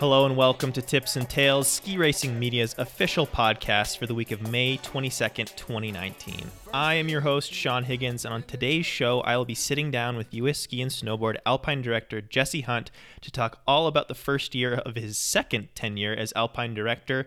Hello 0.00 0.24
and 0.24 0.34
welcome 0.34 0.72
to 0.72 0.80
Tips 0.80 1.16
and 1.16 1.28
Tales, 1.28 1.68
Ski 1.68 1.98
Racing 1.98 2.38
Media's 2.38 2.74
official 2.78 3.26
podcast 3.26 3.98
for 3.98 4.06
the 4.06 4.14
week 4.14 4.30
of 4.30 4.50
May 4.50 4.78
22nd, 4.78 5.54
2019. 5.56 6.50
I 6.72 6.94
am 6.94 7.10
your 7.10 7.20
host, 7.20 7.52
Sean 7.52 7.84
Higgins, 7.84 8.24
and 8.24 8.32
on 8.32 8.44
today's 8.44 8.86
show, 8.86 9.20
I 9.20 9.36
will 9.36 9.44
be 9.44 9.54
sitting 9.54 9.90
down 9.90 10.16
with 10.16 10.32
U.S. 10.32 10.60
Ski 10.60 10.80
and 10.80 10.90
Snowboard 10.90 11.36
Alpine 11.44 11.82
Director 11.82 12.22
Jesse 12.22 12.62
Hunt 12.62 12.90
to 13.20 13.30
talk 13.30 13.60
all 13.66 13.86
about 13.86 14.08
the 14.08 14.14
first 14.14 14.54
year 14.54 14.76
of 14.76 14.94
his 14.94 15.18
second 15.18 15.68
tenure 15.74 16.14
as 16.14 16.32
Alpine 16.34 16.72
Director 16.72 17.26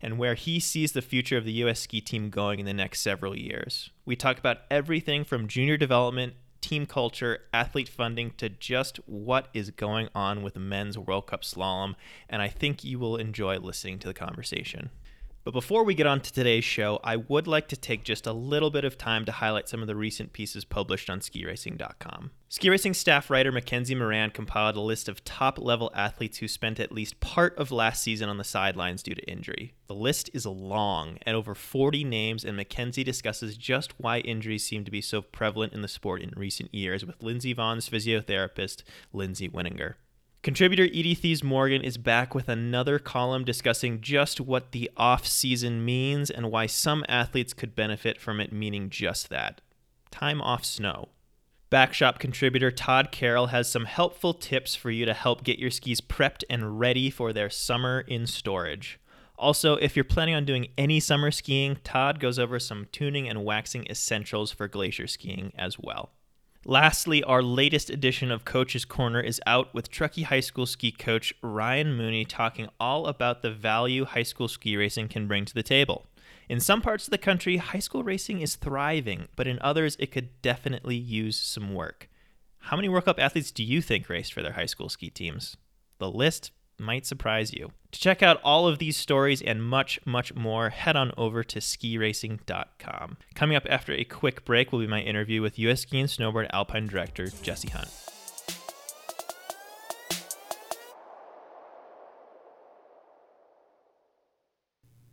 and 0.00 0.16
where 0.16 0.34
he 0.34 0.60
sees 0.60 0.92
the 0.92 1.02
future 1.02 1.36
of 1.36 1.44
the 1.44 1.52
U.S. 1.54 1.80
ski 1.80 2.00
team 2.00 2.30
going 2.30 2.60
in 2.60 2.66
the 2.66 2.72
next 2.72 3.00
several 3.00 3.36
years. 3.36 3.90
We 4.04 4.14
talk 4.14 4.38
about 4.38 4.58
everything 4.70 5.24
from 5.24 5.48
junior 5.48 5.76
development 5.76 6.34
team 6.62 6.86
culture, 6.86 7.40
athlete 7.52 7.88
funding 7.88 8.30
to 8.38 8.48
just 8.48 8.96
what 9.06 9.48
is 9.52 9.70
going 9.70 10.08
on 10.14 10.42
with 10.42 10.56
men's 10.56 10.96
World 10.96 11.26
Cup 11.26 11.42
slalom, 11.42 11.94
and 12.30 12.40
I 12.40 12.48
think 12.48 12.82
you 12.82 12.98
will 12.98 13.16
enjoy 13.16 13.58
listening 13.58 13.98
to 13.98 14.08
the 14.08 14.14
conversation. 14.14 14.90
But 15.44 15.54
before 15.54 15.82
we 15.82 15.94
get 15.94 16.06
on 16.06 16.20
to 16.20 16.32
today's 16.32 16.64
show, 16.64 17.00
I 17.02 17.16
would 17.16 17.48
like 17.48 17.66
to 17.68 17.76
take 17.76 18.04
just 18.04 18.28
a 18.28 18.32
little 18.32 18.70
bit 18.70 18.84
of 18.84 18.96
time 18.96 19.24
to 19.24 19.32
highlight 19.32 19.68
some 19.68 19.80
of 19.80 19.88
the 19.88 19.96
recent 19.96 20.32
pieces 20.32 20.64
published 20.64 21.10
on 21.10 21.18
skiracing.com. 21.18 22.30
Ski 22.48 22.70
Racing 22.70 22.94
staff 22.94 23.28
writer 23.28 23.50
Mackenzie 23.50 23.96
Moran 23.96 24.30
compiled 24.30 24.76
a 24.76 24.80
list 24.80 25.08
of 25.08 25.24
top 25.24 25.58
level 25.58 25.90
athletes 25.94 26.38
who 26.38 26.46
spent 26.46 26.78
at 26.78 26.92
least 26.92 27.18
part 27.18 27.56
of 27.58 27.72
last 27.72 28.04
season 28.04 28.28
on 28.28 28.36
the 28.36 28.44
sidelines 28.44 29.02
due 29.02 29.16
to 29.16 29.30
injury. 29.30 29.74
The 29.88 29.94
list 29.94 30.30
is 30.32 30.46
long 30.46 31.18
at 31.26 31.34
over 31.34 31.56
40 31.56 32.04
names, 32.04 32.44
and 32.44 32.56
Mackenzie 32.56 33.02
discusses 33.02 33.56
just 33.56 33.98
why 33.98 34.18
injuries 34.18 34.64
seem 34.64 34.84
to 34.84 34.92
be 34.92 35.00
so 35.00 35.22
prevalent 35.22 35.72
in 35.72 35.82
the 35.82 35.88
sport 35.88 36.22
in 36.22 36.32
recent 36.36 36.72
years 36.72 37.04
with 37.04 37.20
Lindsey 37.20 37.52
Vonn's 37.52 37.88
physiotherapist, 37.88 38.82
Lindsey 39.12 39.48
Winninger. 39.48 39.94
Contributor 40.42 40.86
Edie 40.86 41.14
Thys 41.14 41.44
Morgan 41.44 41.82
is 41.82 41.96
back 41.96 42.34
with 42.34 42.48
another 42.48 42.98
column 42.98 43.44
discussing 43.44 44.00
just 44.00 44.40
what 44.40 44.72
the 44.72 44.90
off 44.96 45.24
season 45.24 45.84
means 45.84 46.30
and 46.30 46.50
why 46.50 46.66
some 46.66 47.04
athletes 47.08 47.52
could 47.52 47.76
benefit 47.76 48.20
from 48.20 48.40
it 48.40 48.52
meaning 48.52 48.90
just 48.90 49.28
that 49.28 49.60
time 50.10 50.42
off 50.42 50.64
snow. 50.64 51.10
Backshop 51.70 52.18
contributor 52.18 52.72
Todd 52.72 53.12
Carroll 53.12 53.46
has 53.46 53.70
some 53.70 53.84
helpful 53.84 54.34
tips 54.34 54.74
for 54.74 54.90
you 54.90 55.04
to 55.04 55.14
help 55.14 55.44
get 55.44 55.60
your 55.60 55.70
skis 55.70 56.00
prepped 56.00 56.42
and 56.50 56.80
ready 56.80 57.08
for 57.08 57.32
their 57.32 57.48
summer 57.48 58.00
in 58.00 58.26
storage. 58.26 58.98
Also, 59.38 59.76
if 59.76 59.94
you're 59.94 60.04
planning 60.04 60.34
on 60.34 60.44
doing 60.44 60.66
any 60.76 60.98
summer 60.98 61.30
skiing, 61.30 61.76
Todd 61.84 62.18
goes 62.18 62.40
over 62.40 62.58
some 62.58 62.88
tuning 62.90 63.28
and 63.28 63.44
waxing 63.44 63.86
essentials 63.88 64.50
for 64.50 64.66
glacier 64.66 65.06
skiing 65.06 65.52
as 65.56 65.78
well. 65.78 66.10
Lastly, 66.64 67.24
our 67.24 67.42
latest 67.42 67.90
edition 67.90 68.30
of 68.30 68.44
Coach's 68.44 68.84
Corner 68.84 69.20
is 69.20 69.40
out 69.46 69.74
with 69.74 69.90
Truckee 69.90 70.22
High 70.22 70.38
School 70.38 70.64
ski 70.64 70.92
coach 70.92 71.34
Ryan 71.42 71.96
Mooney 71.96 72.24
talking 72.24 72.68
all 72.78 73.08
about 73.08 73.42
the 73.42 73.50
value 73.50 74.04
high 74.04 74.22
school 74.22 74.46
ski 74.46 74.76
racing 74.76 75.08
can 75.08 75.26
bring 75.26 75.44
to 75.44 75.54
the 75.54 75.64
table. 75.64 76.06
In 76.48 76.60
some 76.60 76.80
parts 76.80 77.08
of 77.08 77.10
the 77.10 77.18
country, 77.18 77.56
high 77.56 77.80
school 77.80 78.04
racing 78.04 78.40
is 78.40 78.54
thriving, 78.54 79.26
but 79.34 79.48
in 79.48 79.58
others, 79.60 79.96
it 79.98 80.12
could 80.12 80.40
definitely 80.40 80.94
use 80.94 81.36
some 81.36 81.74
work. 81.74 82.08
How 82.58 82.76
many 82.76 82.88
World 82.88 83.06
Cup 83.06 83.18
athletes 83.18 83.50
do 83.50 83.64
you 83.64 83.82
think 83.82 84.08
raced 84.08 84.32
for 84.32 84.40
their 84.40 84.52
high 84.52 84.66
school 84.66 84.88
ski 84.88 85.10
teams? 85.10 85.56
The 85.98 86.08
list 86.08 86.52
might 86.82 87.06
surprise 87.06 87.52
you. 87.52 87.70
To 87.92 88.00
check 88.00 88.22
out 88.22 88.40
all 88.42 88.66
of 88.66 88.78
these 88.78 88.96
stories 88.96 89.40
and 89.40 89.62
much, 89.62 90.00
much 90.04 90.34
more, 90.34 90.70
head 90.70 90.96
on 90.96 91.12
over 91.16 91.44
to 91.44 91.60
skiracing.com. 91.60 93.16
Coming 93.34 93.56
up 93.56 93.66
after 93.70 93.92
a 93.92 94.04
quick 94.04 94.44
break 94.44 94.72
will 94.72 94.80
be 94.80 94.86
my 94.86 95.00
interview 95.00 95.40
with 95.40 95.58
U.S. 95.58 95.82
Ski 95.82 96.00
and 96.00 96.08
Snowboard 96.08 96.48
Alpine 96.52 96.86
Director 96.86 97.28
Jesse 97.42 97.70
Hunt. 97.70 97.88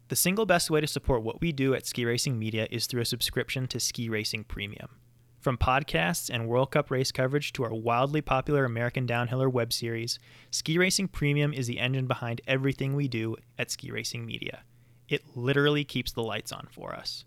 The 0.09 0.16
single 0.16 0.47
best 0.47 0.72
way 0.72 0.81
to 0.81 0.88
support 0.88 1.22
what 1.22 1.40
we 1.40 1.51
do 1.51 1.75
at 1.75 1.86
Ski 1.86 2.03
Racing 2.03 2.40
Media 2.40 2.68
is 2.72 2.88
through 2.88 3.01
a 3.01 3.06
subscription 3.06 3.68
to 3.68 3.80
Ski 3.80 4.09
Racing 4.09 4.46
Premium. 4.46 4.90
From 5.39 5.57
podcasts 5.57 6.29
and 6.29 6.50
World 6.50 6.72
Cup 6.72 6.91
race 6.91 7.13
coverage 7.13 7.53
to 7.53 7.63
our 7.63 7.73
wildly 7.73 8.19
popular 8.22 8.66
American 8.66 9.07
Downhiller 9.07 9.50
web 9.50 9.72
series, 9.72 10.19
Ski 10.51 10.77
Racing 10.77 11.07
Premium 11.07 11.53
is 11.53 11.66
the 11.66 11.79
engine 11.79 12.07
behind 12.07 12.41
everything 12.45 12.94
we 12.94 13.07
do 13.07 13.38
at 13.57 13.72
Ski 13.72 13.89
Racing 13.89 14.25
Media. 14.25 14.63
It 15.07 15.23
literally 15.35 15.85
keeps 15.85 16.11
the 16.11 16.23
lights 16.23 16.51
on 16.51 16.67
for 16.69 16.94
us. 16.94 17.23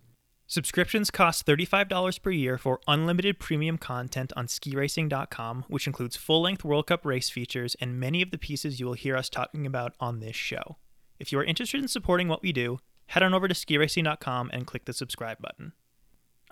Subscriptions 0.46 1.10
cost 1.10 1.46
$35 1.46 2.20
per 2.20 2.30
year 2.30 2.58
for 2.58 2.80
unlimited 2.86 3.38
premium 3.38 3.78
content 3.78 4.30
on 4.36 4.46
skiracing.com, 4.46 5.64
which 5.68 5.86
includes 5.86 6.14
full 6.14 6.42
length 6.42 6.64
World 6.64 6.88
Cup 6.88 7.06
race 7.06 7.30
features 7.30 7.74
and 7.80 7.98
many 7.98 8.20
of 8.20 8.30
the 8.30 8.36
pieces 8.36 8.78
you 8.78 8.84
will 8.84 8.92
hear 8.92 9.16
us 9.16 9.30
talking 9.30 9.64
about 9.64 9.94
on 9.98 10.20
this 10.20 10.36
show. 10.36 10.76
If 11.18 11.32
you 11.32 11.38
are 11.38 11.44
interested 11.44 11.80
in 11.80 11.88
supporting 11.88 12.28
what 12.28 12.42
we 12.42 12.52
do, 12.52 12.78
head 13.06 13.22
on 13.22 13.32
over 13.32 13.48
to 13.48 13.54
skiracing.com 13.54 14.50
and 14.52 14.66
click 14.66 14.84
the 14.84 14.92
subscribe 14.92 15.40
button. 15.40 15.72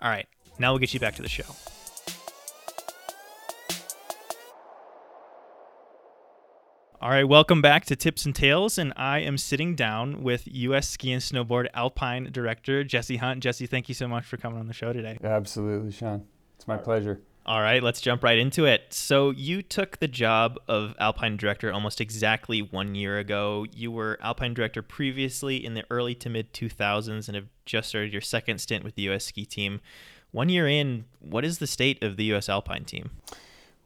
All 0.01 0.09
right, 0.09 0.27
now 0.61 0.71
we'll 0.71 0.79
get 0.79 0.93
you 0.93 0.99
back 0.99 1.15
to 1.15 1.21
the 1.21 1.29
show. 1.29 1.43
All 7.01 7.09
right, 7.09 7.27
welcome 7.27 7.63
back 7.63 7.85
to 7.85 7.95
Tips 7.95 8.25
and 8.25 8.35
Tales, 8.35 8.77
and 8.77 8.93
I 8.95 9.21
am 9.21 9.35
sitting 9.35 9.73
down 9.73 10.21
with 10.21 10.43
U.S. 10.45 10.87
Ski 10.87 11.11
and 11.11 11.19
Snowboard 11.19 11.65
Alpine 11.73 12.29
Director 12.31 12.83
Jesse 12.83 13.17
Hunt. 13.17 13.41
Jesse, 13.41 13.65
thank 13.65 13.89
you 13.89 13.95
so 13.95 14.07
much 14.07 14.23
for 14.23 14.37
coming 14.37 14.59
on 14.59 14.67
the 14.67 14.73
show 14.73 14.93
today. 14.93 15.17
Absolutely, 15.23 15.91
Sean. 15.91 16.27
It's 16.57 16.67
my 16.67 16.77
pleasure. 16.77 17.19
All 17.43 17.59
right, 17.59 17.81
let's 17.81 18.01
jump 18.01 18.23
right 18.23 18.37
into 18.37 18.65
it. 18.65 18.93
So, 18.93 19.31
you 19.31 19.63
took 19.63 19.97
the 19.97 20.07
job 20.07 20.59
of 20.67 20.93
Alpine 20.99 21.37
Director 21.37 21.73
almost 21.73 21.99
exactly 21.99 22.61
one 22.61 22.93
year 22.93 23.17
ago. 23.17 23.65
You 23.73 23.91
were 23.91 24.19
Alpine 24.21 24.53
Director 24.53 24.83
previously 24.83 25.65
in 25.65 25.73
the 25.73 25.83
early 25.89 26.13
to 26.13 26.29
mid 26.29 26.53
2000s 26.53 27.27
and 27.27 27.35
have 27.35 27.47
just 27.65 27.89
started 27.89 28.13
your 28.13 28.21
second 28.21 28.59
stint 28.61 28.83
with 28.83 28.93
the 28.93 29.01
U.S. 29.03 29.25
ski 29.25 29.43
team. 29.43 29.81
One 30.31 30.47
year 30.47 30.67
in, 30.67 31.05
what 31.19 31.43
is 31.43 31.59
the 31.59 31.67
state 31.67 32.01
of 32.03 32.15
the 32.15 32.23
U.S. 32.25 32.47
Alpine 32.47 32.85
team? 32.85 33.11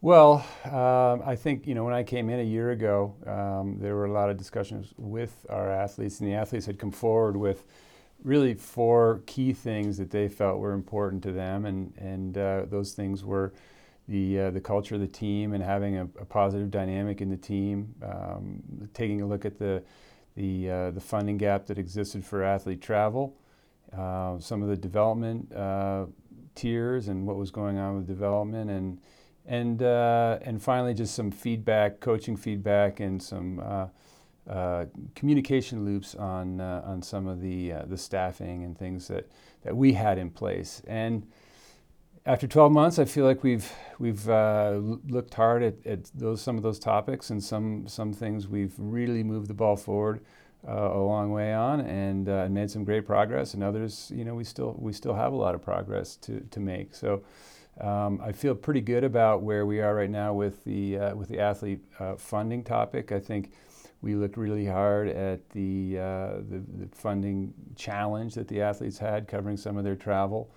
Well, 0.02 0.46
um, 0.66 1.24
I 1.26 1.36
think 1.36 1.66
you 1.66 1.74
know 1.74 1.84
when 1.84 1.94
I 1.94 2.04
came 2.04 2.30
in 2.30 2.40
a 2.40 2.44
year 2.44 2.70
ago, 2.70 3.16
um, 3.26 3.80
there 3.80 3.96
were 3.96 4.06
a 4.06 4.12
lot 4.12 4.30
of 4.30 4.38
discussions 4.38 4.94
with 4.98 5.46
our 5.50 5.72
athletes, 5.72 6.20
and 6.20 6.30
the 6.30 6.36
athletes 6.36 6.68
had 6.68 6.78
come 6.78 6.92
forward 6.92 7.36
with 7.36 7.66
really 8.24 8.54
four 8.54 9.24
key 9.26 9.54
things 9.54 9.98
that 9.98 10.12
they 10.12 10.28
felt 10.28 10.60
were 10.60 10.74
important 10.74 11.24
to 11.24 11.32
them, 11.32 11.66
and 11.66 11.94
and 11.98 12.38
uh, 12.38 12.66
those 12.70 12.94
things 12.94 13.26
were 13.26 13.54
the 14.08 14.40
uh, 14.40 14.52
the 14.52 14.62
culture 14.62 14.94
of 14.94 15.02
the 15.02 15.08
team 15.08 15.54
and 15.54 15.64
having 15.64 15.98
a, 15.98 16.04
a 16.04 16.26
positive 16.26 16.70
dynamic 16.70 17.22
in 17.22 17.30
the 17.30 17.38
team, 17.38 17.96
um, 18.04 18.62
taking 18.94 19.22
a 19.22 19.26
look 19.26 19.46
at 19.46 19.58
the 19.58 19.82
the 20.36 20.70
uh, 20.70 20.92
the 20.92 21.02
funding 21.02 21.38
gap 21.38 21.66
that 21.66 21.80
existed 21.80 22.24
for 22.24 22.44
athlete 22.44 22.82
travel, 22.82 23.36
uh, 23.98 24.38
some 24.40 24.62
of 24.62 24.70
the 24.70 24.76
development 24.76 25.52
uh, 25.54 26.06
tiers 26.56 27.08
and 27.08 27.28
what 27.28 27.36
was 27.36 27.52
going 27.52 27.78
on 27.78 27.96
with 27.96 28.08
development 28.08 28.72
and 28.72 29.00
and 29.48 29.84
uh, 29.84 30.40
and 30.42 30.62
finally 30.62 30.94
just 30.94 31.14
some 31.14 31.32
feedback, 31.32 32.00
coaching 32.00 32.36
feedback, 32.36 33.00
and 33.00 33.22
some 33.22 33.60
uh, 33.60 33.88
uh, 34.50 34.86
communication 35.16 35.86
loops 35.86 36.16
on 36.16 36.60
uh, 36.60 36.82
on 36.86 37.02
some 37.02 37.28
of 37.28 37.42
the 37.42 37.74
uh, 37.74 37.86
the 37.86 37.98
staffing 37.98 38.64
and 38.64 38.78
things 38.78 39.08
that 39.08 39.30
that 39.64 39.76
we 39.76 39.94
had 39.94 40.18
in 40.18 40.30
place. 40.30 40.82
And 40.88 41.28
after 42.28 42.48
12 42.48 42.72
months, 42.72 42.98
I 42.98 43.06
feel 43.06 43.26
like 43.26 43.44
we've 43.44 43.72
we've 44.00 44.28
uh, 44.28 44.80
looked 45.08 45.36
hard 45.36 45.62
at, 45.62 45.86
at 45.86 46.06
those 46.16 46.42
some 46.42 46.58
of 46.58 46.64
those 46.64 46.80
topics 46.80 47.30
and 47.30 47.44
some 47.44 47.88
some 47.88 48.14
things 48.14 48.48
we've 48.48 48.74
really 48.78 49.24
moved 49.24 49.48
the 49.48 49.54
ball 49.54 49.76
forward. 49.76 50.22
A 50.68 51.00
long 51.00 51.32
way 51.32 51.54
on, 51.54 51.82
and 51.82 52.26
made 52.54 52.72
some 52.72 52.84
great 52.84 53.06
progress. 53.06 53.54
And 53.54 53.64
others, 53.64 54.12
you 54.16 54.26
know, 54.26 54.36
we 54.36 54.44
still 54.44 54.76
we 54.80 54.94
still 54.94 55.14
have 55.14 55.34
a 55.34 55.36
lot 55.36 55.56
of 55.56 55.62
progress 55.62 56.16
to, 56.18 56.42
to 56.52 56.60
make. 56.60 56.96
So, 56.96 57.24
um, 57.82 58.22
I 58.24 58.32
feel 58.32 58.56
pretty 58.56 58.82
good 58.82 59.04
about 59.04 59.42
where 59.42 59.66
we 59.66 59.82
are 59.82 59.94
right 59.94 60.10
now 60.10 60.34
with 60.34 60.64
the 60.64 60.98
uh, 60.98 61.16
with 61.16 61.28
the 61.28 61.40
athlete 61.40 61.82
uh, 62.00 62.16
funding 62.16 62.64
topic. 62.64 63.12
I 63.12 63.20
think 63.20 63.52
we 64.02 64.16
looked 64.16 64.38
really 64.38 64.66
hard 64.66 65.08
at 65.08 65.50
the, 65.50 65.98
uh, 65.98 66.34
the, 66.48 66.64
the 66.78 66.88
funding 66.94 67.54
challenge 67.76 68.36
that 68.36 68.48
the 68.48 68.62
athletes 68.62 69.00
had, 69.00 69.28
covering 69.28 69.58
some 69.58 69.78
of 69.78 69.84
their 69.84 69.96
travel, 69.96 70.54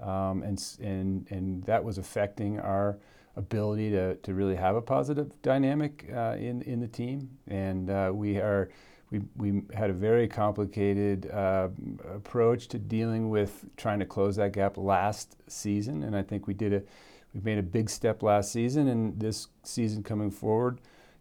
um, 0.00 0.42
and 0.42 0.62
and 0.80 1.26
and 1.30 1.64
that 1.64 1.82
was 1.82 1.98
affecting 1.98 2.58
our 2.60 2.98
ability 3.36 3.90
to, 3.90 4.14
to 4.16 4.34
really 4.34 4.54
have 4.54 4.76
a 4.76 4.82
positive 4.82 5.30
dynamic 5.42 6.08
uh, 6.14 6.36
in 6.38 6.62
in 6.62 6.80
the 6.80 6.88
team. 6.88 7.28
And 7.48 7.90
uh, 7.90 8.12
we 8.14 8.38
are 8.38 8.70
we, 9.12 9.20
we 9.36 9.62
had 9.74 9.90
a 9.90 9.92
very 9.92 10.26
complicated 10.26 11.30
uh, 11.30 11.68
approach 12.14 12.68
to 12.68 12.78
dealing 12.78 13.28
with 13.28 13.66
trying 13.76 13.98
to 13.98 14.06
close 14.06 14.36
that 14.36 14.52
gap 14.52 14.78
last 14.78 15.36
season, 15.48 16.02
and 16.02 16.16
I 16.16 16.22
think 16.22 16.46
we 16.46 16.54
did 16.54 16.72
a 16.72 16.82
we 17.34 17.40
made 17.40 17.58
a 17.58 17.62
big 17.62 17.88
step 17.88 18.22
last 18.22 18.52
season, 18.52 18.88
and 18.88 19.18
this 19.18 19.48
season 19.62 20.02
coming 20.02 20.30
forward, 20.30 20.80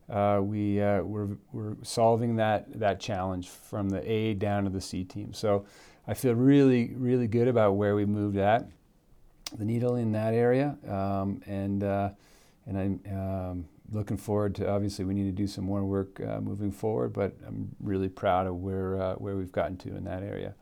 uh, 0.09 0.39
we 0.41 0.81
uh, 0.81 1.01
we're, 1.01 1.37
we're 1.51 1.75
solving 1.83 2.37
that 2.37 2.79
that 2.79 2.99
challenge 2.99 3.49
from 3.49 3.89
the 3.89 4.09
A 4.09 4.33
down 4.33 4.63
to 4.63 4.69
the 4.69 4.81
C 4.81 5.03
team. 5.03 5.33
So 5.33 5.65
I 6.07 6.13
feel 6.13 6.33
really 6.33 6.93
really 6.95 7.27
good 7.27 7.49
about 7.49 7.73
where 7.73 7.95
we 7.95 8.05
moved 8.05 8.37
at 8.37 8.69
the 9.57 9.65
needle 9.65 9.97
in 9.97 10.13
that 10.13 10.33
area, 10.33 10.77
um, 10.87 11.41
and 11.45 11.83
uh, 11.83 12.09
and 12.65 12.77
I. 12.77 13.11
Um, 13.11 13.65
looking 13.91 14.17
forward 14.17 14.55
to. 14.55 14.69
Obviously, 14.69 15.05
we 15.05 15.13
need 15.13 15.25
to 15.25 15.31
do 15.31 15.47
some 15.47 15.65
more 15.65 15.83
work 15.83 16.19
uh, 16.21 16.39
moving 16.39 16.71
forward, 16.71 17.13
but 17.13 17.35
I'm 17.45 17.75
really 17.79 18.09
proud 18.09 18.47
of 18.47 18.55
where 18.55 19.01
uh, 19.01 19.13
where 19.15 19.35
we've 19.35 19.51
gotten 19.51 19.77
to 19.77 19.95
in 19.95 20.03
that 20.05 20.23
area. 20.23 20.55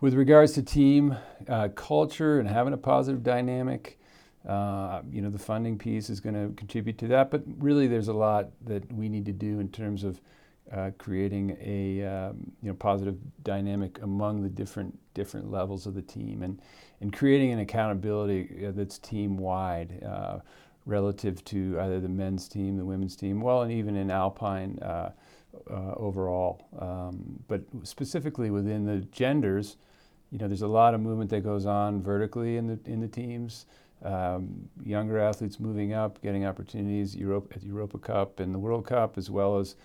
With 0.00 0.14
regards 0.14 0.52
to 0.52 0.62
team 0.62 1.16
uh, 1.48 1.68
culture 1.68 2.40
and 2.40 2.48
having 2.48 2.72
a 2.72 2.76
positive 2.76 3.22
dynamic, 3.22 4.00
uh, 4.48 5.02
you 5.10 5.22
know, 5.22 5.30
the 5.30 5.38
funding 5.38 5.78
piece 5.78 6.10
is 6.10 6.18
going 6.18 6.34
to 6.34 6.54
contribute 6.56 6.98
to 6.98 7.06
that. 7.08 7.30
But 7.30 7.42
really, 7.58 7.86
there's 7.86 8.08
a 8.08 8.12
lot 8.12 8.48
that 8.62 8.92
we 8.92 9.08
need 9.08 9.26
to 9.26 9.32
do 9.32 9.60
in 9.60 9.68
terms 9.68 10.02
of 10.02 10.20
uh, 10.72 10.90
creating 10.98 11.56
a 11.60 12.04
um, 12.04 12.50
you 12.62 12.68
know 12.68 12.74
positive 12.74 13.16
dynamic 13.42 14.00
among 14.02 14.42
the 14.42 14.48
different 14.48 14.98
different 15.12 15.50
levels 15.50 15.86
of 15.86 15.94
the 15.94 16.02
team 16.02 16.42
and 16.42 16.60
and 17.00 17.12
creating 17.12 17.50
an 17.50 17.58
accountability 17.58 18.66
uh, 18.66 18.70
that's 18.70 18.98
team 18.98 19.36
wide 19.36 20.02
relative 20.86 21.44
to 21.44 21.78
either 21.80 22.00
the 22.00 22.08
men's 22.08 22.48
team, 22.48 22.76
the 22.76 22.84
women's 22.84 23.16
team, 23.16 23.40
well, 23.40 23.62
and 23.62 23.72
even 23.72 23.96
in 23.96 24.10
Alpine 24.10 24.78
uh, 24.82 25.10
uh, 25.70 25.94
overall. 25.96 26.66
Um, 26.78 27.42
but 27.48 27.62
specifically 27.84 28.50
within 28.50 28.84
the 28.84 28.98
genders, 29.12 29.76
you 30.30 30.38
know, 30.38 30.48
there's 30.48 30.62
a 30.62 30.68
lot 30.68 30.94
of 30.94 31.00
movement 31.00 31.30
that 31.30 31.42
goes 31.42 31.66
on 31.66 32.02
vertically 32.02 32.56
in 32.56 32.66
the 32.66 32.78
in 32.86 33.00
the 33.00 33.08
teams. 33.08 33.66
Um, 34.04 34.68
younger 34.84 35.20
athletes 35.20 35.60
moving 35.60 35.92
up, 35.92 36.20
getting 36.22 36.44
opportunities 36.44 37.14
Europe, 37.14 37.52
at 37.54 37.60
the 37.60 37.68
Europa 37.68 37.98
Cup 37.98 38.40
and 38.40 38.52
the 38.52 38.58
World 38.58 38.84
Cup, 38.84 39.16
as 39.16 39.30
well 39.30 39.58
as 39.58 39.76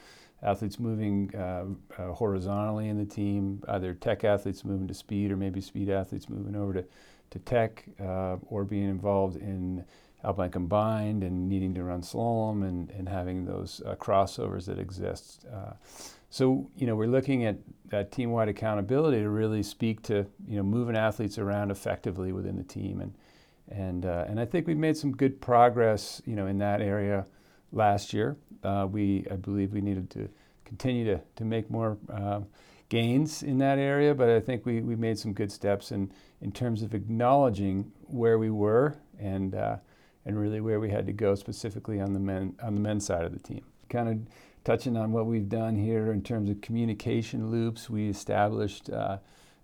athletes 0.42 0.80
moving 0.80 1.34
uh, 1.36 1.66
uh, 1.98 2.14
horizontally 2.14 2.90
in 2.90 2.98
the 2.98 3.06
team, 3.06 3.62
either 3.68 3.94
tech 3.94 4.24
athletes 4.24 4.64
moving 4.64 4.88
to 4.88 4.94
speed 4.94 5.32
or 5.32 5.38
maybe 5.38 5.62
speed 5.62 5.90
athletes 5.90 6.30
moving 6.30 6.56
over 6.56 6.74
to, 6.74 6.86
to 7.30 7.40
tech 7.40 7.86
uh, 8.00 8.38
or 8.48 8.64
being 8.64 8.90
involved 8.90 9.36
in 9.38 9.84
Alpine 10.28 10.52
Combined 10.52 11.24
and 11.24 11.48
needing 11.48 11.74
to 11.74 11.84
run 11.84 12.02
slalom 12.02 12.68
and, 12.68 12.92
and 12.92 13.08
having 13.08 13.46
those 13.46 13.82
uh, 13.86 13.96
crossovers 13.96 14.66
that 14.66 14.78
exist. 14.78 15.46
Uh, 15.52 15.72
so, 16.30 16.70
you 16.76 16.86
know, 16.86 16.96
we're 16.96 17.08
looking 17.08 17.46
at, 17.46 17.58
team-wide 18.12 18.50
accountability 18.50 19.22
to 19.22 19.30
really 19.30 19.64
speak 19.64 20.02
to, 20.02 20.26
you 20.46 20.58
know, 20.58 20.64
moving 20.64 20.98
athletes 20.98 21.38
around 21.38 21.72
effectively 21.72 22.34
within 22.34 22.58
the 22.58 22.64
team. 22.64 23.00
And, 23.00 23.14
and, 23.70 24.06
uh, 24.06 24.26
and 24.28 24.38
I 24.38 24.44
think 24.44 24.68
we've 24.68 24.76
made 24.76 24.98
some 24.98 25.14
good 25.14 25.40
progress, 25.40 26.22
you 26.26 26.36
know, 26.36 26.48
in 26.48 26.58
that 26.58 26.82
area 26.82 27.26
last 27.72 28.12
year. 28.12 28.36
Uh, 28.62 28.86
we, 28.92 29.26
I 29.32 29.38
believe 29.38 29.72
we 29.72 29.80
needed 29.80 30.10
to 30.10 30.28
continue 30.66 31.06
to, 31.06 31.22
to 31.38 31.46
make 31.46 31.72
more 31.72 31.98
uh, 32.12 32.42
gains 32.90 33.42
in 33.42 33.58
that 33.60 33.80
area, 33.80 34.14
but 34.14 34.30
I 34.30 34.42
think 34.42 34.66
we, 34.66 34.82
we 34.82 34.98
made 34.98 35.18
some 35.18 35.32
good 35.32 35.52
steps 35.52 35.94
in, 35.94 36.12
in 36.42 36.52
terms 36.52 36.84
of 36.84 36.94
acknowledging 36.94 37.90
where 38.02 38.38
we 38.38 38.50
were 38.50 38.98
and, 39.18 39.56
uh, 39.56 39.78
and 40.28 40.38
really 40.38 40.60
where 40.60 40.82
we 40.82 40.90
had 40.90 41.06
to 41.08 41.14
go 41.14 41.34
specifically 41.36 42.02
on 42.02 42.14
the, 42.14 42.20
men, 42.20 42.54
on 42.62 42.76
the 42.76 42.82
men's 42.82 43.06
side 43.06 43.24
of 43.24 43.32
the 43.32 43.40
team. 43.40 43.62
Kind 43.90 44.10
of 44.10 44.20
touching 44.66 44.98
on 44.98 45.14
what 45.14 45.26
we've 45.26 45.48
done 45.48 45.74
here 45.74 46.12
in 46.12 46.22
terms 46.22 46.50
of 46.50 46.60
communication 46.60 47.50
loops, 47.50 47.90
we 47.90 48.10
established 48.10 48.90
uh, 48.90 49.18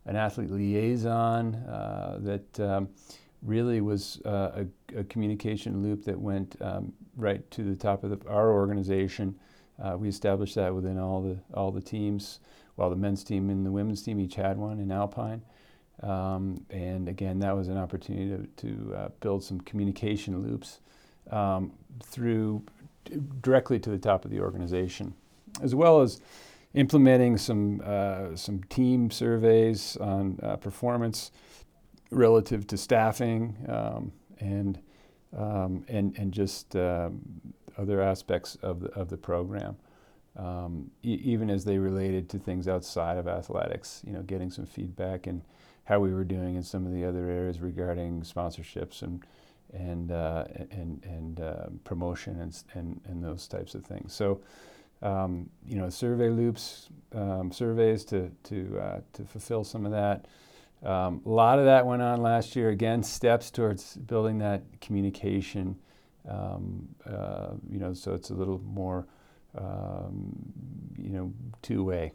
an 0.06 0.16
athlete 0.16 0.50
liaison 0.50 1.56
uh, 1.56 2.18
that 2.22 2.60
um, 2.62 2.88
really 3.42 3.82
was 3.82 4.22
uh, 4.26 4.64
a, 4.96 5.00
a, 5.00 5.04
communication 5.04 5.84
loop 5.84 6.06
that 6.06 6.18
went 6.18 6.56
um, 6.62 6.94
right 7.18 7.50
to 7.52 7.64
the 7.64 7.76
top 7.76 8.06
of 8.06 8.10
the, 8.12 8.30
our 8.30 8.54
organization. 8.54 9.38
Uh, 9.84 9.98
we 9.98 10.08
established 10.08 10.56
that 10.56 10.74
within 10.74 10.98
all 10.98 11.22
the 11.22 11.38
all 11.54 11.72
the 11.72 11.82
teams. 11.82 12.40
While 12.76 12.90
the 12.90 12.96
men's 12.96 13.24
team 13.24 13.50
and 13.50 13.66
the 13.66 13.72
women's 13.72 14.02
team 14.02 14.20
each 14.20 14.36
had 14.36 14.58
one 14.58 14.80
in 14.80 14.92
Alpine, 14.92 15.42
um, 16.02 16.66
and 16.70 17.08
again, 17.08 17.40
that 17.40 17.56
was 17.56 17.68
an 17.68 17.78
opportunity 17.78 18.30
to, 18.58 18.68
to 18.68 18.96
uh, 18.96 19.08
build 19.20 19.44
some 19.44 19.60
communication 19.62 20.42
loops 20.42 20.80
um, 21.32 21.72
through 22.04 22.64
directly 23.42 23.80
to 23.80 23.90
the 23.90 23.98
top 23.98 24.26
of 24.26 24.32
the 24.32 24.40
organization, 24.40 25.14
as 25.62 25.76
well 25.76 26.02
as 26.02 26.20
implementing 26.74 27.38
some 27.38 27.82
uh, 27.86 28.36
some 28.36 28.64
team 28.64 29.12
surveys 29.12 29.96
on 29.98 30.40
uh, 30.42 30.56
performance 30.56 31.32
relative 32.14 32.68
to 32.68 32.78
staffing 32.78 33.56
um, 33.68 34.12
and, 34.40 34.80
um, 35.36 35.84
and, 35.88 36.18
and 36.18 36.32
just 36.32 36.76
um, 36.76 37.22
other 37.78 38.02
aspects 38.02 38.56
of 38.62 38.82
the, 38.82 38.90
of 38.90 39.10
the 39.10 39.18
program. 39.18 39.76
Um, 40.36 40.90
e- 41.04 41.20
even 41.24 41.50
as 41.50 41.64
they 41.64 41.78
related 41.78 42.30
to 42.30 42.40
things 42.40 42.68
outside 42.68 43.18
of 43.18 43.28
athletics, 43.28 44.02
you 44.06 44.14
know, 44.14 44.22
getting 44.24 44.50
some 44.50 44.66
feedback 44.66 45.28
and 45.28 45.42
how 45.86 46.00
we 46.00 46.14
were 46.14 46.24
doing 46.24 46.56
in 46.56 46.64
some 46.64 46.86
of 46.86 46.94
the 46.94 47.04
other 47.06 47.30
areas 47.30 47.60
regarding 47.60 48.22
sponsorships 48.22 49.02
and 49.02 49.24
and 49.74 50.12
uh, 50.12 50.46
and 50.72 51.04
and 51.04 51.40
uh, 51.40 51.66
promotion 51.84 52.40
and, 52.40 52.64
and 52.74 53.02
and 53.06 53.24
those 53.24 53.48
types 53.48 53.76
of 53.76 53.84
things. 53.86 54.14
So, 54.14 54.42
um, 55.02 55.50
you 55.68 55.76
know, 55.76 55.90
survey 55.90 56.30
loops, 56.30 56.90
um, 57.14 57.52
surveys 57.52 58.06
to 58.06 58.32
to 58.44 58.80
uh, 58.80 59.02
to 59.14 59.24
fulfill 59.26 59.64
some 59.64 59.86
of 59.86 59.92
that. 59.92 60.26
Um, 60.84 61.22
a 61.26 61.30
lot 61.30 61.60
of 61.60 61.66
that 61.66 61.86
went 61.86 62.02
on 62.02 62.22
last 62.22 62.56
year. 62.56 62.70
Again, 62.70 63.04
steps 63.04 63.50
towards 63.52 63.96
building 63.96 64.40
that 64.40 64.64
communication. 64.82 65.78
Um, 66.28 66.88
uh, 67.06 67.52
you 67.70 67.80
know, 67.80 67.94
so 67.94 68.14
it's 68.14 68.30
a 68.30 68.34
little 68.34 68.60
more, 68.60 69.08
um, 69.58 70.34
you 70.98 71.10
know, 71.10 71.34
two-way, 71.62 72.14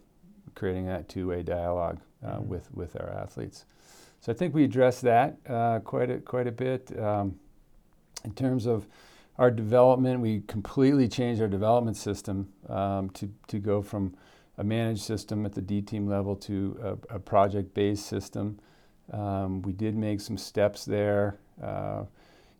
creating 0.54 0.86
that 0.86 1.08
two-way 1.08 1.42
dialogue 1.42 1.98
uh, 2.24 2.32
mm-hmm. 2.32 2.48
with 2.48 2.72
with 2.74 2.96
our 3.00 3.10
athletes. 3.10 3.64
So 4.20 4.32
I 4.32 4.34
think 4.34 4.54
we 4.54 4.64
addressed 4.64 5.02
that 5.02 5.36
uh, 5.48 5.80
quite 5.80 6.10
a 6.10 6.18
quite 6.18 6.46
a 6.46 6.52
bit. 6.52 6.98
Um, 6.98 7.38
in 8.24 8.32
terms 8.32 8.66
of 8.66 8.86
our 9.38 9.50
development, 9.50 10.20
we 10.20 10.40
completely 10.48 11.08
changed 11.08 11.40
our 11.40 11.48
development 11.48 11.96
system 11.96 12.48
um, 12.68 13.10
to 13.10 13.28
to 13.46 13.58
go 13.58 13.82
from 13.82 14.14
a 14.56 14.64
managed 14.64 15.02
system 15.02 15.46
at 15.46 15.52
the 15.52 15.62
D 15.62 15.80
team 15.80 16.08
level 16.08 16.34
to 16.36 16.78
a, 17.10 17.16
a 17.16 17.18
project 17.18 17.74
based 17.74 18.06
system. 18.06 18.58
Um, 19.12 19.62
we 19.62 19.72
did 19.72 19.96
make 19.96 20.20
some 20.20 20.36
steps 20.36 20.84
there 20.84 21.38
uh, 21.62 22.04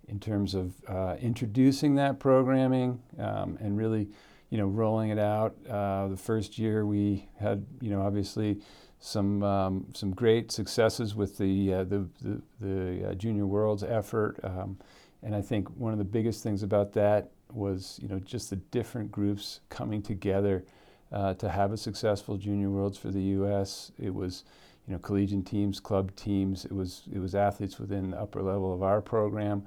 in 0.06 0.18
terms 0.18 0.54
of 0.54 0.72
uh, 0.88 1.16
introducing 1.20 1.96
that 1.96 2.18
programming 2.18 3.00
um, 3.18 3.58
and 3.60 3.76
really, 3.76 4.08
you 4.50 4.58
know, 4.58 4.66
rolling 4.66 5.10
it 5.10 5.18
out. 5.18 5.56
Uh, 5.68 6.08
the 6.08 6.16
first 6.16 6.58
year 6.58 6.86
we 6.86 7.28
had, 7.38 7.66
you 7.80 7.90
know, 7.90 8.02
obviously 8.02 8.60
some 9.00 9.42
um, 9.42 9.86
some 9.94 10.12
great 10.12 10.50
successes 10.50 11.14
with 11.14 11.38
the 11.38 11.72
uh, 11.72 11.84
the 11.84 12.08
the, 12.20 12.42
the 12.60 13.10
uh, 13.10 13.14
Junior 13.14 13.46
Worlds 13.46 13.82
effort, 13.82 14.38
um, 14.42 14.78
and 15.22 15.34
I 15.34 15.42
think 15.42 15.68
one 15.76 15.92
of 15.92 15.98
the 15.98 16.04
biggest 16.04 16.42
things 16.42 16.62
about 16.62 16.92
that 16.94 17.30
was, 17.52 17.98
you 18.02 18.08
know, 18.08 18.18
just 18.18 18.50
the 18.50 18.56
different 18.56 19.10
groups 19.10 19.60
coming 19.68 20.02
together 20.02 20.64
uh, 21.12 21.34
to 21.34 21.48
have 21.48 21.72
a 21.72 21.76
successful 21.76 22.36
Junior 22.36 22.70
Worlds 22.70 22.98
for 22.98 23.10
the 23.10 23.20
U.S. 23.20 23.92
It 23.98 24.14
was, 24.14 24.44
you 24.86 24.92
know, 24.92 24.98
collegiate 24.98 25.46
teams, 25.46 25.80
club 25.80 26.14
teams. 26.16 26.64
It 26.64 26.72
was 26.72 27.04
it 27.12 27.18
was 27.18 27.34
athletes 27.34 27.78
within 27.78 28.10
the 28.10 28.20
upper 28.20 28.42
level 28.42 28.74
of 28.74 28.82
our 28.82 29.00
program, 29.00 29.64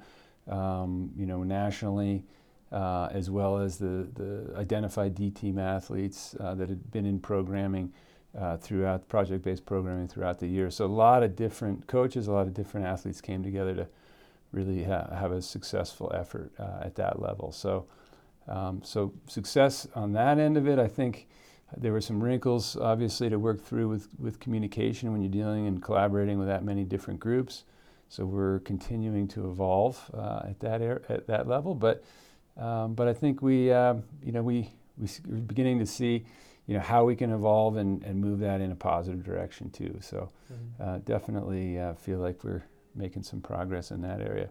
um, 0.48 1.10
you 1.16 1.26
know, 1.26 1.42
nationally, 1.42 2.24
uh, 2.72 3.08
as 3.12 3.30
well 3.30 3.58
as 3.58 3.78
the 3.78 4.08
the 4.14 4.54
identified 4.56 5.14
D 5.14 5.30
team 5.30 5.58
athletes 5.58 6.34
uh, 6.40 6.54
that 6.54 6.68
had 6.68 6.90
been 6.90 7.06
in 7.06 7.18
programming. 7.20 7.92
Uh, 8.34 8.56
throughout 8.56 9.06
project-based 9.08 9.66
programming 9.66 10.08
throughout 10.08 10.38
the 10.38 10.46
year, 10.46 10.70
so 10.70 10.86
a 10.86 10.86
lot 10.86 11.22
of 11.22 11.36
different 11.36 11.86
coaches, 11.86 12.28
a 12.28 12.32
lot 12.32 12.46
of 12.46 12.54
different 12.54 12.86
athletes 12.86 13.20
came 13.20 13.42
together 13.42 13.74
to 13.74 13.86
really 14.52 14.84
ha- 14.84 15.14
have 15.14 15.32
a 15.32 15.42
successful 15.42 16.10
effort 16.14 16.50
uh, 16.58 16.78
at 16.80 16.94
that 16.94 17.20
level. 17.20 17.52
So, 17.52 17.84
um, 18.48 18.80
so 18.82 19.12
success 19.26 19.86
on 19.94 20.12
that 20.12 20.38
end 20.38 20.56
of 20.56 20.66
it, 20.66 20.78
I 20.78 20.88
think 20.88 21.28
there 21.76 21.92
were 21.92 22.00
some 22.00 22.22
wrinkles, 22.24 22.74
obviously, 22.74 23.28
to 23.28 23.38
work 23.38 23.62
through 23.62 23.88
with, 23.88 24.08
with 24.18 24.40
communication 24.40 25.12
when 25.12 25.20
you're 25.20 25.30
dealing 25.30 25.66
and 25.66 25.82
collaborating 25.82 26.38
with 26.38 26.48
that 26.48 26.64
many 26.64 26.84
different 26.84 27.20
groups. 27.20 27.64
So 28.08 28.24
we're 28.24 28.60
continuing 28.60 29.28
to 29.28 29.50
evolve 29.50 30.10
uh, 30.14 30.42
at 30.48 30.60
that 30.60 30.80
air, 30.80 31.02
at 31.10 31.26
that 31.26 31.46
level, 31.48 31.74
but 31.74 32.02
um, 32.56 32.94
but 32.94 33.08
I 33.08 33.14
think 33.14 33.42
we 33.42 33.72
uh, 33.72 33.94
you 34.22 34.32
know 34.32 34.42
we 34.42 34.70
we're 34.98 35.38
beginning 35.38 35.78
to 35.78 35.86
see 35.86 36.24
you 36.66 36.74
know 36.74 36.80
how 36.80 37.04
we 37.04 37.16
can 37.16 37.32
evolve 37.32 37.76
and, 37.76 38.02
and 38.04 38.20
move 38.20 38.38
that 38.40 38.60
in 38.60 38.70
a 38.72 38.76
positive 38.76 39.24
direction 39.24 39.70
too. 39.70 39.98
So 40.00 40.30
mm-hmm. 40.52 40.82
uh, 40.82 40.98
definitely 40.98 41.78
uh, 41.78 41.94
feel 41.94 42.18
like 42.18 42.44
we're 42.44 42.62
making 42.94 43.22
some 43.22 43.40
progress 43.40 43.90
in 43.90 44.02
that 44.02 44.20
area. 44.20 44.48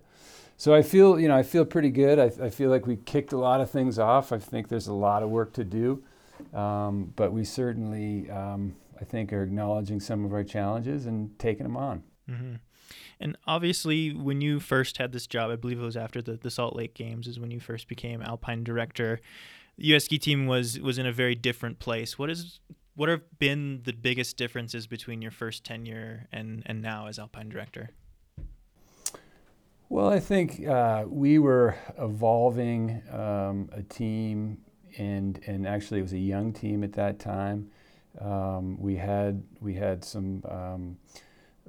So 0.57 0.75
I 0.75 0.81
feel, 0.83 1.19
you 1.19 1.27
know, 1.27 1.35
I 1.35 1.43
feel 1.43 1.65
pretty 1.65 1.89
good. 1.89 2.19
I, 2.19 2.45
I 2.45 2.49
feel 2.49 2.69
like 2.69 2.85
we 2.85 2.97
kicked 2.97 3.33
a 3.33 3.37
lot 3.37 3.61
of 3.61 3.71
things 3.71 3.97
off. 3.97 4.31
I 4.31 4.37
think 4.37 4.67
there's 4.67 4.87
a 4.87 4.93
lot 4.93 5.23
of 5.23 5.29
work 5.29 5.53
to 5.53 5.63
do, 5.63 6.03
um, 6.53 7.13
but 7.15 7.31
we 7.31 7.43
certainly, 7.43 8.29
um, 8.29 8.75
I 8.99 9.03
think, 9.03 9.33
are 9.33 9.41
acknowledging 9.41 9.99
some 9.99 10.23
of 10.23 10.33
our 10.33 10.43
challenges 10.43 11.07
and 11.07 11.37
taking 11.39 11.63
them 11.63 11.77
on. 11.77 12.03
Mm-hmm. 12.29 12.55
And 13.21 13.37
obviously, 13.45 14.13
when 14.13 14.41
you 14.41 14.59
first 14.59 14.97
had 14.97 15.11
this 15.11 15.27
job, 15.27 15.51
I 15.51 15.55
believe 15.55 15.79
it 15.79 15.85
was 15.85 15.95
after 15.95 16.21
the, 16.21 16.33
the 16.33 16.49
Salt 16.49 16.75
Lake 16.75 16.95
Games, 16.95 17.27
is 17.27 17.39
when 17.39 17.51
you 17.51 17.59
first 17.59 17.87
became 17.87 18.21
Alpine 18.21 18.63
director. 18.63 19.21
The 19.77 19.87
U.S. 19.87 20.05
ski 20.05 20.17
team 20.17 20.47
was 20.47 20.79
was 20.79 20.97
in 20.97 21.05
a 21.05 21.11
very 21.11 21.35
different 21.35 21.79
place. 21.79 22.17
What 22.17 22.29
is 22.29 22.59
what 22.95 23.09
have 23.09 23.21
been 23.39 23.81
the 23.83 23.93
biggest 23.93 24.37
differences 24.37 24.87
between 24.87 25.21
your 25.21 25.31
first 25.31 25.63
tenure 25.63 26.27
and 26.31 26.63
and 26.65 26.81
now 26.81 27.07
as 27.07 27.19
Alpine 27.19 27.49
director? 27.49 27.91
Well, 29.87 30.07
I 30.07 30.19
think 30.19 30.65
uh, 30.65 31.03
we 31.07 31.37
were 31.37 31.75
evolving 31.97 33.03
um, 33.11 33.69
a 33.71 33.83
team, 33.83 34.57
and 34.97 35.39
and 35.45 35.67
actually 35.67 35.99
it 35.99 36.03
was 36.03 36.13
a 36.13 36.19
young 36.19 36.53
team 36.53 36.83
at 36.83 36.93
that 36.93 37.19
time. 37.19 37.69
Um, 38.19 38.79
we 38.79 38.95
had 38.95 39.43
we 39.59 39.75
had 39.75 40.03
some 40.03 40.43
um, 40.49 40.97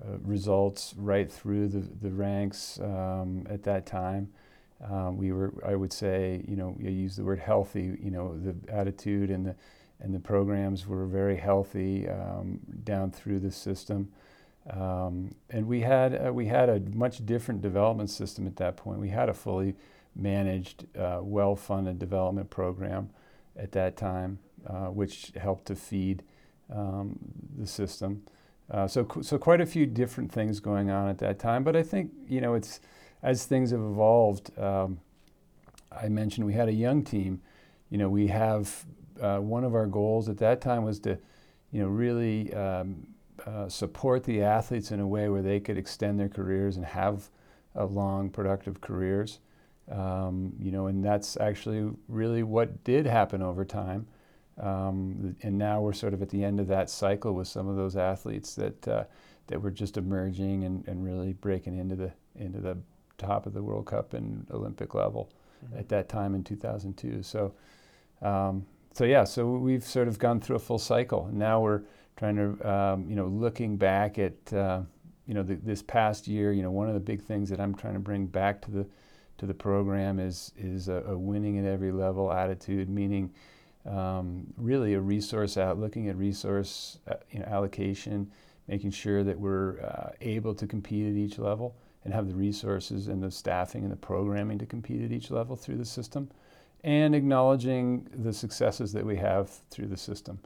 uh, 0.01 0.19
results 0.23 0.95
right 0.97 1.31
through 1.31 1.69
the 1.69 1.81
the 2.01 2.11
ranks 2.11 2.81
um, 2.81 3.47
at 3.49 3.63
that 3.65 3.87
time. 3.87 4.29
Um, 4.91 5.17
we 5.17 5.31
were, 5.33 5.53
I 5.65 5.77
would 5.77 5.93
say, 5.93 6.45
you 6.49 6.57
know, 6.57 6.77
you 6.81 6.91
use 6.91 7.15
the 7.17 7.23
word 7.23 7.39
healthy. 7.39 7.97
You 8.03 8.11
know, 8.11 8.37
the 8.37 8.55
attitude 8.73 9.31
and 9.31 9.47
the 9.47 9.55
and 10.01 10.15
the 10.15 10.21
programs 10.21 10.87
were 10.87 11.07
very 11.07 11.37
healthy 11.37 12.09
um, 12.09 12.59
down 12.83 13.11
through 13.13 13.39
the 13.39 13.53
system. 13.53 14.11
Um, 14.69 15.35
and 15.51 15.67
we 15.67 15.81
had 15.81 16.27
uh, 16.27 16.33
we 16.33 16.47
had 16.47 16.69
a 16.69 16.81
much 16.95 17.25
different 17.25 17.63
development 17.63 18.11
system 18.11 18.47
at 18.47 18.57
that 18.57 18.77
point. 18.77 18.99
We 18.99 19.11
had 19.11 19.29
a 19.29 19.35
fully 19.35 19.75
managed, 20.15 20.87
uh, 20.97 21.21
well-funded 21.23 21.99
development 21.99 22.51
program 22.51 23.11
at 23.57 23.73
that 23.73 23.97
time, 23.97 24.39
uh, 24.67 24.87
which 24.87 25.33
helped 25.37 25.67
to 25.67 25.75
feed 25.75 26.23
um, 26.71 27.19
the 27.59 27.67
system. 27.67 28.23
Uh, 28.71 28.87
so 28.87 29.07
so 29.21 29.39
quite 29.39 29.61
a 29.61 29.67
few 29.67 29.87
different 29.87 30.33
things 30.33 30.61
going 30.61 30.91
on 30.91 31.09
at 31.09 31.19
that 31.19 31.39
time. 31.39 31.65
But 31.65 31.77
I 31.77 31.83
think 31.83 32.11
you 32.29 32.41
know 32.41 32.55
it's 32.55 32.81
as 33.23 33.45
things 33.45 33.71
have 33.71 33.81
evolved. 33.81 34.57
Um, 34.59 35.01
I 35.91 36.09
mentioned 36.09 36.47
we 36.47 36.55
had 36.55 36.69
a 36.69 36.73
young 36.73 37.05
team. 37.05 37.41
You 37.91 37.99
know 37.99 38.09
we 38.09 38.29
have 38.29 38.85
uh, 39.21 39.39
one 39.39 39.65
of 39.65 39.75
our 39.75 39.87
goals 39.87 40.29
at 40.29 40.39
that 40.39 40.61
time 40.61 40.85
was 40.85 40.99
to 41.01 41.19
you 41.71 41.83
know 41.83 41.89
really 41.89 42.53
um, 42.55 43.07
uh, 43.47 43.69
support 43.69 44.25
the 44.25 44.43
athletes 44.43 44.91
in 44.91 45.01
a 45.01 45.07
way 45.07 45.29
where 45.29 45.43
they 45.43 45.61
could 45.61 45.77
extend 45.77 46.19
their 46.19 46.29
careers 46.29 46.77
and 46.77 46.85
have 46.87 47.29
a 47.75 47.85
long, 47.85 48.31
productive 48.31 48.81
careers. 48.81 49.41
Um, 49.91 50.53
you 50.61 50.71
know, 50.71 50.87
and 50.87 51.05
that's 51.05 51.37
actually 51.39 51.91
really 52.09 52.43
what 52.43 52.85
did 52.85 53.07
happen 53.07 53.43
over 53.43 53.65
time. 53.65 54.07
Um, 54.61 55.35
and 55.43 55.57
now 55.57 55.81
we're 55.81 55.93
sort 55.93 56.15
of 56.15 56.23
at 56.23 56.29
the 56.29 56.45
end 56.45 56.61
of 56.61 56.69
that 56.69 56.91
cycle 56.91 57.33
with 57.33 57.49
some 57.49 57.69
of 57.69 57.77
those 57.77 57.97
athletes 57.97 58.55
that 58.57 58.89
uh, 58.89 59.05
that 59.47 59.61
were 59.61 59.71
just 59.71 59.97
emerging 59.97 60.65
and, 60.65 60.87
and 60.87 61.05
really 61.05 61.33
breaking 61.33 61.79
into 61.79 61.97
the 61.97 62.13
into 62.37 62.61
the 62.61 62.77
top 63.19 63.47
of 63.47 63.55
the 63.55 63.63
World 63.63 63.87
Cup 63.87 64.15
and 64.15 64.47
Olympic 64.51 64.95
level 64.95 65.31
mm-hmm. 65.65 65.79
at 65.79 65.89
that 65.89 66.09
time 66.09 66.35
in 66.35 66.45
2002. 66.45 67.23
So, 67.23 67.55
um, 68.21 68.67
so 68.93 69.05
yeah, 69.05 69.25
so 69.25 69.47
we've 69.47 69.85
sort 69.85 70.09
of 70.09 70.19
gone 70.19 70.41
through 70.41 70.57
a 70.57 70.61
full 70.61 70.79
cycle. 70.79 71.29
Now 71.33 71.61
we're 71.61 71.83
trying 72.17 72.37
to, 72.37 72.71
um, 72.71 73.09
you 73.09 73.17
know, 73.17 73.27
looking 73.27 73.77
back 73.77 74.19
at, 74.19 74.53
uh, 74.53 74.83
you 75.27 75.35
know, 75.35 75.43
the, 75.43 75.55
this 75.55 75.83
past 75.83 76.29
year, 76.29 76.53
you 76.53 76.63
know, 76.63 76.71
one 76.71 76.89
of 76.89 76.95
the 76.95 77.01
big 77.01 77.23
things 77.23 77.49
that 77.51 77.61
I'm 77.61 77.75
trying 77.75 77.95
to 77.95 78.01
bring 78.01 78.27
back 78.27 78.61
to 78.63 78.71
the 78.71 78.87
to 79.39 79.47
the 79.47 79.55
program 79.55 80.21
is 80.21 80.53
is 80.57 80.89
a, 80.89 81.03
a 81.07 81.19
winning 81.19 81.59
at 81.59 81.65
every 81.65 81.91
level 81.91 82.33
attitude, 82.33 82.89
meaning 82.89 83.33
um, 83.87 84.47
really 84.57 84.95
a 84.95 85.01
resource 85.01 85.57
out, 85.57 85.79
looking 85.79 86.09
at 86.09 86.17
resource 86.17 86.99
uh, 87.11 87.15
you 87.31 87.41
know, 87.41 87.47
allocation, 87.47 88.31
making 88.69 88.91
sure 88.91 89.25
that 89.25 89.39
we're 89.39 89.81
uh, 89.81 90.11
able 90.21 90.55
to 90.55 90.67
compete 90.67 91.09
at 91.09 91.17
each 91.17 91.39
level 91.39 91.77
and 92.05 92.13
have 92.13 92.29
the 92.29 92.35
resources 92.35 93.09
and 93.09 93.23
the 93.23 93.31
staffing 93.31 93.83
and 93.83 93.93
the 93.93 93.97
programming 93.97 94.59
to 94.59 94.67
compete 94.67 95.03
at 95.03 95.13
each 95.13 95.31
level 95.31 95.57
through 95.57 95.77
the 95.77 95.85
system, 95.85 96.31
and 96.85 97.15
acknowledging 97.15 98.09
the 98.13 98.33
successes 98.33 98.93
that 98.93 99.05
we 99.05 99.17
have 99.17 99.51
through 99.71 99.87
the 99.87 99.97
system 99.97 100.39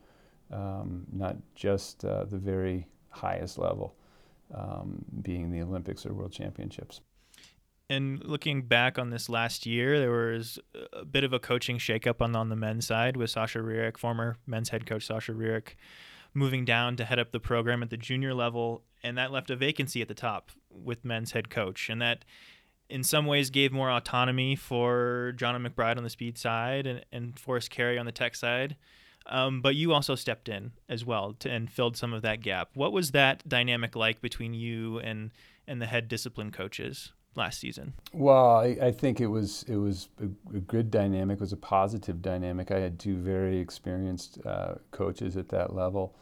um, 0.53 1.07
not 1.13 1.37
just 1.55 2.05
uh, 2.05 2.25
the 2.25 2.39
very 2.39 2.87
highest 3.11 3.59
level, 3.59 3.95
um, 4.55 5.05
being 5.23 5.51
the 5.51 5.63
Olympics 5.63 6.07
or 6.07 6.13
World 6.15 6.33
Championships. 6.33 7.01
And 7.89 8.23
looking 8.25 8.63
back 8.63 8.99
on 8.99 9.11
this 9.11 9.29
last 9.29 9.65
year, 9.65 10.01
there 10.01 10.11
was 10.11 10.59
a 10.93 11.05
bit 11.05 11.23
of 11.23 11.33
a 11.33 11.39
coaching 11.39 11.79
shakeup 11.79 12.21
on 12.21 12.35
on 12.35 12.49
the 12.49 12.57
men's 12.57 12.87
side 12.87 13.17
with 13.17 13.31
Sasha 13.31 13.61
Rearick, 13.61 13.97
former 13.97 14.39
men's 14.47 14.71
head 14.71 14.87
coach 14.87 15.07
Sasha 15.07 15.33
Rearick, 15.33 15.77
moving 16.35 16.65
down 16.65 16.97
to 16.97 17.05
head 17.05 17.21
up 17.21 17.31
the 17.31 17.39
program 17.39 17.83
at 17.83 17.91
the 17.91 17.97
junior 17.97 18.35
level, 18.35 18.83
and 19.05 19.17
that 19.17 19.31
left 19.31 19.51
a 19.51 19.57
vacancy 19.57 20.03
at 20.03 20.09
the 20.09 20.15
top 20.15 20.51
with 20.69 21.05
men's 21.05 21.31
head 21.31 21.49
coach, 21.49 21.89
and 21.89 22.03
that 22.03 22.25
in 22.89 23.05
some 23.05 23.25
ways 23.25 23.51
gave 23.51 23.73
more 23.73 23.91
autonomy 23.91 24.57
for 24.57 25.33
John 25.37 25.61
McBride 25.65 25.97
on 25.97 26.05
the 26.05 26.11
speed 26.11 26.39
side 26.39 26.87
and, 26.87 27.05
and 27.13 27.39
Forest 27.39 27.71
Carey 27.71 27.99
on 27.99 28.07
the 28.07 28.13
tech 28.13 28.35
side. 28.35 28.77
Um, 29.29 29.61
but 29.61 29.75
you 29.75 29.93
also 29.93 30.15
stepped 30.15 30.49
in 30.49 30.73
as 30.89 31.05
well 31.05 31.35
to, 31.41 31.51
and 31.51 31.71
filled 31.71 31.97
some 31.97 32.13
of 32.13 32.23
that 32.23 32.43
gap. 32.43 32.71
What 32.75 32.93
was 32.93 33.11
that 33.11 33.49
dynamic 33.49 33.97
like 33.97 34.21
between 34.21 34.55
you 34.55 34.99
and 34.99 35.31
and 35.69 35.83
the 35.83 35.87
head 35.87 36.07
discipline 36.07 36.53
coaches 36.53 37.13
last 37.37 37.61
season? 37.61 37.93
Well, 38.13 38.57
I, 38.57 38.77
I 38.81 38.93
think 38.93 39.21
it 39.21 39.27
was 39.27 39.65
it 39.69 39.77
was 39.77 40.09
a, 40.21 40.57
a, 40.57 40.61
good 40.61 40.91
dynamic. 40.91 41.37
It 41.37 41.41
was 41.41 41.53
a 41.53 41.57
positive 41.57 42.23
dynamic. 42.23 42.71
I 42.71 42.81
had 42.81 42.99
two 42.99 43.17
very 43.17 43.59
experienced 43.59 44.39
uh, 44.45 44.75
coaches 44.91 45.37
at 45.37 45.49
that 45.51 45.75
level. 45.75 46.15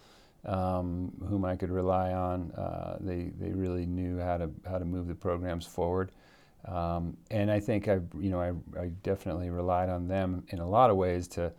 Um, 0.46 1.10
whom 1.26 1.46
I 1.46 1.56
could 1.56 1.70
rely 1.70 2.12
on. 2.12 2.50
Uh, 2.52 2.98
they 3.00 3.32
they 3.40 3.52
really 3.52 3.86
knew 3.86 4.18
how 4.18 4.36
to 4.36 4.50
how 4.68 4.76
to 4.76 4.84
move 4.84 5.06
the 5.06 5.14
programs 5.14 5.64
forward, 5.64 6.12
um, 6.66 7.16
and 7.30 7.50
I 7.50 7.60
think 7.60 7.88
I 7.88 8.00
you 8.18 8.28
know 8.28 8.40
I, 8.42 8.52
I 8.78 8.88
definitely 9.02 9.48
relied 9.48 9.88
on 9.88 10.06
them 10.06 10.44
in 10.50 10.58
a 10.58 10.68
lot 10.68 10.90
of 10.90 10.98
ways 10.98 11.28
to 11.28 11.50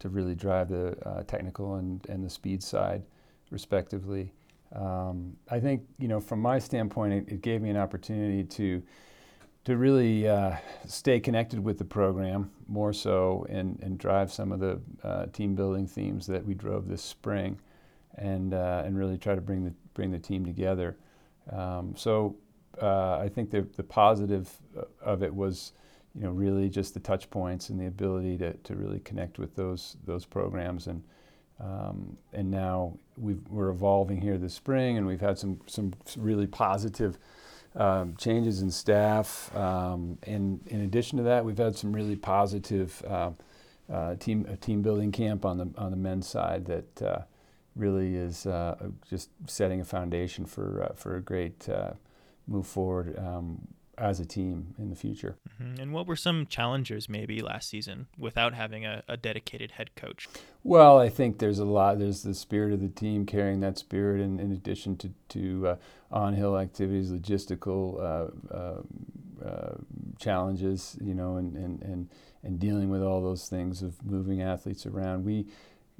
to 0.00 0.10
really 0.10 0.34
drive 0.34 0.68
the 0.68 0.94
uh, 1.08 1.22
technical 1.22 1.76
and, 1.76 2.04
and 2.10 2.22
the 2.22 2.28
speed 2.28 2.62
side, 2.62 3.02
respectively. 3.50 4.30
Um, 4.74 5.36
I 5.50 5.60
think, 5.60 5.82
you 5.98 6.08
know, 6.08 6.20
from 6.20 6.40
my 6.40 6.58
standpoint, 6.58 7.12
it, 7.12 7.28
it 7.28 7.42
gave 7.42 7.62
me 7.62 7.70
an 7.70 7.76
opportunity 7.76 8.44
to 8.44 8.82
to 9.64 9.78
really 9.78 10.28
uh, 10.28 10.54
stay 10.86 11.18
connected 11.18 11.58
with 11.58 11.78
the 11.78 11.84
program 11.84 12.50
more 12.68 12.92
so 12.92 13.46
and, 13.48 13.78
and 13.82 13.96
drive 13.98 14.30
some 14.30 14.52
of 14.52 14.60
the 14.60 14.78
uh, 15.02 15.24
team 15.32 15.54
building 15.54 15.86
themes 15.86 16.26
that 16.26 16.44
we 16.44 16.52
drove 16.52 16.86
this 16.86 17.02
spring 17.02 17.58
and, 18.16 18.52
uh, 18.52 18.82
and 18.84 18.96
really 18.98 19.16
try 19.16 19.34
to 19.34 19.40
bring 19.40 19.64
the, 19.64 19.72
bring 19.94 20.10
the 20.10 20.18
team 20.18 20.44
together. 20.44 20.98
Um, 21.50 21.94
so 21.96 22.36
uh, 22.82 23.16
I 23.16 23.30
think 23.30 23.50
the, 23.50 23.62
the 23.76 23.82
positive 23.82 24.50
of 25.02 25.22
it 25.22 25.34
was 25.34 25.72
you 26.14 26.22
know, 26.22 26.30
really 26.30 26.68
just 26.68 26.94
the 26.94 27.00
touch 27.00 27.28
points 27.30 27.70
and 27.70 27.80
the 27.80 27.86
ability 27.86 28.38
to, 28.38 28.52
to 28.52 28.76
really 28.76 29.00
connect 29.00 29.38
with 29.38 29.56
those 29.56 29.96
those 30.04 30.24
programs 30.24 30.86
and 30.86 31.02
um, 31.60 32.16
and 32.32 32.50
now 32.50 32.94
we 33.16 33.36
are 33.56 33.68
evolving 33.68 34.20
here 34.20 34.38
this 34.38 34.54
spring 34.54 34.98
and 34.98 35.06
we've 35.06 35.20
had 35.20 35.38
some 35.38 35.60
some 35.66 35.92
really 36.16 36.46
positive 36.46 37.18
um, 37.76 38.14
changes 38.16 38.62
in 38.62 38.70
staff. 38.70 39.54
Um, 39.56 40.18
and 40.24 40.60
in 40.66 40.80
addition 40.80 41.18
to 41.18 41.24
that 41.24 41.44
we've 41.44 41.58
had 41.58 41.76
some 41.76 41.92
really 41.92 42.16
positive 42.16 43.02
uh, 43.06 43.30
uh, 43.92 44.14
team 44.16 44.44
team 44.60 44.82
building 44.82 45.12
camp 45.12 45.44
on 45.44 45.58
the 45.58 45.68
on 45.76 45.90
the 45.90 45.96
men's 45.96 46.26
side 46.26 46.66
that 46.66 47.02
uh, 47.02 47.22
really 47.76 48.16
is 48.16 48.46
uh, 48.46 48.76
just 49.08 49.30
setting 49.46 49.80
a 49.80 49.84
foundation 49.84 50.46
for 50.46 50.88
uh, 50.90 50.94
for 50.94 51.16
a 51.16 51.20
great 51.20 51.68
uh, 51.68 51.92
move 52.46 52.66
forward. 52.66 53.18
Um, 53.18 53.68
as 53.98 54.20
a 54.20 54.24
team 54.24 54.74
in 54.78 54.90
the 54.90 54.96
future. 54.96 55.36
Mm-hmm. 55.60 55.80
And 55.80 55.92
what 55.92 56.06
were 56.06 56.16
some 56.16 56.46
challenges 56.46 57.08
maybe 57.08 57.40
last 57.40 57.68
season 57.68 58.06
without 58.18 58.54
having 58.54 58.84
a, 58.84 59.02
a, 59.08 59.16
dedicated 59.16 59.72
head 59.72 59.94
coach? 59.94 60.28
Well, 60.62 60.98
I 60.98 61.08
think 61.08 61.38
there's 61.38 61.58
a 61.58 61.64
lot. 61.64 61.98
There's 61.98 62.22
the 62.22 62.34
spirit 62.34 62.72
of 62.72 62.80
the 62.80 62.88
team 62.88 63.26
carrying 63.26 63.60
that 63.60 63.78
spirit, 63.78 64.20
in, 64.20 64.40
in 64.40 64.52
addition 64.52 64.96
to, 64.98 65.10
to 65.30 65.68
uh, 65.68 65.76
on 66.10 66.34
hill 66.34 66.58
activities, 66.58 67.10
logistical 67.10 68.00
uh, 68.00 68.54
uh, 68.54 68.82
uh, 69.44 69.74
challenges, 70.18 70.96
you 71.00 71.14
know, 71.14 71.36
and, 71.36 71.56
and, 71.56 71.82
and, 71.82 72.08
and 72.42 72.58
dealing 72.58 72.88
with 72.90 73.02
all 73.02 73.22
those 73.22 73.48
things 73.48 73.82
of 73.82 74.04
moving 74.04 74.42
athletes 74.42 74.86
around. 74.86 75.24
We 75.24 75.46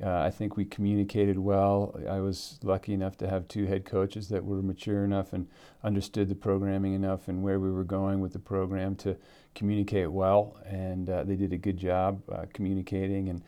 uh, 0.03 0.21
I 0.21 0.31
think 0.31 0.57
we 0.57 0.65
communicated 0.65 1.39
well. 1.39 1.99
I 2.09 2.19
was 2.19 2.59
lucky 2.65 2.93
enough 2.95 3.17
to 3.19 3.29
have 3.29 3.47
two 3.47 3.67
head 3.67 3.85
coaches 3.85 4.29
that 4.29 4.45
were 4.45 4.61
mature 4.61 5.05
enough 5.05 5.33
and 5.33 5.47
understood 5.85 6.29
the 6.29 6.35
programming 6.35 6.95
enough 6.95 7.29
and 7.29 7.45
where 7.45 7.61
we 7.61 7.71
were 7.71 7.85
going 7.85 8.21
with 8.21 8.33
the 8.33 8.41
program 8.41 8.97
to 8.97 9.17
communicate 9.55 10.11
well. 10.11 10.57
And 10.67 11.09
uh, 11.09 11.23
they 11.23 11.37
did 11.37 11.53
a 11.53 11.57
good 11.57 11.77
job 11.77 12.23
uh, 12.31 12.47
communicating. 12.53 13.29
And 13.29 13.43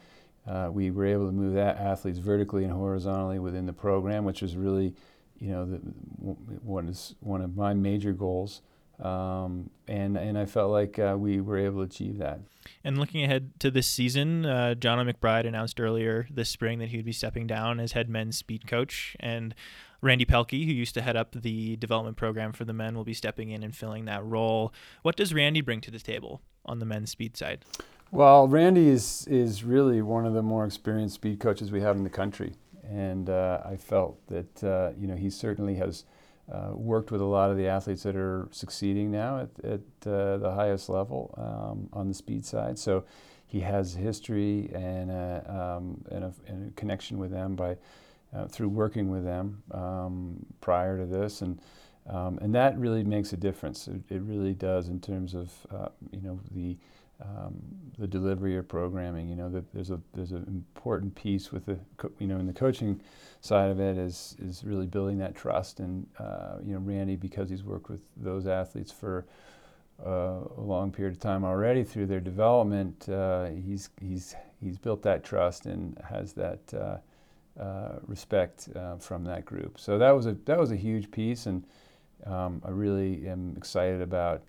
uh, 0.47 0.71
we 0.71 0.93
were 0.93 1.07
able 1.07 1.26
to 1.26 1.33
move 1.33 1.55
that 1.55 1.79
athletes 1.79 2.19
vertically 2.19 2.62
and 2.62 2.73
horizontally 2.73 3.41
within 3.41 3.67
the 3.67 3.73
program, 3.73 4.25
which 4.25 4.41
was 4.41 4.57
really, 4.57 4.95
you 5.41 5.50
know, 5.50 5.65
the, 5.65 5.79
one, 5.79 6.88
is 6.88 7.17
one 7.19 7.41
of 7.41 7.57
my 7.57 7.75
major 7.75 8.12
goals. 8.12 8.62
Um, 9.00 9.71
and 9.87 10.17
and 10.17 10.38
I 10.38 10.47
felt 10.47 10.71
like 10.71 10.99
uh, 10.99 11.17
we 11.19 11.41
were 11.41 11.59
able 11.59 11.79
to 11.79 11.83
achieve 11.83 12.19
that. 12.19 12.41
And 12.83 12.99
looking 12.99 13.23
ahead 13.23 13.50
to 13.61 13.71
this 13.71 13.87
season, 13.87 14.47
uh, 14.47 14.75
John 14.75 15.05
McBride 15.07 15.47
announced 15.47 15.81
earlier 15.81 16.26
this 16.31 16.49
spring 16.49 16.79
that 16.79 16.88
he 16.88 16.97
would 16.97 17.05
be 17.05 17.12
stepping 17.12 17.47
down 17.47 17.79
as 17.79 17.93
head 17.93 18.09
men's 18.09 18.38
speed 18.38 18.67
coach, 18.67 19.17
and 19.21 19.55
Randy 20.00 20.25
Pelkey, 20.25 20.65
who 20.67 20.73
used 20.73 20.95
to 20.95 21.03
head 21.03 21.17
up 21.17 21.33
the 21.33 21.76
development 21.76 22.17
program 22.17 22.53
for 22.53 22.65
the 22.65 22.73
men, 22.73 22.97
will 22.97 23.05
be 23.05 23.15
stepping 23.15 23.50
in 23.50 23.62
and 23.62 23.75
filling 23.75 24.07
that 24.07 24.25
role. 24.25 24.73
What 25.03 25.17
does 25.17 25.35
Randy 25.35 25.61
bring 25.61 25.81
to 25.83 25.91
the 25.91 25.99
table 25.99 26.41
on 26.65 26.79
the 26.79 26.87
men's 26.87 27.11
speed 27.11 27.37
side? 27.37 27.65
Well, 28.11 28.49
Randy 28.49 28.88
is 28.88 29.26
is 29.29 29.65
really 29.65 30.00
one 30.00 30.26
of 30.26 30.33
the 30.33 30.43
more 30.43 30.65
experienced 30.65 31.17
speed 31.17 31.41
coaches 31.41 31.71
we 31.71 31.81
have 31.83 31.97
in 31.97 32.05
the 32.05 32.11
country, 32.11 32.55
and 32.88 33.29
uh, 33.29 33.61
I 33.65 33.76
felt 33.76 34.26
that 34.29 34.65
uh, 34.65 34.93
you 34.99 35.07
know 35.07 35.17
he 35.17 35.29
certainly 35.29 35.75
has 35.75 36.05
uh, 36.53 36.71
worked 36.73 37.11
with 37.11 37.21
a 37.21 37.25
lot 37.25 37.50
of 37.50 37.57
the 37.57 37.67
athletes 37.67 38.03
that 38.05 38.17
are 38.17 38.49
succeeding 38.50 39.11
now 39.11 39.41
at, 39.41 39.65
at 39.65 39.81
uh, 40.11 40.37
the 40.37 40.53
highest 40.55 40.88
level 40.88 41.35
um, 41.37 41.88
on 41.93 42.09
the 42.09 42.15
speed 42.15 42.45
side. 42.45 42.79
So 42.79 43.05
he 43.47 43.61
has 43.61 43.95
history 43.95 44.71
and 44.75 45.11
a, 45.11 45.76
um, 45.79 46.05
and 46.11 46.25
a, 46.25 46.33
and 46.47 46.71
a 46.71 46.75
connection 46.75 47.19
with 47.19 47.31
them 47.31 47.57
by 47.57 47.76
uh, 48.35 48.47
through 48.47 48.69
working 48.69 49.09
with 49.09 49.25
them 49.25 49.62
um, 49.71 50.45
prior 50.61 50.99
to 50.99 51.07
this, 51.07 51.43
and 51.43 51.61
um, 52.09 52.38
and 52.41 52.55
that 52.55 52.79
really 52.79 53.03
makes 53.03 53.33
a 53.33 53.37
difference. 53.37 53.88
It, 53.88 54.03
it 54.11 54.23
really 54.23 54.53
does 54.53 54.88
in 54.88 55.00
terms 55.00 55.35
of 55.35 55.53
uh, 55.71 55.88
you 56.11 56.21
know 56.21 56.41
the 56.50 56.76
um, 57.23 57.54
the 57.99 58.06
delivery 58.06 58.56
or 58.56 58.62
programming. 58.62 59.28
You 59.28 59.37
know, 59.37 59.49
that 59.50 59.73
there's 59.73 59.90
a 59.90 60.00
there's 60.14 60.32
an 60.32 60.44
important 60.64 61.14
piece 61.14 61.52
with 61.52 61.66
the 61.66 61.78
co- 61.96 62.12
you 62.18 62.26
know 62.26 62.38
in 62.38 62.46
the 62.46 62.52
coaching 62.52 63.00
side 63.40 63.70
of 63.70 63.80
it 63.80 63.96
is 63.96 64.37
is 64.38 64.64
really 64.64 64.87
building 64.87 65.18
that 65.18 65.35
trust. 65.35 65.80
And 65.80 66.06
uh, 66.18 66.56
you 66.64 66.75
know, 66.75 66.80
Randy 66.80 67.16
because 67.16 67.49
he's 67.50 67.64
worked 67.64 67.88
with 67.88 68.00
those 68.16 68.46
athletes 68.46 68.92
for 68.92 69.26
uh, 70.04 70.40
a 70.56 70.61
long 70.61 70.92
period 70.92 71.14
of 71.14 71.20
time 71.20 71.44
already 71.44 71.85
through 71.85 72.06
their 72.06 72.20
development, 72.20 73.08
uh, 73.08 73.46
he's 73.46 73.90
he's 74.00 74.35
he's 74.61 74.78
built 74.78 75.02
that 75.02 75.25
trust 75.25 75.66
and 75.66 75.99
has 76.08 76.32
that. 76.35 76.61
Uh, 76.75 76.99
uh, 77.58 78.00
respect 78.06 78.68
uh, 78.76 78.96
from 78.99 79.25
that 79.25 79.46
group, 79.46 79.80
so 79.80 79.96
that 79.96 80.11
was 80.11 80.26
a 80.26 80.37
that 80.44 80.58
was 80.58 80.70
a 80.73 80.76
huge 80.76 81.11
piece, 81.11 81.46
and 81.46 81.64
um, 82.26 82.61
I 82.62 82.68
really 82.68 83.26
am 83.26 83.54
excited 83.56 84.02
about 84.02 84.42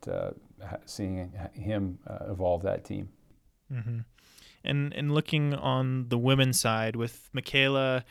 seeing 0.86 1.32
him 1.54 2.00
evolve 2.28 2.64
that 2.64 2.86
team. 2.86 3.10
Mm-hmm. 3.72 4.00
And 4.64 4.94
and 4.94 5.14
looking 5.14 5.54
on 5.54 6.10
the 6.10 6.18
women's 6.18 6.60
side 6.60 6.96
with 6.96 7.30
Mikaela 7.36 8.04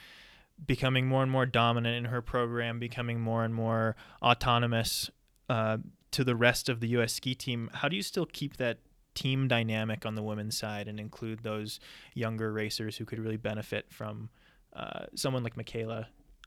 becoming 0.64 1.06
more 1.06 1.22
and 1.22 1.30
more 1.30 1.46
dominant 1.46 1.96
in 1.96 2.10
her 2.10 2.22
program, 2.22 2.78
becoming 2.78 3.20
more 3.20 3.44
and 3.44 3.54
more 3.54 3.94
autonomous 4.22 5.10
uh, 5.48 5.78
to 6.12 6.24
the 6.24 6.34
rest 6.34 6.68
of 6.68 6.80
the 6.80 6.88
U.S. 6.88 7.12
ski 7.12 7.34
team. 7.34 7.68
How 7.74 7.88
do 7.88 7.96
you 7.96 8.02
still 8.02 8.26
keep 8.26 8.56
that 8.56 8.78
team 9.14 9.48
dynamic 9.48 10.06
on 10.06 10.14
the 10.14 10.22
women's 10.22 10.56
side 10.56 10.88
and 10.88 11.00
include 11.00 11.42
those 11.42 11.80
younger 12.14 12.52
racers 12.52 12.96
who 12.96 13.04
could 13.04 13.18
really 13.18 13.36
benefit 13.36 13.86
from 13.90 14.28
uh, 14.74 15.06
someone 15.14 15.42
like 15.42 15.56
Mikaela 15.56 16.06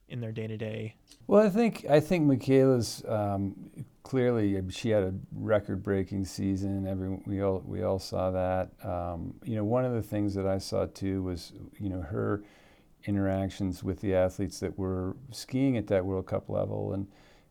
in 0.10 0.20
their 0.20 0.32
day 0.32 0.48
to 0.48 0.58
day? 0.58 0.96
Well, 1.28 1.46
I 1.46 1.50
think 1.50 1.86
I 1.90 2.00
think 2.00 2.28
Mikaela's 2.28 3.04
um, 3.08 3.56
clearly 4.04 4.62
she 4.70 4.90
had 4.90 5.04
a 5.04 5.14
record 5.32 5.84
breaking 5.84 6.26
season. 6.26 6.88
Every 6.88 7.20
we 7.26 7.42
all 7.42 7.64
we 7.66 7.84
all 7.84 8.00
saw 8.00 8.32
that. 8.32 8.72
Um, 8.84 9.36
you 9.44 9.56
know, 9.56 9.64
one 9.64 9.86
of 9.86 9.94
the 9.94 10.02
things 10.02 10.34
that 10.36 10.48
I 10.48 10.58
saw 10.58 10.86
too 10.88 11.24
was 11.24 11.54
you 11.80 11.90
know 11.90 12.02
her 12.02 12.44
interactions 13.06 13.84
with 13.84 14.02
the 14.02 14.14
athletes 14.14 14.60
that 14.60 14.78
were 14.78 15.16
skiing 15.32 15.78
at 15.78 15.88
that 15.88 16.06
World 16.06 16.26
Cup 16.26 16.50
level, 16.50 16.94
and 16.94 17.08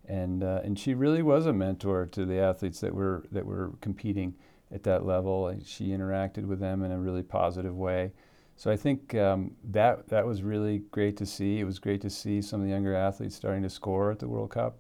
and 0.06 0.42
uh, 0.42 0.60
and 0.64 0.78
she 0.78 0.94
really 0.94 1.22
was 1.22 1.46
a 1.46 1.52
mentor 1.52 2.06
to 2.06 2.24
the 2.24 2.38
athletes 2.38 2.80
that 2.80 2.94
were 2.94 3.24
that 3.30 3.46
were 3.46 3.72
competing 3.80 4.34
at 4.72 4.82
that 4.82 5.06
level. 5.06 5.54
She 5.64 5.88
interacted 5.88 6.44
with 6.44 6.60
them 6.60 6.82
in 6.82 6.92
a 6.92 6.98
really 6.98 7.22
positive 7.22 7.76
way. 7.76 8.12
So 8.58 8.72
I 8.72 8.76
think 8.76 9.14
um, 9.14 9.52
that 9.70 10.08
that 10.08 10.26
was 10.26 10.42
really 10.42 10.80
great 10.90 11.16
to 11.18 11.26
see. 11.26 11.60
It 11.60 11.64
was 11.64 11.78
great 11.78 12.00
to 12.00 12.10
see 12.10 12.42
some 12.42 12.60
of 12.60 12.66
the 12.66 12.72
younger 12.72 12.92
athletes 12.92 13.36
starting 13.36 13.62
to 13.62 13.70
score 13.70 14.10
at 14.10 14.18
the 14.18 14.26
World 14.26 14.50
Cup, 14.50 14.78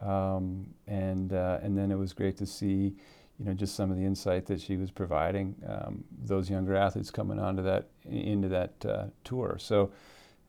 um, 0.00 0.66
and 0.86 1.34
uh, 1.34 1.58
and 1.62 1.76
then 1.76 1.92
it 1.92 1.98
was 1.98 2.14
great 2.14 2.38
to 2.38 2.46
see 2.46 2.94
you 3.38 3.44
know, 3.44 3.52
just 3.52 3.74
some 3.74 3.90
of 3.90 3.98
the 3.98 4.04
insight 4.04 4.46
that 4.46 4.58
she 4.58 4.78
was 4.78 4.90
providing 4.90 5.54
um, 5.68 6.02
those 6.24 6.48
younger 6.48 6.74
athletes 6.74 7.10
coming 7.10 7.38
onto 7.38 7.62
that 7.62 7.88
into 8.08 8.48
that 8.48 8.86
uh, 8.86 9.04
tour. 9.22 9.58
So, 9.58 9.92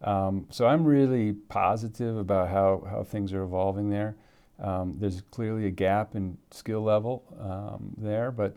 um, 0.01 0.47
so 0.49 0.65
I'm 0.65 0.85
really 0.85 1.33
positive 1.33 2.15
about 2.15 2.47
how 2.47 2.87
how 2.89 3.03
things 3.03 3.33
are 3.33 3.43
evolving 3.43 3.89
there. 3.89 4.15
Um, 4.59 4.95
there's 4.97 5.23
clearly 5.29 5.65
a 5.65 5.71
gap 5.71 6.15
in 6.15 6.37
skill 6.51 6.83
level 6.83 7.25
um, 7.37 7.95
there, 7.97 8.31
but 8.31 8.55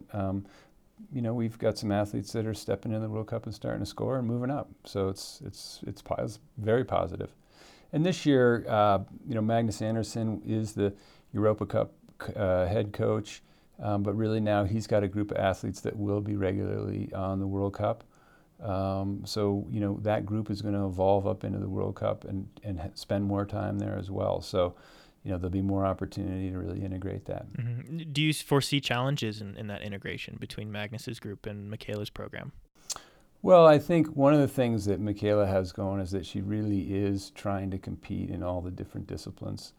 you 1.13 1.23
know 1.23 1.35
we've 1.35 1.59
got 1.59 1.78
some 1.78 1.93
athletes 1.93 2.33
that 2.33 2.47
are 2.47 2.54
stepping 2.54 2.93
in 2.93 3.00
the 3.00 3.09
World 3.09 3.28
Cup 3.28 3.47
and 3.47 3.54
starting 3.54 3.80
to 3.80 3.87
score 3.87 4.19
and 4.19 4.26
moving 4.26 4.50
up. 4.50 4.71
So 4.85 5.09
it's 5.09 5.41
it's 5.45 5.80
it's 5.87 6.02
pos- 6.02 6.39
very 6.59 6.85
positive. 6.85 7.30
And 7.93 8.04
this 8.04 8.26
year, 8.26 8.65
uh, 8.69 9.00
you 9.26 9.35
know, 9.35 9.41
Magnus 9.41 9.80
Andersson 9.80 10.43
is 10.45 10.73
the 10.73 10.93
Europa 11.33 11.67
Cup 11.67 11.93
uh, 12.35 12.67
head 12.67 12.93
coach. 12.93 13.43
Um, 13.83 14.02
but 14.02 14.15
really 14.15 14.41
now 14.41 14.65
he's 14.65 14.87
got 14.87 15.02
a 15.02 15.09
group 15.09 15.33
of 15.33 15.37
athletes 15.37 15.80
that 15.80 15.97
will 15.97 16.21
be 16.21 16.37
regularly 16.37 17.13
on 17.13 17.41
the 17.41 17.47
World 17.47 17.75
Cup. 17.75 18.04
Um, 18.63 19.23
so 19.25 19.67
you 19.69 19.80
know 19.80 19.99
that 20.02 20.25
group 20.25 20.50
is 20.50 20.63
going 20.63 20.75
to 20.75 20.87
evolve 20.87 21.26
up 21.26 21.45
into 21.45 21.59
the 21.59 21.69
World 21.69 21.97
Cup 21.97 22.25
and 22.25 22.49
and 22.63 22.91
spend 22.95 23.25
more 23.25 23.45
time 23.45 23.78
there 23.78 23.99
as 23.99 24.11
well. 24.11 24.41
So 24.41 24.75
you 25.25 25.30
know 25.30 25.39
there'll 25.39 25.50
be 25.50 25.63
more 25.63 25.87
opportunity 25.87 26.50
to 26.50 26.58
really 26.58 26.84
integrate 26.84 27.25
that. 27.25 27.50
Mm-hmm. 27.52 28.13
Do 28.13 28.23
you 28.23 28.32
foresee 28.32 28.80
challenges 28.80 29.41
in, 29.41 29.56
in 29.56 29.67
that 29.69 29.82
integration 29.82 30.37
between 30.39 30.71
Magnus's 30.71 31.19
group 31.19 31.47
and 31.47 31.73
Mikaela's 31.73 32.10
program? 32.10 32.52
Well, 33.43 33.67
I 33.67 33.78
think 33.78 34.08
one 34.17 34.32
of 34.32 34.41
the 34.41 34.49
things 34.49 34.87
that 34.87 35.02
Mikaela 35.02 35.47
has 35.47 35.73
going 35.73 36.00
is 36.00 36.10
that 36.13 36.25
she 36.25 36.41
really 36.41 36.95
is 36.95 37.30
trying 37.30 37.71
to 37.73 37.78
compete 37.78 38.30
in 38.30 38.43
all 38.43 38.60
the 38.60 38.71
different 38.71 39.06
disciplines. 39.06 39.75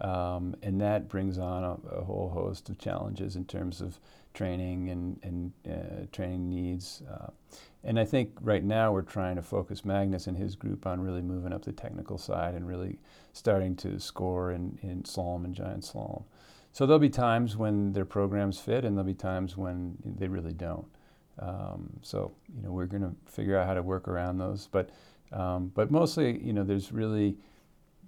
Um, 0.00 0.54
and 0.62 0.80
that 0.80 1.08
brings 1.08 1.38
on 1.38 1.64
a, 1.64 1.96
a, 1.96 2.04
whole 2.04 2.30
host 2.32 2.68
of 2.68 2.78
challenges 2.78 3.34
in 3.34 3.44
terms 3.46 3.80
of 3.80 3.98
training 4.32 4.90
and, 4.90 5.18
and 5.24 5.52
uh, 5.68 6.06
training 6.12 6.48
needs. 6.48 7.02
Uh, 7.10 7.30
and 7.84 7.98
I 7.98 8.04
think 8.04 8.32
right 8.40 8.64
now 8.64 8.92
we're 8.92 9.02
trying 9.02 9.36
to 9.36 9.42
focus 9.42 9.84
Magnus 9.84 10.26
and 10.26 10.36
his 10.36 10.56
group 10.56 10.86
on 10.86 11.00
really 11.00 11.22
moving 11.22 11.52
up 11.52 11.64
the 11.64 11.72
technical 11.72 12.18
side 12.18 12.54
and 12.54 12.66
really 12.66 12.98
starting 13.32 13.76
to 13.76 14.00
score 14.00 14.50
in, 14.52 14.78
in 14.82 15.02
slalom 15.04 15.44
and 15.44 15.54
giant 15.54 15.84
slalom. 15.84 16.24
So 16.72 16.86
there'll 16.86 16.98
be 16.98 17.08
times 17.08 17.56
when 17.56 17.92
their 17.92 18.04
programs 18.04 18.58
fit, 18.58 18.84
and 18.84 18.96
there'll 18.96 19.06
be 19.06 19.14
times 19.14 19.56
when 19.56 19.96
they 20.04 20.28
really 20.28 20.52
don't. 20.52 20.86
Um, 21.38 21.90
so 22.02 22.32
you 22.54 22.62
know 22.62 22.72
we're 22.72 22.86
going 22.86 23.02
to 23.02 23.14
figure 23.30 23.56
out 23.56 23.66
how 23.66 23.74
to 23.74 23.82
work 23.82 24.08
around 24.08 24.38
those, 24.38 24.68
but 24.70 24.90
um, 25.32 25.70
but 25.74 25.90
mostly 25.90 26.42
you 26.42 26.52
know 26.52 26.64
there's 26.64 26.90
really 26.92 27.36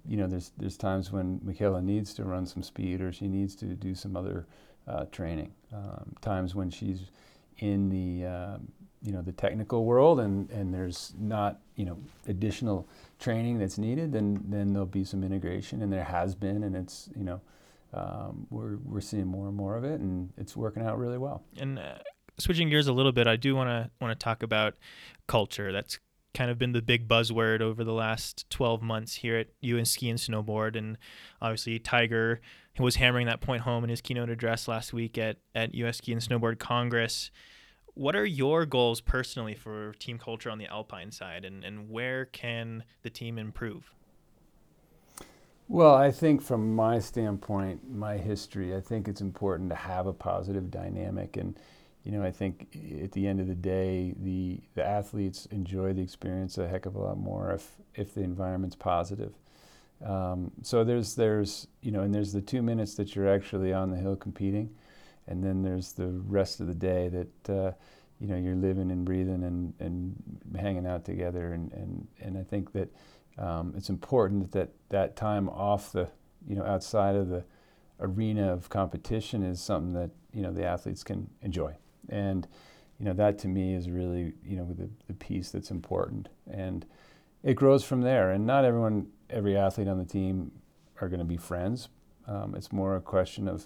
you 0.07 0.17
know, 0.17 0.27
there's 0.27 0.51
there's 0.57 0.77
times 0.77 1.11
when 1.11 1.39
Mikaela 1.39 1.83
needs 1.83 2.13
to 2.15 2.23
run 2.23 2.45
some 2.45 2.63
speed 2.63 3.01
or 3.01 3.11
she 3.11 3.27
needs 3.27 3.55
to 3.55 3.65
do 3.65 3.93
some 3.93 4.15
other 4.15 4.47
uh, 4.87 5.05
training. 5.11 5.53
Um, 5.73 6.15
times 6.21 6.55
when 6.55 6.69
she's 6.69 7.11
in 7.59 7.89
the 7.89 8.27
uh, 8.27 8.57
you 9.01 9.11
know 9.11 9.21
the 9.21 9.31
technical 9.31 9.85
world 9.85 10.19
and, 10.19 10.49
and 10.51 10.73
there's 10.73 11.13
not 11.19 11.59
you 11.75 11.85
know 11.85 11.97
additional 12.27 12.87
training 13.19 13.59
that's 13.59 13.77
needed, 13.77 14.11
then 14.11 14.43
then 14.47 14.73
there'll 14.73 14.85
be 14.85 15.03
some 15.03 15.23
integration, 15.23 15.81
and 15.81 15.91
there 15.91 16.03
has 16.03 16.35
been, 16.35 16.63
and 16.63 16.75
it's 16.75 17.09
you 17.15 17.23
know 17.23 17.41
um, 17.93 18.47
we're 18.49 18.77
we're 18.83 19.01
seeing 19.01 19.27
more 19.27 19.47
and 19.47 19.55
more 19.55 19.75
of 19.75 19.83
it, 19.83 19.99
and 19.99 20.31
it's 20.37 20.55
working 20.55 20.83
out 20.83 20.97
really 20.97 21.17
well. 21.17 21.43
And 21.57 21.79
uh, 21.79 21.95
switching 22.37 22.69
gears 22.69 22.87
a 22.87 22.93
little 22.93 23.11
bit, 23.11 23.27
I 23.27 23.35
do 23.35 23.55
want 23.55 23.69
to 23.69 23.89
want 23.99 24.17
to 24.17 24.23
talk 24.23 24.43
about 24.43 24.75
culture. 25.27 25.71
That's 25.71 25.99
kind 26.33 26.49
of 26.49 26.57
been 26.57 26.71
the 26.71 26.81
big 26.81 27.07
buzzword 27.07 27.61
over 27.61 27.83
the 27.83 27.93
last 27.93 28.49
12 28.49 28.81
months 28.81 29.15
here 29.15 29.37
at 29.37 29.47
US 29.61 29.91
Ski 29.91 30.09
and 30.09 30.19
Snowboard. 30.19 30.77
And 30.77 30.97
obviously, 31.41 31.77
Tiger 31.79 32.41
was 32.79 32.95
hammering 32.95 33.27
that 33.27 33.41
point 33.41 33.63
home 33.63 33.83
in 33.83 33.89
his 33.89 34.01
keynote 34.01 34.29
address 34.29 34.67
last 34.67 34.93
week 34.93 35.17
at, 35.17 35.37
at 35.53 35.75
US 35.75 35.97
Ski 35.97 36.13
and 36.13 36.21
Snowboard 36.21 36.57
Congress. 36.57 37.31
What 37.93 38.15
are 38.15 38.25
your 38.25 38.65
goals 38.65 39.01
personally 39.01 39.55
for 39.55 39.93
team 39.99 40.17
culture 40.17 40.49
on 40.49 40.57
the 40.57 40.67
Alpine 40.67 41.11
side, 41.11 41.45
and, 41.45 41.63
and 41.63 41.89
where 41.89 42.25
can 42.25 42.83
the 43.03 43.09
team 43.09 43.37
improve? 43.37 43.93
Well, 45.67 45.95
I 45.95 46.11
think 46.11 46.41
from 46.41 46.75
my 46.75 46.99
standpoint, 46.99 47.89
my 47.89 48.17
history, 48.17 48.75
I 48.75 48.81
think 48.81 49.07
it's 49.07 49.21
important 49.21 49.69
to 49.69 49.75
have 49.75 50.05
a 50.05 50.13
positive 50.13 50.69
dynamic 50.69 51.37
and 51.37 51.57
you 52.03 52.11
know, 52.11 52.23
I 52.23 52.31
think 52.31 52.75
at 53.03 53.11
the 53.11 53.27
end 53.27 53.39
of 53.39 53.47
the 53.47 53.55
day, 53.55 54.13
the 54.17 54.59
the 54.73 54.83
athletes 54.83 55.45
enjoy 55.47 55.93
the 55.93 56.01
experience 56.01 56.57
a 56.57 56.67
heck 56.67 56.85
of 56.85 56.95
a 56.95 56.99
lot 56.99 57.17
more 57.17 57.51
if 57.51 57.75
if 57.93 58.13
the 58.13 58.21
environment's 58.21 58.75
positive. 58.75 59.33
Um, 60.03 60.51
so 60.63 60.83
there's 60.83 61.15
there's 61.15 61.67
you 61.81 61.91
know, 61.91 62.01
and 62.01 62.13
there's 62.13 62.33
the 62.33 62.41
two 62.41 62.63
minutes 62.63 62.95
that 62.95 63.15
you're 63.15 63.29
actually 63.29 63.71
on 63.71 63.91
the 63.91 63.97
hill 63.97 64.15
competing, 64.15 64.71
and 65.31 65.43
then 65.43 65.63
there's 65.63 65.93
the 65.93 66.07
rest 66.27 66.59
of 66.59 66.67
the 66.67 66.75
day 66.75 67.09
that 67.09 67.49
uh, 67.49 67.71
you 68.19 68.27
know 68.27 68.35
you're 68.35 68.55
living 68.55 68.91
and 68.91 69.05
breathing 69.05 69.43
and, 69.43 69.73
and 69.79 70.59
hanging 70.59 70.85
out 70.85 71.05
together, 71.05 71.53
and 71.53 71.71
and, 71.71 72.07
and 72.19 72.37
I 72.37 72.43
think 72.43 72.73
that 72.73 72.93
um, 73.37 73.73
it's 73.77 73.89
important 73.89 74.51
that, 74.51 74.69
that 74.89 75.15
time 75.15 75.49
off 75.49 75.91
the 75.91 76.09
you 76.47 76.55
know 76.55 76.65
outside 76.65 77.15
of 77.15 77.29
the 77.29 77.43
arena 77.99 78.51
of 78.51 78.69
competition 78.69 79.43
is 79.43 79.61
something 79.61 79.93
that 79.93 80.11
you 80.33 80.41
know 80.41 80.51
the 80.51 80.65
athletes 80.65 81.03
can 81.03 81.29
enjoy. 81.41 81.73
And 82.09 82.47
you 82.99 83.05
know 83.05 83.13
that 83.13 83.39
to 83.39 83.47
me 83.47 83.73
is 83.73 83.89
really 83.89 84.33
you 84.45 84.57
know 84.57 84.65
the, 84.65 84.89
the 85.07 85.13
piece 85.13 85.49
that's 85.51 85.71
important. 85.71 86.29
And 86.51 86.85
it 87.43 87.55
grows 87.55 87.83
from 87.83 88.01
there. 88.01 88.31
And 88.31 88.45
not 88.45 88.65
everyone 88.65 89.07
every 89.29 89.57
athlete 89.57 89.87
on 89.87 89.97
the 89.97 90.05
team 90.05 90.51
are 90.99 91.07
going 91.07 91.19
to 91.19 91.25
be 91.25 91.37
friends. 91.37 91.89
Um, 92.27 92.53
it's 92.55 92.71
more 92.71 92.95
a 92.95 93.01
question 93.01 93.47
of 93.47 93.65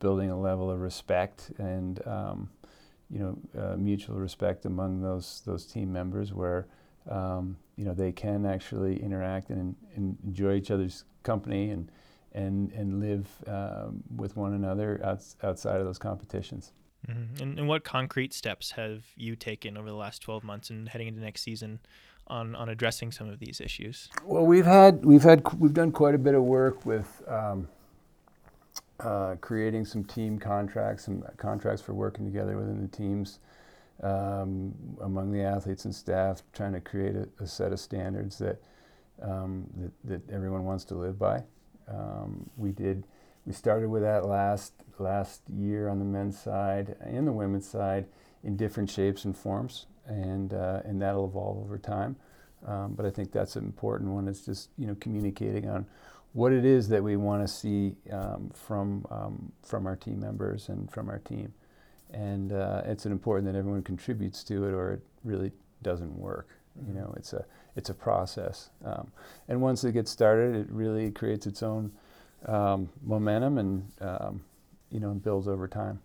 building 0.00 0.30
a 0.30 0.38
level 0.38 0.70
of 0.70 0.80
respect 0.80 1.52
and 1.58 2.04
um, 2.06 2.50
you 3.10 3.18
know 3.18 3.38
uh, 3.60 3.76
mutual 3.76 4.16
respect 4.16 4.64
among 4.66 5.02
those 5.02 5.42
those 5.46 5.64
team 5.64 5.92
members 5.92 6.32
where 6.32 6.66
um, 7.08 7.56
you 7.76 7.84
know 7.84 7.94
they 7.94 8.12
can 8.12 8.44
actually 8.44 9.02
interact 9.02 9.50
and, 9.50 9.76
and, 9.94 10.16
enjoy 10.24 10.54
each 10.54 10.70
other's 10.70 11.04
company 11.22 11.70
and 11.70 11.90
and 12.32 12.72
and 12.72 13.00
live 13.00 13.26
um, 13.46 14.02
with 14.16 14.36
one 14.36 14.54
another 14.54 15.00
outs- 15.04 15.36
outside 15.42 15.80
of 15.80 15.86
those 15.86 15.98
competitions. 15.98 16.72
Mm-hmm. 17.08 17.42
And, 17.42 17.58
and 17.58 17.68
what 17.68 17.82
concrete 17.82 18.34
steps 18.34 18.72
have 18.72 19.04
you 19.16 19.34
taken 19.34 19.78
over 19.78 19.88
the 19.88 19.96
last 19.96 20.20
12 20.20 20.44
months 20.44 20.68
and 20.68 20.88
heading 20.88 21.08
into 21.08 21.20
next 21.20 21.40
season 21.40 21.80
on, 22.26 22.54
on 22.54 22.68
addressing 22.68 23.10
some 23.10 23.28
of 23.28 23.38
these 23.38 23.60
issues? 23.60 24.10
Well, 24.24 24.44
we've 24.44 24.66
had 24.66 25.04
we've 25.04 25.22
had 25.22 25.42
we've 25.58 25.74
done 25.74 25.92
quite 25.92 26.14
a 26.14 26.18
bit 26.18 26.34
of 26.34 26.42
work 26.42 26.84
with 26.84 27.22
um, 27.26 27.68
uh, 29.04 29.36
creating 29.40 29.84
some 29.84 30.04
team 30.04 30.38
contracts, 30.38 31.04
some 31.04 31.24
contracts 31.36 31.82
for 31.82 31.94
working 31.94 32.24
together 32.24 32.56
within 32.56 32.80
the 32.80 32.88
teams 32.88 33.38
um, 34.02 34.74
among 35.00 35.32
the 35.32 35.42
athletes 35.42 35.84
and 35.84 35.94
staff, 35.94 36.42
trying 36.52 36.72
to 36.72 36.80
create 36.80 37.16
a, 37.16 37.28
a 37.40 37.46
set 37.46 37.72
of 37.72 37.80
standards 37.80 38.38
that, 38.38 38.62
um, 39.22 39.66
that, 39.76 39.92
that 40.04 40.34
everyone 40.34 40.64
wants 40.64 40.84
to 40.84 40.94
live 40.94 41.18
by. 41.18 41.42
Um, 41.88 42.48
we 42.56 42.72
did 42.72 43.04
we 43.46 43.52
started 43.52 43.88
with 43.88 44.02
that 44.02 44.26
last 44.26 44.74
last 44.98 45.42
year 45.48 45.88
on 45.88 45.98
the 45.98 46.04
men's 46.04 46.38
side 46.38 46.96
and 47.00 47.26
the 47.26 47.32
women's 47.32 47.68
side 47.68 48.06
in 48.44 48.56
different 48.56 48.90
shapes 48.90 49.24
and 49.24 49.36
forms, 49.36 49.86
and 50.06 50.52
uh, 50.54 50.82
and 50.84 51.00
that'll 51.00 51.26
evolve 51.26 51.58
over 51.58 51.78
time. 51.78 52.16
Um, 52.66 52.94
but 52.94 53.06
I 53.06 53.10
think 53.10 53.32
that's 53.32 53.56
an 53.56 53.64
important 53.64 54.10
one. 54.10 54.28
It's 54.28 54.44
just 54.44 54.70
you 54.76 54.86
know 54.86 54.96
communicating 55.00 55.68
on 55.68 55.86
what 56.32 56.52
it 56.52 56.64
is 56.64 56.88
that 56.88 57.02
we 57.02 57.16
want 57.16 57.46
to 57.46 57.48
see 57.48 57.96
um, 58.12 58.50
from 58.54 59.06
um, 59.10 59.52
from 59.62 59.86
our 59.86 59.96
team 59.96 60.20
members 60.20 60.68
and 60.68 60.90
from 60.90 61.08
our 61.08 61.18
team, 61.18 61.52
and 62.12 62.52
uh, 62.52 62.82
it's 62.84 63.06
important 63.06 63.52
that 63.52 63.58
everyone 63.58 63.82
contributes 63.82 64.44
to 64.44 64.64
it, 64.66 64.72
or 64.72 64.92
it 64.92 65.00
really 65.24 65.52
doesn't 65.82 66.16
work. 66.18 66.48
Mm-hmm. 66.78 66.88
You 66.88 67.00
know, 67.00 67.14
it's 67.16 67.32
a 67.32 67.44
it's 67.76 67.90
a 67.90 67.94
process, 67.94 68.70
um, 68.84 69.10
and 69.48 69.60
once 69.60 69.82
it 69.84 69.92
gets 69.92 70.10
started, 70.10 70.54
it 70.54 70.70
really 70.70 71.10
creates 71.10 71.46
its 71.46 71.62
own 71.62 71.92
um, 72.46 72.88
momentum 73.02 73.58
and 73.58 73.92
um, 74.00 74.42
you 74.90 75.00
know 75.00 75.10
builds 75.14 75.48
over 75.48 75.66
time. 75.66 76.00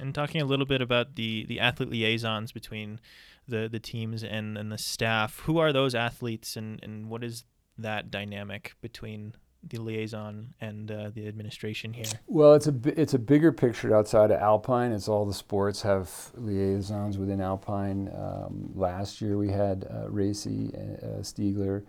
And 0.00 0.14
talking 0.14 0.42
a 0.42 0.44
little 0.44 0.66
bit 0.66 0.82
about 0.82 1.16
the 1.16 1.46
the 1.46 1.60
athlete 1.60 1.88
liaisons 1.88 2.52
between 2.52 3.00
the 3.48 3.68
the 3.70 3.80
teams 3.80 4.22
and 4.22 4.58
and 4.58 4.70
the 4.70 4.78
staff, 4.78 5.40
who 5.40 5.58
are 5.58 5.72
those 5.72 5.94
athletes, 5.94 6.56
and 6.56 6.78
and 6.82 7.08
what 7.08 7.24
is 7.24 7.44
that 7.78 8.10
dynamic 8.10 8.74
between 8.82 9.32
the 9.68 9.78
liaison 9.80 10.54
and 10.60 10.90
uh, 10.90 11.10
the 11.14 11.28
administration 11.28 11.92
here? 11.92 12.04
Well, 12.26 12.54
it's 12.54 12.66
a 12.66 12.74
it's 12.84 13.14
a 13.14 13.18
bigger 13.18 13.52
picture 13.52 13.94
outside 13.94 14.30
of 14.30 14.40
Alpine. 14.40 14.92
It's 14.92 15.08
all 15.08 15.24
the 15.24 15.34
sports 15.34 15.82
have 15.82 16.10
liaisons 16.34 17.18
within 17.18 17.40
Alpine. 17.40 18.10
Um, 18.14 18.70
last 18.74 19.20
year 19.20 19.38
we 19.38 19.50
had 19.50 19.86
uh, 19.88 20.08
Resi 20.08 20.74
uh, 20.74 21.20
Stiegler 21.20 21.84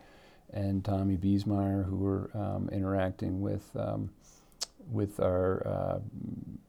and 0.54 0.86
Tommy 0.86 1.18
Biesemeyer 1.18 1.86
who 1.86 1.98
were 1.98 2.30
um, 2.36 2.70
interacting 2.72 3.42
with 3.42 3.70
um, 3.76 4.10
with 4.92 5.20
our 5.20 5.66
uh, 5.66 6.00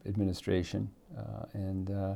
administration, 0.07 0.89
uh, 1.17 1.45
and 1.53 1.91
uh, 1.91 2.15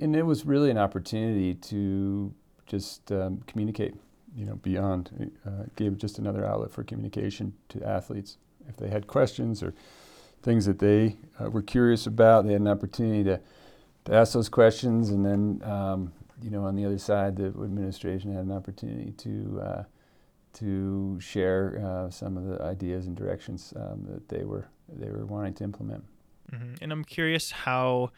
and 0.00 0.16
it 0.16 0.22
was 0.22 0.44
really 0.44 0.70
an 0.70 0.78
opportunity 0.78 1.54
to 1.54 2.32
just 2.66 3.12
um, 3.12 3.42
communicate 3.46 3.94
you 4.34 4.44
know, 4.44 4.56
beyond, 4.56 5.32
uh, 5.46 5.64
gave 5.76 5.98
just 5.98 6.18
another 6.18 6.44
outlet 6.44 6.70
for 6.70 6.82
communication 6.84 7.54
to 7.68 7.84
athletes. 7.84 8.38
If 8.68 8.76
they 8.76 8.88
had 8.88 9.06
questions 9.06 9.62
or 9.62 9.74
things 10.42 10.66
that 10.66 10.78
they 10.78 11.16
uh, 11.40 11.50
were 11.50 11.62
curious 11.62 12.06
about, 12.06 12.46
they 12.46 12.52
had 12.52 12.62
an 12.62 12.68
opportunity 12.68 13.24
to, 13.24 13.40
to 14.04 14.14
ask 14.14 14.32
those 14.32 14.48
questions. 14.48 15.10
And 15.10 15.24
then, 15.24 15.62
um, 15.68 16.12
you 16.42 16.50
know, 16.50 16.64
on 16.64 16.76
the 16.76 16.84
other 16.84 16.98
side, 16.98 17.36
the 17.36 17.46
administration 17.46 18.34
had 18.34 18.44
an 18.44 18.52
opportunity 18.52 19.12
to 19.18 19.60
uh, 19.62 19.84
to 20.54 21.18
share 21.18 21.82
uh, 21.82 22.10
some 22.10 22.36
of 22.36 22.44
the 22.44 22.62
ideas 22.62 23.06
and 23.06 23.16
directions 23.16 23.72
um, 23.76 24.04
that 24.08 24.28
they 24.28 24.44
were 24.44 24.68
they 24.88 25.08
were 25.08 25.24
wanting 25.24 25.54
to 25.54 25.64
implement. 25.64 26.04
Mm-hmm. 26.52 26.74
And 26.82 26.92
I'm 26.92 27.04
curious 27.04 27.50
how 27.50 28.10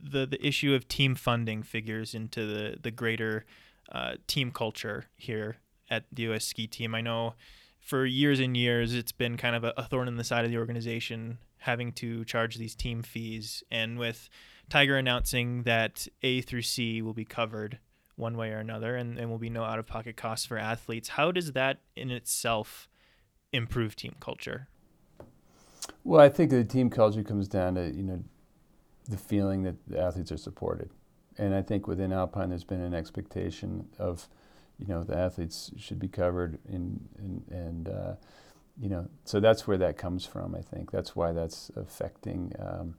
the 0.00 0.26
the 0.26 0.44
issue 0.46 0.74
of 0.74 0.86
team 0.88 1.14
funding 1.14 1.62
figures 1.62 2.14
into 2.14 2.46
the 2.46 2.76
the 2.80 2.90
greater 2.90 3.44
uh, 3.92 4.14
team 4.26 4.50
culture 4.50 5.06
here 5.16 5.56
at 5.90 6.04
the 6.12 6.22
U.S. 6.24 6.44
Ski 6.44 6.66
Team. 6.66 6.94
I 6.94 7.00
know 7.00 7.34
for 7.80 8.04
years 8.04 8.40
and 8.40 8.56
years 8.56 8.94
it's 8.94 9.12
been 9.12 9.36
kind 9.36 9.54
of 9.54 9.64
a, 9.64 9.72
a 9.76 9.84
thorn 9.84 10.08
in 10.08 10.16
the 10.16 10.24
side 10.24 10.44
of 10.44 10.50
the 10.50 10.58
organization 10.58 11.38
having 11.58 11.92
to 11.92 12.24
charge 12.24 12.56
these 12.56 12.74
team 12.74 13.02
fees, 13.02 13.62
and 13.70 13.98
with 13.98 14.28
Tiger 14.68 14.96
announcing 14.96 15.62
that 15.64 16.06
A 16.22 16.40
through 16.40 16.62
C 16.62 17.02
will 17.02 17.14
be 17.14 17.24
covered 17.24 17.78
one 18.14 18.36
way 18.36 18.50
or 18.50 18.58
another, 18.58 18.96
and, 18.96 19.18
and 19.18 19.30
will 19.30 19.38
be 19.38 19.50
no 19.50 19.64
out 19.64 19.78
of 19.78 19.86
pocket 19.86 20.16
costs 20.16 20.46
for 20.46 20.58
athletes. 20.58 21.10
How 21.10 21.32
does 21.32 21.52
that 21.52 21.80
in 21.94 22.10
itself 22.10 22.88
improve 23.52 23.96
team 23.96 24.14
culture? 24.20 24.68
Well, 26.04 26.20
I 26.20 26.28
think 26.28 26.50
the 26.50 26.64
team 26.64 26.88
culture 26.88 27.22
comes 27.22 27.48
down 27.48 27.74
to 27.74 27.92
you 27.92 28.02
know 28.02 28.22
the 29.08 29.16
feeling 29.16 29.62
that 29.64 29.76
the 29.86 30.00
athletes 30.00 30.32
are 30.32 30.36
supported 30.36 30.90
and 31.38 31.54
I 31.54 31.62
think 31.62 31.86
within 31.86 32.12
Alpine, 32.12 32.50
there's 32.50 32.64
been 32.64 32.80
an 32.80 32.94
expectation 32.94 33.86
of, 33.98 34.28
you 34.78 34.86
know, 34.86 35.04
the 35.04 35.16
athletes 35.16 35.70
should 35.76 35.98
be 35.98 36.08
covered 36.08 36.58
in, 36.68 37.00
in 37.18 37.42
and, 37.50 37.88
uh, 37.88 38.14
you 38.80 38.88
know, 38.88 39.08
so 39.24 39.40
that's 39.40 39.66
where 39.66 39.78
that 39.78 39.96
comes 39.96 40.26
from. 40.26 40.54
I 40.54 40.60
think 40.60 40.90
that's 40.90 41.16
why 41.16 41.32
that's 41.32 41.70
affecting, 41.76 42.52
um, 42.58 42.94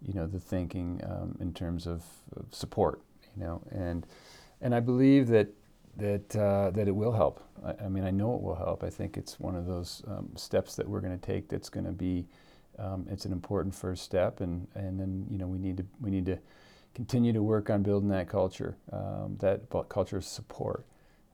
you 0.00 0.14
know, 0.14 0.26
the 0.26 0.40
thinking 0.40 1.00
um, 1.04 1.36
in 1.40 1.52
terms 1.52 1.86
of, 1.86 2.02
of, 2.34 2.46
support. 2.50 3.02
You 3.36 3.44
know, 3.44 3.62
and 3.70 4.06
and 4.60 4.74
I 4.74 4.80
believe 4.80 5.28
that 5.28 5.48
that 5.96 6.36
uh, 6.36 6.70
that 6.70 6.88
it 6.88 6.94
will 6.94 7.12
help. 7.12 7.42
I, 7.64 7.84
I, 7.84 7.88
mean, 7.88 8.04
I 8.04 8.10
know 8.10 8.34
it 8.34 8.42
will 8.42 8.54
help. 8.54 8.84
I 8.84 8.90
think 8.90 9.16
it's 9.16 9.40
one 9.40 9.54
of 9.54 9.66
those 9.66 10.02
um, 10.06 10.30
steps 10.36 10.74
that 10.76 10.88
we're 10.88 11.00
going 11.00 11.18
to 11.18 11.26
take. 11.26 11.48
That's 11.48 11.70
going 11.70 11.86
to 11.86 11.92
be, 11.92 12.26
um, 12.78 13.06
it's 13.10 13.24
an 13.24 13.32
important 13.32 13.74
first 13.74 14.02
step, 14.02 14.40
and 14.40 14.66
and 14.74 14.98
then 14.98 15.26
you 15.30 15.38
know 15.38 15.46
we 15.46 15.58
need 15.58 15.78
to 15.78 15.84
we 16.00 16.10
need 16.10 16.26
to 16.26 16.38
continue 16.94 17.32
to 17.32 17.42
work 17.42 17.70
on 17.70 17.82
building 17.82 18.08
that 18.10 18.28
culture, 18.28 18.76
um, 18.92 19.36
that 19.40 19.68
culture 19.88 20.16
of 20.16 20.24
support. 20.24 20.86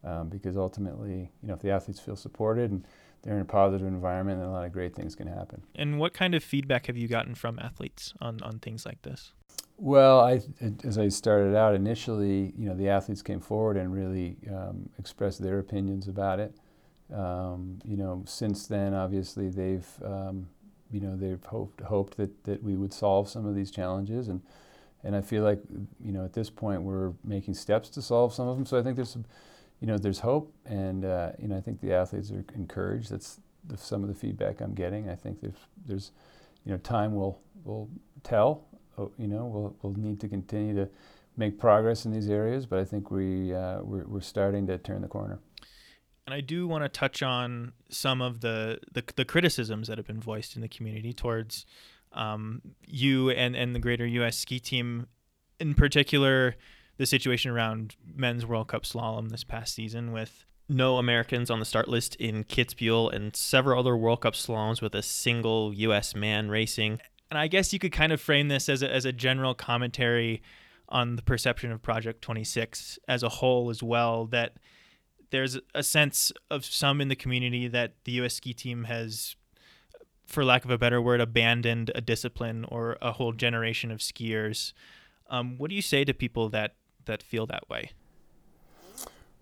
Um, 0.04 0.28
because 0.28 0.56
ultimately, 0.56 1.32
you 1.42 1.48
know, 1.48 1.54
if 1.54 1.60
the 1.60 1.72
athletes 1.72 1.98
feel 1.98 2.14
supported 2.14 2.70
and 2.70 2.86
they're 3.22 3.34
in 3.34 3.42
a 3.42 3.44
positive 3.44 3.86
environment, 3.86 4.38
then 4.38 4.48
a 4.48 4.52
lot 4.52 4.64
of 4.64 4.72
great 4.72 4.94
things 4.94 5.16
can 5.16 5.26
happen. 5.26 5.60
And 5.74 5.98
what 5.98 6.14
kind 6.14 6.36
of 6.36 6.44
feedback 6.44 6.86
have 6.86 6.96
you 6.96 7.08
gotten 7.08 7.34
from 7.34 7.58
athletes 7.58 8.14
on, 8.20 8.40
on 8.42 8.60
things 8.60 8.86
like 8.86 9.02
this? 9.02 9.32
Well, 9.76 10.20
I, 10.20 10.40
as 10.84 10.98
I 10.98 11.08
started 11.08 11.56
out 11.56 11.74
initially, 11.74 12.52
you 12.56 12.68
know, 12.68 12.74
the 12.74 12.88
athletes 12.88 13.22
came 13.22 13.40
forward 13.40 13.76
and 13.76 13.92
really 13.92 14.36
um, 14.48 14.88
expressed 15.00 15.42
their 15.42 15.58
opinions 15.58 16.06
about 16.06 16.38
it. 16.38 16.54
Um, 17.12 17.80
you 17.84 17.96
know, 17.96 18.22
since 18.24 18.68
then, 18.68 18.94
obviously, 18.94 19.48
they've, 19.48 19.88
um, 20.04 20.48
you 20.92 21.00
know, 21.00 21.16
they've 21.16 21.42
hoped, 21.44 21.80
hoped 21.80 22.16
that, 22.18 22.44
that 22.44 22.62
we 22.62 22.76
would 22.76 22.92
solve 22.92 23.28
some 23.28 23.46
of 23.46 23.56
these 23.56 23.72
challenges 23.72 24.28
and 24.28 24.42
and 25.04 25.14
I 25.14 25.20
feel 25.20 25.42
like 25.42 25.60
you 26.02 26.12
know 26.12 26.24
at 26.24 26.32
this 26.32 26.50
point 26.50 26.82
we're 26.82 27.12
making 27.24 27.54
steps 27.54 27.88
to 27.90 28.02
solve 28.02 28.34
some 28.34 28.48
of 28.48 28.56
them. 28.56 28.66
So 28.66 28.78
I 28.78 28.82
think 28.82 28.96
there's 28.96 29.10
some, 29.10 29.24
you 29.80 29.86
know 29.86 29.98
there's 29.98 30.20
hope, 30.20 30.52
and 30.66 31.04
uh, 31.04 31.32
you 31.38 31.48
know 31.48 31.56
I 31.56 31.60
think 31.60 31.80
the 31.80 31.92
athletes 31.92 32.30
are 32.30 32.44
encouraged. 32.54 33.10
That's 33.10 33.40
the, 33.64 33.76
some 33.76 34.02
of 34.02 34.08
the 34.08 34.14
feedback 34.14 34.60
I'm 34.60 34.74
getting. 34.74 35.08
I 35.08 35.14
think 35.14 35.40
there's 35.40 35.58
there's 35.86 36.12
you 36.64 36.72
know 36.72 36.78
time 36.78 37.14
will 37.14 37.40
will 37.64 37.88
tell. 38.22 38.64
Oh, 38.96 39.12
you 39.18 39.28
know 39.28 39.46
we'll 39.46 39.76
we'll 39.82 39.94
need 39.94 40.20
to 40.20 40.28
continue 40.28 40.74
to 40.74 40.88
make 41.36 41.58
progress 41.58 42.04
in 42.04 42.12
these 42.12 42.28
areas, 42.28 42.66
but 42.66 42.78
I 42.80 42.84
think 42.84 43.10
we 43.10 43.54
uh, 43.54 43.80
we're, 43.82 44.04
we're 44.06 44.20
starting 44.20 44.66
to 44.66 44.78
turn 44.78 45.02
the 45.02 45.08
corner. 45.08 45.38
And 46.26 46.34
I 46.34 46.42
do 46.42 46.68
want 46.68 46.84
to 46.84 46.90
touch 46.90 47.22
on 47.22 47.72
some 47.88 48.20
of 48.20 48.42
the, 48.42 48.80
the, 48.92 49.02
the 49.16 49.24
criticisms 49.24 49.88
that 49.88 49.96
have 49.96 50.06
been 50.06 50.20
voiced 50.20 50.56
in 50.56 50.60
the 50.60 50.68
community 50.68 51.14
towards 51.14 51.64
um, 52.12 52.62
you 52.86 53.30
and, 53.30 53.54
and 53.56 53.74
the 53.74 53.80
greater 53.80 54.06
U.S. 54.06 54.36
ski 54.36 54.58
team, 54.58 55.06
in 55.60 55.74
particular, 55.74 56.56
the 56.96 57.06
situation 57.06 57.50
around 57.50 57.96
men's 58.14 58.44
World 58.44 58.68
Cup 58.68 58.82
slalom 58.82 59.30
this 59.30 59.44
past 59.44 59.74
season 59.74 60.12
with 60.12 60.44
no 60.68 60.98
Americans 60.98 61.50
on 61.50 61.60
the 61.60 61.64
start 61.64 61.88
list 61.88 62.14
in 62.16 62.44
Kitzbühel 62.44 63.12
and 63.12 63.34
several 63.34 63.80
other 63.80 63.96
World 63.96 64.20
Cup 64.20 64.34
slaloms 64.34 64.82
with 64.82 64.94
a 64.94 65.02
single 65.02 65.72
U.S. 65.72 66.14
man 66.14 66.50
racing. 66.50 67.00
And 67.30 67.38
I 67.38 67.46
guess 67.46 67.72
you 67.72 67.78
could 67.78 67.92
kind 67.92 68.12
of 68.12 68.20
frame 68.20 68.48
this 68.48 68.68
as 68.68 68.82
a, 68.82 68.92
as 68.92 69.04
a 69.04 69.12
general 69.12 69.54
commentary 69.54 70.42
on 70.88 71.16
the 71.16 71.22
perception 71.22 71.70
of 71.70 71.82
Project 71.82 72.22
26 72.22 72.98
as 73.08 73.22
a 73.22 73.28
whole 73.28 73.70
as 73.70 73.82
well, 73.82 74.26
that 74.26 74.54
there's 75.30 75.58
a 75.74 75.82
sense 75.82 76.32
of 76.50 76.64
some 76.64 77.00
in 77.00 77.08
the 77.08 77.16
community 77.16 77.68
that 77.68 77.94
the 78.04 78.12
U.S. 78.12 78.34
ski 78.34 78.52
team 78.52 78.84
has 78.84 79.36
for 80.28 80.44
lack 80.44 80.64
of 80.64 80.70
a 80.70 80.78
better 80.78 81.00
word, 81.00 81.20
abandoned 81.20 81.90
a 81.94 82.00
discipline 82.00 82.64
or 82.68 82.98
a 83.00 83.12
whole 83.12 83.32
generation 83.32 83.90
of 83.90 83.98
skiers. 83.98 84.74
Um, 85.30 85.56
what 85.58 85.70
do 85.70 85.74
you 85.74 85.82
say 85.82 86.04
to 86.04 86.14
people 86.14 86.48
that 86.50 86.74
that 87.06 87.22
feel 87.22 87.46
that 87.46 87.68
way? 87.68 87.90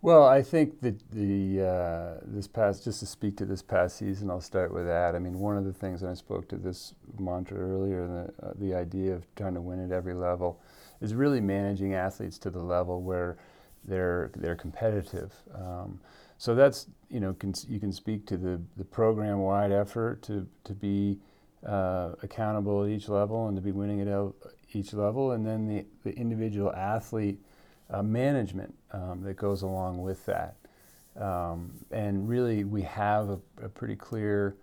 Well, 0.00 0.24
I 0.24 0.42
think 0.42 0.80
that 0.82 1.10
the 1.10 1.66
uh, 1.66 2.20
this 2.24 2.46
past 2.46 2.84
just 2.84 3.00
to 3.00 3.06
speak 3.06 3.36
to 3.38 3.44
this 3.44 3.62
past 3.62 3.96
season, 3.96 4.30
I'll 4.30 4.40
start 4.40 4.72
with 4.72 4.86
that. 4.86 5.16
I 5.16 5.18
mean, 5.18 5.40
one 5.40 5.56
of 5.56 5.64
the 5.64 5.72
things 5.72 6.02
and 6.02 6.10
I 6.10 6.14
spoke 6.14 6.48
to 6.50 6.56
this 6.56 6.94
mantra 7.18 7.58
earlier, 7.58 8.06
the 8.06 8.46
uh, 8.46 8.52
the 8.56 8.74
idea 8.74 9.14
of 9.14 9.26
trying 9.34 9.54
to 9.54 9.60
win 9.60 9.84
at 9.84 9.90
every 9.90 10.14
level, 10.14 10.60
is 11.00 11.14
really 11.14 11.40
managing 11.40 11.94
athletes 11.94 12.38
to 12.38 12.50
the 12.50 12.62
level 12.62 13.02
where 13.02 13.36
they're 13.84 14.30
they're 14.36 14.54
competitive. 14.54 15.34
Um, 15.52 15.98
so 16.38 16.54
that's 16.54 16.86
you 17.10 17.20
know 17.20 17.34
can, 17.34 17.54
you 17.68 17.80
can 17.80 17.92
speak 17.92 18.26
to 18.26 18.36
the, 18.36 18.60
the 18.76 18.84
program 18.84 19.38
wide 19.38 19.72
effort 19.72 20.22
to 20.22 20.46
to 20.64 20.74
be 20.74 21.18
uh, 21.66 22.12
accountable 22.22 22.84
at 22.84 22.90
each 22.90 23.08
level 23.08 23.48
and 23.48 23.56
to 23.56 23.62
be 23.62 23.72
winning 23.72 24.00
at 24.00 24.32
each 24.72 24.92
level, 24.92 25.32
and 25.32 25.46
then 25.46 25.66
the, 25.66 25.84
the 26.04 26.16
individual 26.16 26.72
athlete 26.74 27.40
uh, 27.90 28.02
management 28.02 28.74
um, 28.92 29.22
that 29.22 29.36
goes 29.36 29.62
along 29.62 30.02
with 30.02 30.24
that. 30.26 30.56
Um, 31.16 31.72
and 31.90 32.28
really, 32.28 32.64
we 32.64 32.82
have 32.82 33.30
a, 33.30 33.38
a 33.62 33.68
pretty 33.68 33.96
clear 33.96 34.56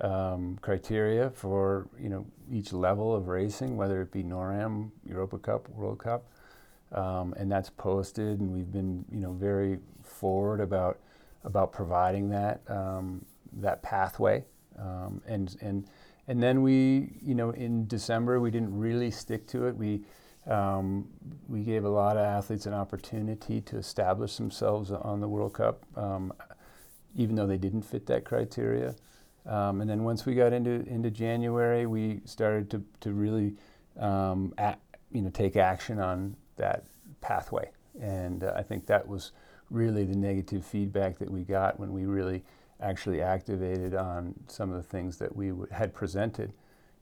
um, 0.00 0.58
criteria 0.60 1.30
for 1.30 1.88
you 1.98 2.08
know 2.08 2.26
each 2.50 2.72
level 2.72 3.14
of 3.14 3.28
racing, 3.28 3.76
whether 3.76 4.00
it 4.02 4.12
be 4.12 4.22
NORAM, 4.22 4.90
Europa 5.04 5.38
Cup, 5.38 5.68
World 5.70 5.98
Cup, 5.98 6.26
um, 6.92 7.34
and 7.36 7.50
that's 7.50 7.70
posted. 7.70 8.40
And 8.40 8.52
we've 8.52 8.70
been 8.70 9.04
you 9.10 9.20
know 9.20 9.32
very 9.32 9.78
forward 10.02 10.60
about 10.60 11.00
about 11.46 11.72
providing 11.72 12.28
that 12.28 12.60
um, 12.68 13.24
that 13.54 13.82
pathway, 13.82 14.44
um, 14.78 15.22
and 15.26 15.56
and 15.62 15.88
and 16.28 16.42
then 16.42 16.60
we 16.60 17.16
you 17.22 17.34
know 17.34 17.50
in 17.50 17.86
December 17.86 18.40
we 18.40 18.50
didn't 18.50 18.76
really 18.76 19.10
stick 19.10 19.46
to 19.46 19.66
it. 19.66 19.76
We 19.76 20.02
um, 20.46 21.08
we 21.48 21.62
gave 21.62 21.84
a 21.84 21.88
lot 21.88 22.16
of 22.16 22.24
athletes 22.24 22.66
an 22.66 22.74
opportunity 22.74 23.60
to 23.62 23.78
establish 23.78 24.36
themselves 24.36 24.90
on 24.90 25.20
the 25.20 25.28
World 25.28 25.54
Cup, 25.54 25.84
um, 25.96 26.32
even 27.14 27.36
though 27.36 27.46
they 27.46 27.56
didn't 27.56 27.82
fit 27.82 28.06
that 28.06 28.24
criteria. 28.24 28.94
Um, 29.46 29.80
and 29.80 29.88
then 29.88 30.02
once 30.02 30.26
we 30.26 30.34
got 30.34 30.52
into 30.52 30.84
into 30.88 31.10
January, 31.10 31.86
we 31.86 32.20
started 32.24 32.68
to 32.70 32.82
to 33.00 33.12
really 33.12 33.54
um, 33.98 34.52
at, 34.58 34.80
you 35.12 35.22
know 35.22 35.30
take 35.30 35.56
action 35.56 36.00
on 36.00 36.36
that 36.56 36.84
pathway, 37.20 37.70
and 38.00 38.42
uh, 38.42 38.52
I 38.56 38.62
think 38.64 38.86
that 38.86 39.06
was 39.06 39.30
really 39.70 40.04
the 40.04 40.16
negative 40.16 40.64
feedback 40.64 41.18
that 41.18 41.30
we 41.30 41.42
got 41.42 41.78
when 41.78 41.92
we 41.92 42.06
really 42.06 42.44
actually 42.80 43.22
activated 43.22 43.94
on 43.94 44.34
some 44.46 44.70
of 44.70 44.76
the 44.76 44.82
things 44.82 45.16
that 45.18 45.34
we 45.34 45.48
w- 45.48 45.68
had 45.70 45.94
presented, 45.94 46.52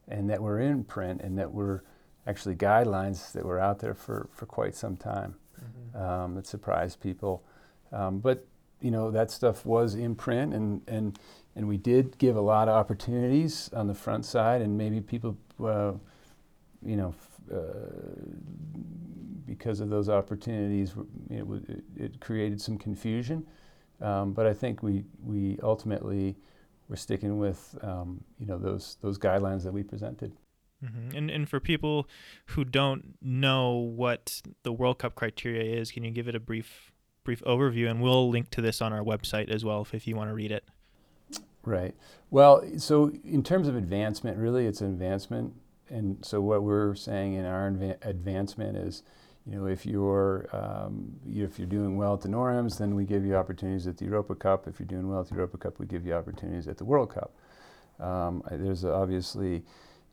and 0.08 0.30
that 0.30 0.40
were 0.40 0.60
in 0.60 0.84
print, 0.84 1.20
and 1.20 1.38
that 1.38 1.52
were 1.52 1.84
actually 2.26 2.54
guidelines 2.54 3.32
that 3.32 3.44
were 3.44 3.58
out 3.58 3.80
there 3.80 3.94
for 3.94 4.28
for 4.32 4.46
quite 4.46 4.74
some 4.74 4.96
time. 4.96 5.34
Mm-hmm. 5.60 6.02
Um, 6.02 6.34
that 6.34 6.46
surprised 6.46 7.00
people, 7.00 7.42
um, 7.92 8.18
but 8.18 8.46
you 8.80 8.90
know 8.90 9.10
that 9.10 9.30
stuff 9.30 9.64
was 9.64 9.94
in 9.94 10.14
print 10.14 10.52
and 10.52 10.82
and 10.88 11.18
and 11.56 11.68
we 11.68 11.76
did 11.76 12.18
give 12.18 12.36
a 12.36 12.40
lot 12.40 12.68
of 12.68 12.74
opportunities 12.74 13.70
on 13.72 13.86
the 13.86 13.94
front 13.94 14.24
side, 14.24 14.60
and 14.60 14.76
maybe 14.76 15.00
people, 15.00 15.36
uh, 15.62 15.92
you 16.84 16.96
know, 16.96 17.14
uh, 17.52 17.58
because 19.58 19.80
of 19.80 19.88
those 19.88 20.08
opportunities, 20.08 20.94
it, 21.30 21.46
it 21.96 22.20
created 22.20 22.60
some 22.60 22.78
confusion. 22.78 23.46
Um, 24.00 24.32
but 24.32 24.46
I 24.46 24.52
think 24.52 24.82
we 24.82 25.04
we 25.22 25.58
ultimately 25.62 26.36
were 26.88 26.96
sticking 26.96 27.38
with 27.38 27.78
um, 27.82 28.22
you 28.38 28.46
know 28.46 28.58
those 28.58 28.96
those 29.00 29.18
guidelines 29.18 29.62
that 29.64 29.72
we 29.72 29.82
presented. 29.82 30.32
Mm-hmm. 30.84 31.16
And 31.16 31.30
and 31.30 31.48
for 31.48 31.60
people 31.60 32.08
who 32.46 32.64
don't 32.64 33.14
know 33.22 33.72
what 33.72 34.42
the 34.64 34.72
World 34.72 34.98
Cup 34.98 35.14
criteria 35.14 35.80
is, 35.80 35.90
can 35.90 36.04
you 36.04 36.10
give 36.10 36.28
it 36.28 36.34
a 36.34 36.40
brief 36.40 36.92
brief 37.22 37.42
overview? 37.44 37.90
And 37.90 38.02
we'll 38.02 38.28
link 38.28 38.50
to 38.50 38.60
this 38.60 38.82
on 38.82 38.92
our 38.92 39.02
website 39.02 39.48
as 39.48 39.64
well 39.64 39.82
if, 39.82 39.94
if 39.94 40.06
you 40.06 40.16
want 40.16 40.30
to 40.30 40.34
read 40.34 40.52
it. 40.52 40.64
Right. 41.64 41.94
Well, 42.30 42.62
so 42.76 43.10
in 43.24 43.42
terms 43.42 43.68
of 43.68 43.76
advancement, 43.76 44.36
really, 44.36 44.66
it's 44.66 44.82
an 44.82 44.88
advancement, 44.88 45.54
and 45.88 46.22
so 46.22 46.40
what 46.42 46.62
we're 46.62 46.94
saying 46.94 47.34
in 47.34 47.46
our 47.46 47.70
adva- 47.70 48.04
advancement 48.04 48.76
is, 48.76 49.02
you 49.46 49.58
know, 49.58 49.66
if 49.66 49.84
you're 49.84 50.48
um, 50.52 51.12
if 51.26 51.58
you're 51.58 51.68
doing 51.68 51.96
well 51.96 52.14
at 52.14 52.22
the 52.22 52.28
NORAMs, 52.28 52.78
then 52.78 52.94
we 52.94 53.04
give 53.04 53.26
you 53.26 53.36
opportunities 53.36 53.86
at 53.86 53.98
the 53.98 54.06
Europa 54.06 54.34
Cup. 54.34 54.66
If 54.66 54.80
you're 54.80 54.86
doing 54.86 55.08
well 55.08 55.20
at 55.20 55.28
the 55.28 55.34
Europa 55.34 55.58
Cup, 55.58 55.78
we 55.78 55.86
give 55.86 56.06
you 56.06 56.14
opportunities 56.14 56.66
at 56.66 56.78
the 56.78 56.84
World 56.84 57.10
Cup. 57.12 57.34
Um, 58.00 58.42
there's 58.50 58.84
obviously 58.84 59.62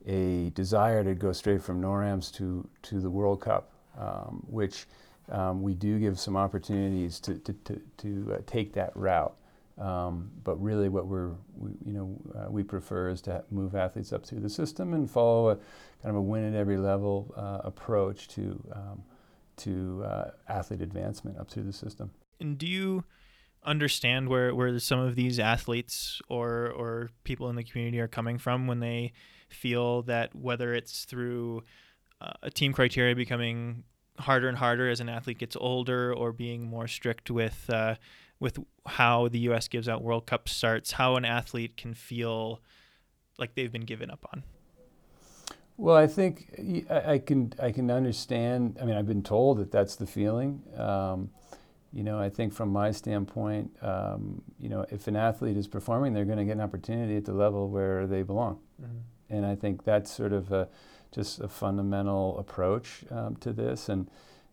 a 0.06 0.50
desire 0.50 1.04
to 1.04 1.14
go 1.14 1.32
straight 1.32 1.62
from 1.62 1.82
NORAMs 1.82 2.34
to 2.34 2.68
to 2.84 3.00
the 3.00 3.10
World 3.10 3.40
Cup, 3.40 3.72
um, 3.98 4.44
which 4.48 4.86
um, 5.30 5.62
we 5.62 5.76
do 5.76 5.98
give 5.98 6.20
some 6.20 6.36
opportunities 6.36 7.20
to 7.22 7.36
to 7.36 7.54
to, 7.54 7.82
to 7.98 8.34
uh, 8.34 8.42
take 8.46 8.74
that 8.74 8.92
route. 8.96 9.36
Um, 9.78 10.30
but 10.44 10.62
really, 10.62 10.90
what 10.90 11.08
we're 11.08 11.32
we, 11.58 11.72
you 11.86 11.94
know 11.94 12.18
uh, 12.36 12.52
we 12.52 12.64
prefer 12.64 13.10
is 13.10 13.22
to 13.22 13.46
move 13.50 13.76
athletes 13.76 14.12
up 14.12 14.26
through 14.26 14.42
the 14.42 14.50
system 14.50 14.94
and 14.94 15.10
follow 15.10 15.52
a 15.52 15.56
kind 15.56 16.10
of 16.10 16.16
a 16.18 16.22
win 16.22 16.54
at 16.54 16.60
every 16.60 16.78
level 16.78 17.34
uh, 17.38 17.66
approach 17.66 18.28
to 18.30 18.62
um, 18.74 19.02
to 19.64 20.04
uh, 20.06 20.32
athlete 20.48 20.82
advancement 20.82 21.38
up 21.38 21.50
through 21.50 21.64
the 21.64 21.74
system. 21.74 22.12
And 22.40 22.58
do 22.58 22.68
you 22.68 23.04
understand 23.64 24.28
where 24.28 24.56
where 24.56 24.78
some 24.80 25.00
of 25.00 25.16
these 25.16 25.40
athletes 25.40 26.20
or 26.28 26.70
or 26.70 27.10
people 27.24 27.50
in 27.50 27.56
the 27.56 27.64
community 27.64 28.00
are 28.00 28.08
coming 28.08 28.38
from 28.38 28.66
when 28.68 28.80
they 28.80 29.14
feel 29.50 30.02
that 30.04 30.36
whether 30.36 30.74
it's 30.74 31.06
through 31.06 31.64
uh, 32.22 32.34
a 32.42 32.50
team 32.50 32.74
criteria 32.74 33.16
becoming 33.16 33.84
harder 34.20 34.48
and 34.48 34.58
harder 34.58 34.90
as 34.90 35.00
an 35.00 35.10
athlete 35.10 35.38
gets 35.38 35.56
older 35.60 36.14
or 36.14 36.32
being 36.32 36.66
more 36.66 36.88
strict 36.88 37.30
with 37.30 37.70
uh, 37.70 37.96
with 38.40 38.58
how 38.88 39.28
the 39.28 39.40
U.S. 39.40 39.68
gives 39.68 39.88
out 39.88 40.04
World 40.04 40.26
Cup 40.26 40.50
starts, 40.50 40.94
how 40.94 41.16
an 41.16 41.26
athlete 41.26 41.78
can 41.78 41.94
feel 41.94 42.60
like 43.38 43.54
they've 43.54 43.72
been 43.72 43.86
given 43.86 44.10
up 44.10 44.26
on? 44.34 44.44
Well, 45.82 45.96
I 45.96 46.06
think 46.06 46.86
I 46.92 47.18
can 47.18 47.54
I 47.60 47.72
can 47.72 47.90
understand. 47.90 48.78
I 48.80 48.86
mean, 48.86 48.96
I've 48.96 49.08
been 49.08 49.24
told 49.24 49.58
that 49.58 49.72
that's 49.72 49.96
the 49.96 50.06
feeling. 50.06 50.62
Um, 50.78 51.32
you 51.92 52.04
know, 52.04 52.20
I 52.20 52.30
think 52.30 52.54
from 52.54 52.70
my 52.70 52.92
standpoint, 52.92 53.72
um, 53.82 54.44
you 54.60 54.70
know, 54.70 54.86
if 54.92 55.08
an 55.08 55.16
athlete 55.16 55.58
is 55.58 55.68
performing, 55.68 56.14
they're 56.14 56.24
going 56.24 56.38
to 56.38 56.46
get 56.46 56.52
an 56.52 56.62
opportunity 56.62 57.18
at 57.18 57.26
the 57.26 57.34
level 57.34 57.68
where 57.68 58.06
they 58.06 58.22
belong, 58.22 58.60
mm-hmm. 58.80 59.36
and 59.36 59.44
I 59.44 59.56
think 59.56 59.84
that's 59.84 60.12
sort 60.12 60.34
of 60.34 60.52
a, 60.52 60.70
just 61.12 61.40
a 61.40 61.48
fundamental 61.48 62.38
approach 62.38 63.04
um, 63.10 63.36
to 63.38 63.52
this. 63.52 63.90
And 63.90 64.08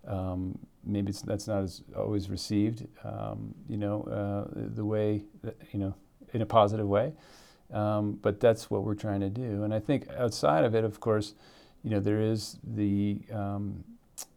um, 0.07 0.59
maybe 0.83 1.13
that's 1.13 1.47
not 1.47 1.63
as 1.63 1.83
always 1.95 2.31
received, 2.31 2.87
um, 3.05 3.55
you 3.69 3.77
know, 3.77 4.03
uh, 4.05 4.51
the 4.75 4.85
way, 4.87 5.25
that, 5.43 5.59
you 5.73 5.79
know, 5.79 5.95
in 6.33 6.41
a 6.41 6.47
positive 6.47 6.89
way. 6.89 7.13
Um, 7.73 8.19
but 8.23 8.41
that's 8.41 8.71
what 8.71 8.85
we're 8.85 8.95
trying 8.95 9.21
to 9.21 9.29
do. 9.29 9.63
And 9.63 9.75
I 9.75 9.81
think 9.81 10.09
outside 10.17 10.65
of 10.65 10.75
it, 10.75 10.85
of 10.85 11.01
course, 11.01 11.35
you 11.83 11.91
know, 11.91 12.01
there 12.01 12.21
is 12.21 12.59
the, 12.65 13.21
um, 13.33 13.85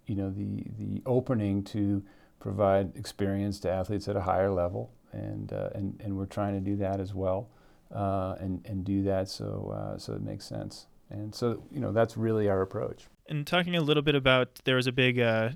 you 0.05 0.15
know, 0.15 0.29
the, 0.29 0.65
the 0.77 1.01
opening 1.05 1.63
to 1.65 2.03
provide 2.39 2.95
experience 2.97 3.59
to 3.61 3.71
athletes 3.71 4.07
at 4.07 4.15
a 4.15 4.21
higher 4.21 4.51
level. 4.51 4.91
And, 5.13 5.51
uh, 5.53 5.69
and, 5.73 5.99
and 6.03 6.17
we're 6.17 6.25
trying 6.25 6.53
to 6.53 6.59
do 6.59 6.75
that 6.77 6.99
as 6.99 7.13
well 7.13 7.49
uh, 7.93 8.35
and, 8.39 8.65
and 8.65 8.83
do 8.83 9.03
that 9.03 9.29
so, 9.29 9.73
uh, 9.75 9.97
so 9.97 10.13
it 10.13 10.21
makes 10.21 10.45
sense. 10.45 10.87
And 11.09 11.35
so, 11.35 11.63
you 11.71 11.79
know, 11.79 11.91
that's 11.91 12.15
really 12.15 12.49
our 12.49 12.61
approach. 12.61 13.07
And 13.27 13.45
talking 13.45 13.75
a 13.75 13.81
little 13.81 14.03
bit 14.03 14.15
about, 14.15 14.61
there 14.65 14.75
was 14.75 14.87
a 14.87 14.91
big 14.91 15.19
uh, 15.19 15.51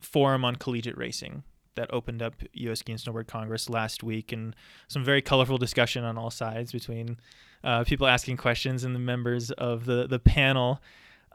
forum 0.00 0.44
on 0.44 0.56
collegiate 0.56 0.96
racing 0.96 1.44
that 1.74 1.92
opened 1.92 2.22
up 2.22 2.34
U.S. 2.52 2.80
Ski 2.80 2.92
and 2.92 3.00
Snowboard 3.00 3.26
Congress 3.26 3.68
last 3.68 4.02
week, 4.02 4.32
and 4.32 4.54
some 4.88 5.04
very 5.04 5.22
colorful 5.22 5.58
discussion 5.58 6.04
on 6.04 6.18
all 6.18 6.30
sides 6.30 6.72
between 6.72 7.18
uh, 7.64 7.84
people 7.84 8.06
asking 8.06 8.36
questions 8.36 8.84
and 8.84 8.94
the 8.94 9.00
members 9.00 9.50
of 9.52 9.84
the 9.84 10.06
the 10.06 10.18
panel. 10.18 10.80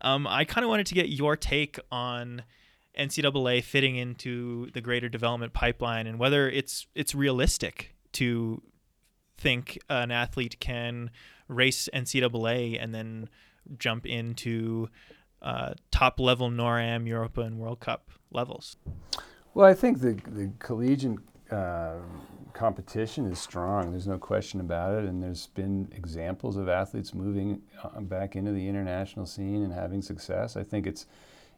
Um, 0.01 0.27
I 0.27 0.45
kind 0.45 0.63
of 0.63 0.69
wanted 0.69 0.85
to 0.87 0.93
get 0.93 1.09
your 1.09 1.35
take 1.35 1.79
on 1.91 2.43
NCAA 2.97 3.63
fitting 3.63 3.95
into 3.95 4.69
the 4.73 4.81
greater 4.81 5.09
development 5.09 5.53
pipeline 5.53 6.07
and 6.07 6.19
whether 6.19 6.49
it's 6.49 6.87
it's 6.95 7.13
realistic 7.13 7.95
to 8.13 8.61
think 9.37 9.77
an 9.89 10.11
athlete 10.11 10.59
can 10.59 11.11
race 11.47 11.87
NCAA 11.93 12.81
and 12.81 12.93
then 12.93 13.29
jump 13.77 14.05
into 14.05 14.89
uh, 15.41 15.73
top 15.91 16.19
level 16.19 16.49
NORAM, 16.49 17.07
Europa, 17.07 17.41
and 17.41 17.59
World 17.59 17.79
Cup 17.79 18.09
levels? 18.31 18.77
Well, 19.57 19.65
I 19.65 19.73
think 19.73 20.01
the, 20.01 20.13
the 20.27 20.51
collegiate 20.59 21.17
uh, 21.49 21.95
competition 22.53 23.25
is 23.25 23.39
strong. 23.39 23.89
There's 23.89 24.05
no 24.05 24.19
question 24.19 24.59
about 24.59 24.93
it. 24.99 25.05
And 25.05 25.23
there's 25.23 25.47
been 25.47 25.91
examples 25.95 26.57
of 26.57 26.69
athletes 26.69 27.15
moving 27.15 27.63
uh, 27.83 28.01
back 28.01 28.35
into 28.35 28.51
the 28.51 28.67
international 28.69 29.25
scene 29.25 29.63
and 29.63 29.73
having 29.73 30.03
success. 30.03 30.57
I 30.57 30.63
think 30.63 30.85
it's 30.85 31.07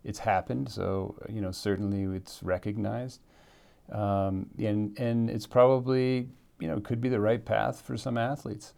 it's 0.05 0.19
happened. 0.19 0.69
So 0.69 1.13
you 1.27 1.41
know, 1.41 1.51
certainly 1.51 2.15
it's 2.15 2.41
recognized, 2.41 3.19
um, 3.91 4.45
and 4.57 4.97
and 4.97 5.29
it's 5.29 5.45
probably 5.45 6.29
you 6.57 6.69
know 6.69 6.79
could 6.79 7.01
be 7.01 7.09
the 7.09 7.19
right 7.19 7.43
path 7.43 7.81
for 7.81 7.97
some 7.97 8.17
athletes. 8.17 8.75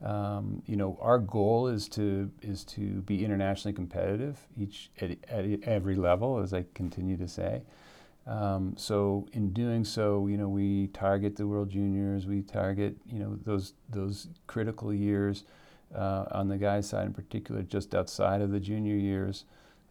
Um, 0.00 0.62
you 0.66 0.76
know, 0.76 0.96
our 1.00 1.18
goal 1.18 1.66
is 1.66 1.88
to 1.88 2.30
is 2.40 2.62
to 2.66 3.02
be 3.02 3.24
internationally 3.24 3.74
competitive 3.74 4.38
each 4.56 4.92
at, 5.00 5.10
at 5.28 5.60
every 5.64 5.96
level, 5.96 6.38
as 6.38 6.54
I 6.54 6.66
continue 6.72 7.16
to 7.16 7.26
say. 7.26 7.62
Um, 8.30 8.74
so 8.76 9.26
in 9.32 9.52
doing 9.52 9.84
so, 9.84 10.28
you 10.28 10.36
know, 10.36 10.48
we 10.48 10.86
target 10.88 11.34
the 11.34 11.48
World 11.48 11.68
Juniors, 11.68 12.28
we 12.28 12.42
target 12.42 12.96
you 13.04 13.18
know 13.18 13.36
those 13.44 13.74
those 13.88 14.28
critical 14.46 14.94
years 14.94 15.42
uh, 15.92 16.26
on 16.30 16.46
the 16.46 16.56
guys' 16.56 16.88
side 16.88 17.06
in 17.06 17.12
particular, 17.12 17.62
just 17.62 17.92
outside 17.92 18.40
of 18.40 18.52
the 18.52 18.60
junior 18.60 18.94
years, 18.94 19.46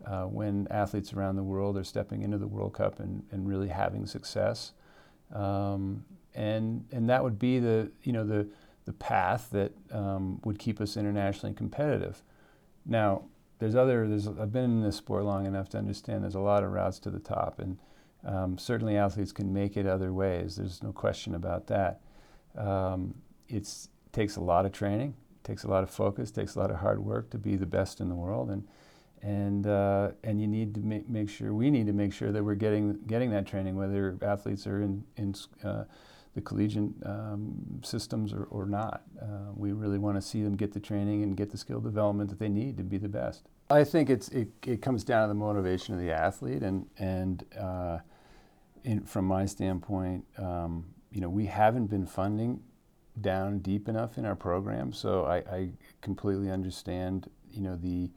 uh, 0.05 0.23
when 0.23 0.67
athletes 0.71 1.11
around 1.11 1.35
the 1.35 1.43
world 1.43 1.77
are 1.77 1.83
stepping 1.83 2.21
into 2.21 2.37
the 2.37 2.47
World 2.47 2.73
Cup 2.73 3.01
and, 3.01 3.23
and 3.31 3.45
really 3.45 3.67
having 3.67 4.05
success. 4.05 4.71
Um, 5.33 6.05
and 6.33 6.85
and 6.93 7.09
that 7.09 7.21
would 7.21 7.39
be 7.39 7.59
the 7.59 7.91
you 8.03 8.13
know 8.13 8.25
the 8.25 8.47
the 8.85 8.93
path 8.93 9.49
that 9.51 9.73
um, 9.91 10.39
would 10.45 10.57
keep 10.57 10.79
us 10.79 10.95
internationally 10.95 11.53
competitive. 11.53 12.23
Now, 12.85 13.23
there's 13.59 13.75
other 13.75 14.07
there's 14.07 14.29
I've 14.29 14.53
been 14.53 14.63
in 14.63 14.81
this 14.81 14.95
sport 14.95 15.25
long 15.25 15.45
enough 15.45 15.67
to 15.69 15.77
understand 15.77 16.23
there's 16.23 16.35
a 16.35 16.39
lot 16.39 16.63
of 16.63 16.71
routes 16.71 16.99
to 16.99 17.09
the 17.09 17.19
top, 17.19 17.59
and 17.59 17.77
um, 18.25 18.57
certainly 18.57 18.97
athletes 18.97 19.31
can 19.31 19.53
make 19.53 19.77
it 19.77 19.85
other 19.85 20.11
ways. 20.11 20.55
There's 20.55 20.83
no 20.83 20.91
question 20.91 21.35
about 21.35 21.67
that. 21.67 22.01
Um, 22.57 23.15
it 23.47 23.67
takes 24.11 24.35
a 24.35 24.41
lot 24.41 24.65
of 24.65 24.71
training, 24.71 25.15
takes 25.43 25.63
a 25.63 25.67
lot 25.67 25.83
of 25.83 25.89
focus, 25.89 26.31
takes 26.31 26.55
a 26.55 26.59
lot 26.59 26.71
of 26.71 26.77
hard 26.77 26.99
work 26.99 27.29
to 27.31 27.37
be 27.37 27.55
the 27.55 27.65
best 27.65 28.01
in 28.01 28.09
the 28.09 28.15
world, 28.15 28.49
and 28.49 28.67
and 29.21 29.67
uh, 29.67 30.11
and 30.23 30.39
you 30.39 30.47
need 30.47 30.73
to 30.75 30.81
make, 30.81 31.09
make 31.09 31.29
sure 31.29 31.53
we 31.53 31.69
need 31.69 31.87
to 31.87 31.93
make 31.93 32.13
sure 32.13 32.31
that 32.31 32.43
we're 32.43 32.55
getting 32.55 32.99
getting 33.07 33.31
that 33.31 33.47
training, 33.47 33.75
whether 33.75 34.17
athletes 34.21 34.67
are 34.67 34.81
in 34.81 35.03
in 35.17 35.35
uh, 35.63 35.85
the 36.35 36.41
collegiate 36.41 36.91
um, 37.05 37.81
systems 37.83 38.33
or, 38.33 38.43
or 38.45 38.65
not. 38.65 39.01
Uh, 39.21 39.51
we 39.55 39.71
really 39.71 39.97
want 39.97 40.15
to 40.15 40.21
see 40.21 40.43
them 40.43 40.55
get 40.55 40.73
the 40.73 40.79
training 40.79 41.23
and 41.23 41.35
get 41.35 41.49
the 41.49 41.57
skill 41.57 41.79
development 41.79 42.29
that 42.29 42.39
they 42.39 42.49
need 42.49 42.77
to 42.77 42.83
be 42.83 42.97
the 42.97 43.09
best. 43.09 43.47
I 43.69 43.83
think 43.83 44.09
it's 44.09 44.29
it, 44.29 44.49
it 44.65 44.81
comes 44.81 45.03
down 45.03 45.23
to 45.23 45.27
the 45.29 45.39
motivation 45.39 45.93
of 45.93 45.99
the 45.99 46.11
athlete 46.11 46.63
and 46.63 46.87
and 46.97 47.43
uh, 47.59 47.99
in, 48.83 49.01
from 49.01 49.25
my 49.25 49.45
standpoint, 49.45 50.25
um, 50.37 50.85
you 51.11 51.21
know, 51.21 51.29
we 51.29 51.45
haven't 51.45 51.87
been 51.87 52.05
funding 52.05 52.61
down 53.19 53.59
deep 53.59 53.87
enough 53.89 54.17
in 54.17 54.25
our 54.25 54.35
program, 54.35 54.93
so 54.93 55.25
I, 55.25 55.37
I 55.37 55.69
completely 56.01 56.49
understand 56.49 57.29
you 57.51 57.61
know 57.61 57.75
the 57.75 58.09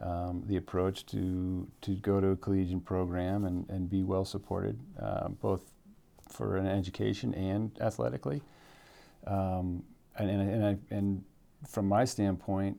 um, 0.00 0.42
the 0.46 0.56
approach 0.56 1.06
to 1.06 1.68
to 1.82 1.94
go 1.96 2.20
to 2.20 2.28
a 2.28 2.36
collegiate 2.36 2.84
program 2.84 3.44
and, 3.44 3.68
and 3.68 3.88
be 3.88 4.02
well 4.02 4.24
supported, 4.24 4.78
uh, 5.00 5.28
both 5.28 5.70
for 6.28 6.56
an 6.56 6.66
education 6.66 7.34
and 7.34 7.70
athletically. 7.80 8.42
Um, 9.26 9.84
and 10.18 10.30
and, 10.30 10.50
and, 10.50 10.66
I, 10.66 10.76
and 10.94 11.24
from 11.68 11.86
my 11.86 12.04
standpoint, 12.04 12.76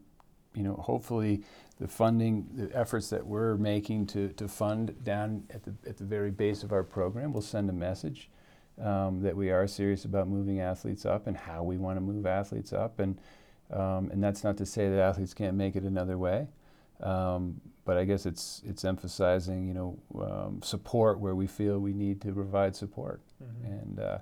you 0.53 0.63
know, 0.63 0.75
hopefully 0.75 1.43
the 1.83 1.89
funding, 1.89 2.47
the 2.53 2.73
efforts 2.73 3.09
that 3.09 3.27
we're 3.27 3.57
making 3.57 4.07
to, 4.07 4.29
to 4.29 4.47
fund 4.47 4.95
down 5.03 5.43
at 5.49 5.63
the, 5.63 5.73
at 5.85 5.97
the 5.97 6.05
very 6.05 6.31
base 6.31 6.63
of 6.63 6.71
our 6.71 6.81
program 6.81 7.33
will 7.33 7.41
send 7.41 7.69
a 7.69 7.73
message 7.73 8.29
um, 8.81 9.21
that 9.21 9.35
we 9.35 9.51
are 9.51 9.67
serious 9.67 10.05
about 10.05 10.29
moving 10.29 10.61
athletes 10.61 11.05
up 11.05 11.27
and 11.27 11.35
how 11.35 11.61
we 11.61 11.77
want 11.77 11.97
to 11.97 12.01
move 12.01 12.25
athletes 12.25 12.71
up. 12.71 12.99
And, 12.99 13.19
um, 13.69 14.09
and 14.13 14.23
that's 14.23 14.45
not 14.45 14.55
to 14.59 14.65
say 14.65 14.87
that 14.87 14.97
athletes 14.97 15.33
can't 15.33 15.57
make 15.57 15.75
it 15.75 15.83
another 15.83 16.17
way. 16.17 16.47
Um, 17.01 17.59
but 17.83 17.97
I 17.97 18.05
guess 18.05 18.25
it's 18.25 18.61
it's 18.65 18.85
emphasizing 18.85 19.67
you 19.67 19.73
know 19.73 19.99
um, 20.21 20.61
support 20.63 21.19
where 21.19 21.35
we 21.35 21.47
feel 21.47 21.79
we 21.79 21.91
need 21.91 22.21
to 22.21 22.31
provide 22.31 22.77
support, 22.77 23.19
mm-hmm. 23.43 23.65
and 23.65 23.99
uh, 23.99 24.17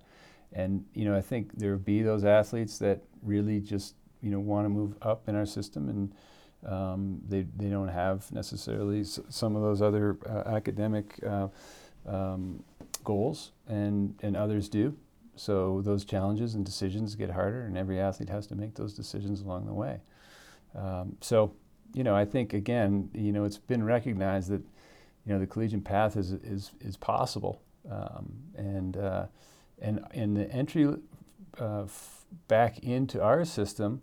and 0.51 0.83
you 0.95 1.05
know 1.05 1.15
I 1.15 1.21
think 1.21 1.59
there 1.59 1.73
will 1.73 1.77
be 1.77 2.01
those 2.01 2.25
athletes 2.25 2.79
that 2.79 3.03
really 3.21 3.59
just 3.59 3.93
you 4.19 4.31
know 4.31 4.39
want 4.39 4.65
to 4.65 4.69
move 4.69 4.95
up 5.03 5.29
in 5.29 5.35
our 5.35 5.45
system 5.45 5.89
and. 5.89 6.11
Um, 6.65 7.21
they, 7.27 7.45
they 7.57 7.69
don't 7.69 7.87
have 7.87 8.31
necessarily 8.31 9.03
some 9.03 9.55
of 9.55 9.61
those 9.61 9.81
other 9.81 10.17
uh, 10.29 10.43
academic 10.47 11.19
uh, 11.25 11.47
um, 12.05 12.63
goals, 13.03 13.51
and, 13.67 14.15
and 14.21 14.37
others 14.37 14.69
do. 14.69 14.95
So 15.35 15.81
those 15.81 16.05
challenges 16.05 16.55
and 16.55 16.65
decisions 16.65 17.15
get 17.15 17.31
harder, 17.31 17.63
and 17.65 17.77
every 17.77 17.99
athlete 17.99 18.29
has 18.29 18.45
to 18.47 18.55
make 18.55 18.75
those 18.75 18.93
decisions 18.93 19.41
along 19.41 19.65
the 19.65 19.73
way. 19.73 20.01
Um, 20.75 21.17
so 21.21 21.53
you 21.93 22.03
know, 22.03 22.15
I 22.15 22.25
think 22.25 22.53
again, 22.53 23.09
you 23.13 23.31
know, 23.31 23.43
it's 23.43 23.57
been 23.57 23.83
recognized 23.83 24.49
that, 24.49 24.61
you 25.25 25.33
know, 25.33 25.39
the 25.39 25.47
collegiate 25.47 25.83
path 25.83 26.15
is 26.17 26.31
is 26.31 26.71
is 26.79 26.97
possible, 26.97 27.61
um, 27.89 28.31
and 28.55 28.97
uh, 28.97 29.25
and 29.79 30.03
and 30.11 30.35
the 30.35 30.49
entry 30.51 30.95
uh, 31.59 31.85
back 32.47 32.79
into 32.79 33.21
our 33.21 33.45
system 33.45 34.01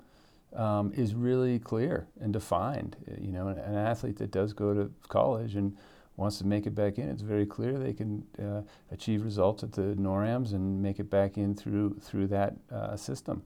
um, 0.54 0.92
is 0.94 1.14
really 1.14 1.58
clear 1.58 2.08
and 2.20 2.32
defined. 2.32 2.96
You 3.20 3.32
know, 3.32 3.48
an, 3.48 3.58
an, 3.58 3.74
athlete 3.74 4.16
that 4.18 4.30
does 4.30 4.52
go 4.52 4.74
to 4.74 4.90
college 5.08 5.56
and 5.56 5.76
wants 6.16 6.38
to 6.38 6.46
make 6.46 6.66
it 6.66 6.74
back 6.74 6.98
in, 6.98 7.08
it's 7.08 7.22
very 7.22 7.46
clear 7.46 7.78
they 7.78 7.92
can 7.92 8.24
uh, 8.42 8.62
achieve 8.90 9.24
results 9.24 9.62
at 9.62 9.72
the 9.72 9.94
NORAMs 9.94 10.52
and 10.52 10.82
make 10.82 10.98
it 10.98 11.10
back 11.10 11.38
in 11.38 11.54
through 11.54 11.98
through 12.00 12.26
that 12.28 12.56
uh, 12.72 12.96
system. 12.96 13.42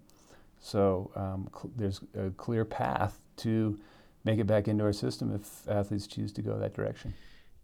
So 0.61 1.11
um, 1.17 1.51
cl- 1.53 1.73
there's 1.77 2.01
a 2.17 2.31
clear 2.31 2.65
path 2.65 3.19
to 3.39 3.79
make 4.25 4.39
it 4.39 4.47
back 4.47 4.69
into 4.69 4.85
our 4.85 4.93
system 4.93 5.35
if 5.35 5.69
athletes 5.69 6.07
choose 6.07 6.33
to 6.33 6.43
go 6.43 6.59
that 6.59 6.75
direction. 6.75 7.15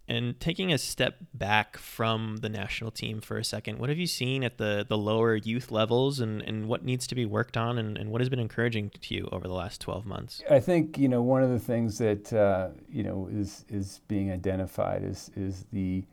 And 0.09 0.41
taking 0.41 0.73
a 0.73 0.79
step 0.79 1.17
back 1.35 1.77
from 1.77 2.39
the 2.39 2.49
national 2.49 2.91
team 2.91 3.21
for 3.21 3.37
a 3.37 3.45
second, 3.45 3.79
what 3.79 3.89
have 3.89 3.99
you 3.99 4.07
seen 4.07 4.43
at 4.43 4.59
the, 4.59 4.87
the 4.89 4.97
lower 4.97 5.37
youth 5.37 5.71
levels 5.71 6.19
and, 6.21 6.41
and 6.43 6.67
what 6.67 6.85
needs 6.85 7.07
to 7.09 7.15
be 7.15 7.27
worked 7.27 7.57
on 7.57 7.79
and, 7.79 7.99
and 7.99 8.11
what 8.11 8.21
has 8.21 8.29
been 8.29 8.39
encouraging 8.39 8.91
to 8.91 9.15
you 9.15 9.29
over 9.33 9.47
the 9.47 9.55
last 9.55 9.81
12 9.81 10.07
months? 10.07 10.43
I 10.51 10.61
think, 10.61 10.97
you 10.99 11.09
know, 11.09 11.23
one 11.23 11.43
of 11.43 11.51
the 11.51 11.59
things 11.59 11.99
that, 11.99 12.33
uh, 12.33 12.69
you 12.91 13.03
know, 13.03 13.29
is, 13.31 13.65
is 13.69 14.01
being 14.09 14.33
identified 14.33 15.05
is, 15.05 15.31
is 15.37 15.67
the, 15.73 16.05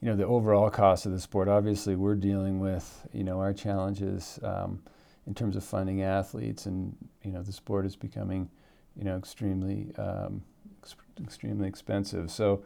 you 0.00 0.08
know, 0.08 0.16
the 0.16 0.26
overall 0.26 0.70
cost 0.70 1.06
of 1.06 1.12
the 1.12 1.20
sport. 1.20 1.48
Obviously, 1.48 1.94
we're 1.94 2.16
dealing 2.16 2.58
with, 2.58 3.06
you 3.12 3.22
know, 3.22 3.38
our 3.38 3.52
challenges 3.52 4.40
um, 4.42 4.82
in 5.26 5.34
terms 5.34 5.54
of 5.54 5.62
funding 5.62 6.02
athletes 6.02 6.66
and, 6.66 6.96
you 7.22 7.30
know, 7.30 7.42
the 7.42 7.52
sport 7.52 7.86
is 7.86 7.96
becoming– 7.96 8.50
you 8.96 9.04
know, 9.04 9.16
extremely, 9.16 9.92
um, 9.96 10.42
ex- 10.82 10.96
extremely 11.22 11.68
expensive. 11.68 12.30
So, 12.30 12.62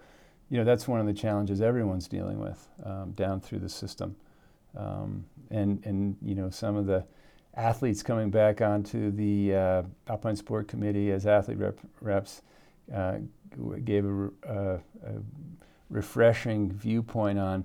you 0.51 0.59
know, 0.59 0.65
that's 0.65 0.87
one 0.87 1.01
of 1.01 1.07
the 1.07 1.15
challenges 1.15 1.61
everyone's 1.61 2.09
dealing 2.09 2.39
with 2.39 2.69
um, 2.85 3.13
down 3.13 3.41
through 3.41 3.61
the 3.61 3.69
system. 3.69 4.17
Um, 4.77 5.25
and, 5.51 5.85
and, 5.85 6.17
you 6.23 6.35
know, 6.35 6.51
some 6.51 6.77
of 6.77 6.87
the 6.87 7.05
athletes 7.57 8.03
coming 8.03 8.31
back 8.31 8.61
onto 8.61 9.11
the 9.11 9.55
uh, 9.55 9.83
Alpine 10.09 10.37
Sport 10.37 10.69
Committee 10.69 11.13
as 11.13 11.27
athlete 11.27 11.59
rep- 11.59 11.79
reps 12.01 12.43
uh, 12.93 13.19
gave 13.85 14.05
a, 14.05 14.31
a, 14.43 14.75
a, 14.75 14.81
refreshing 15.91 16.73
viewpoint 16.73 17.39
on 17.39 17.65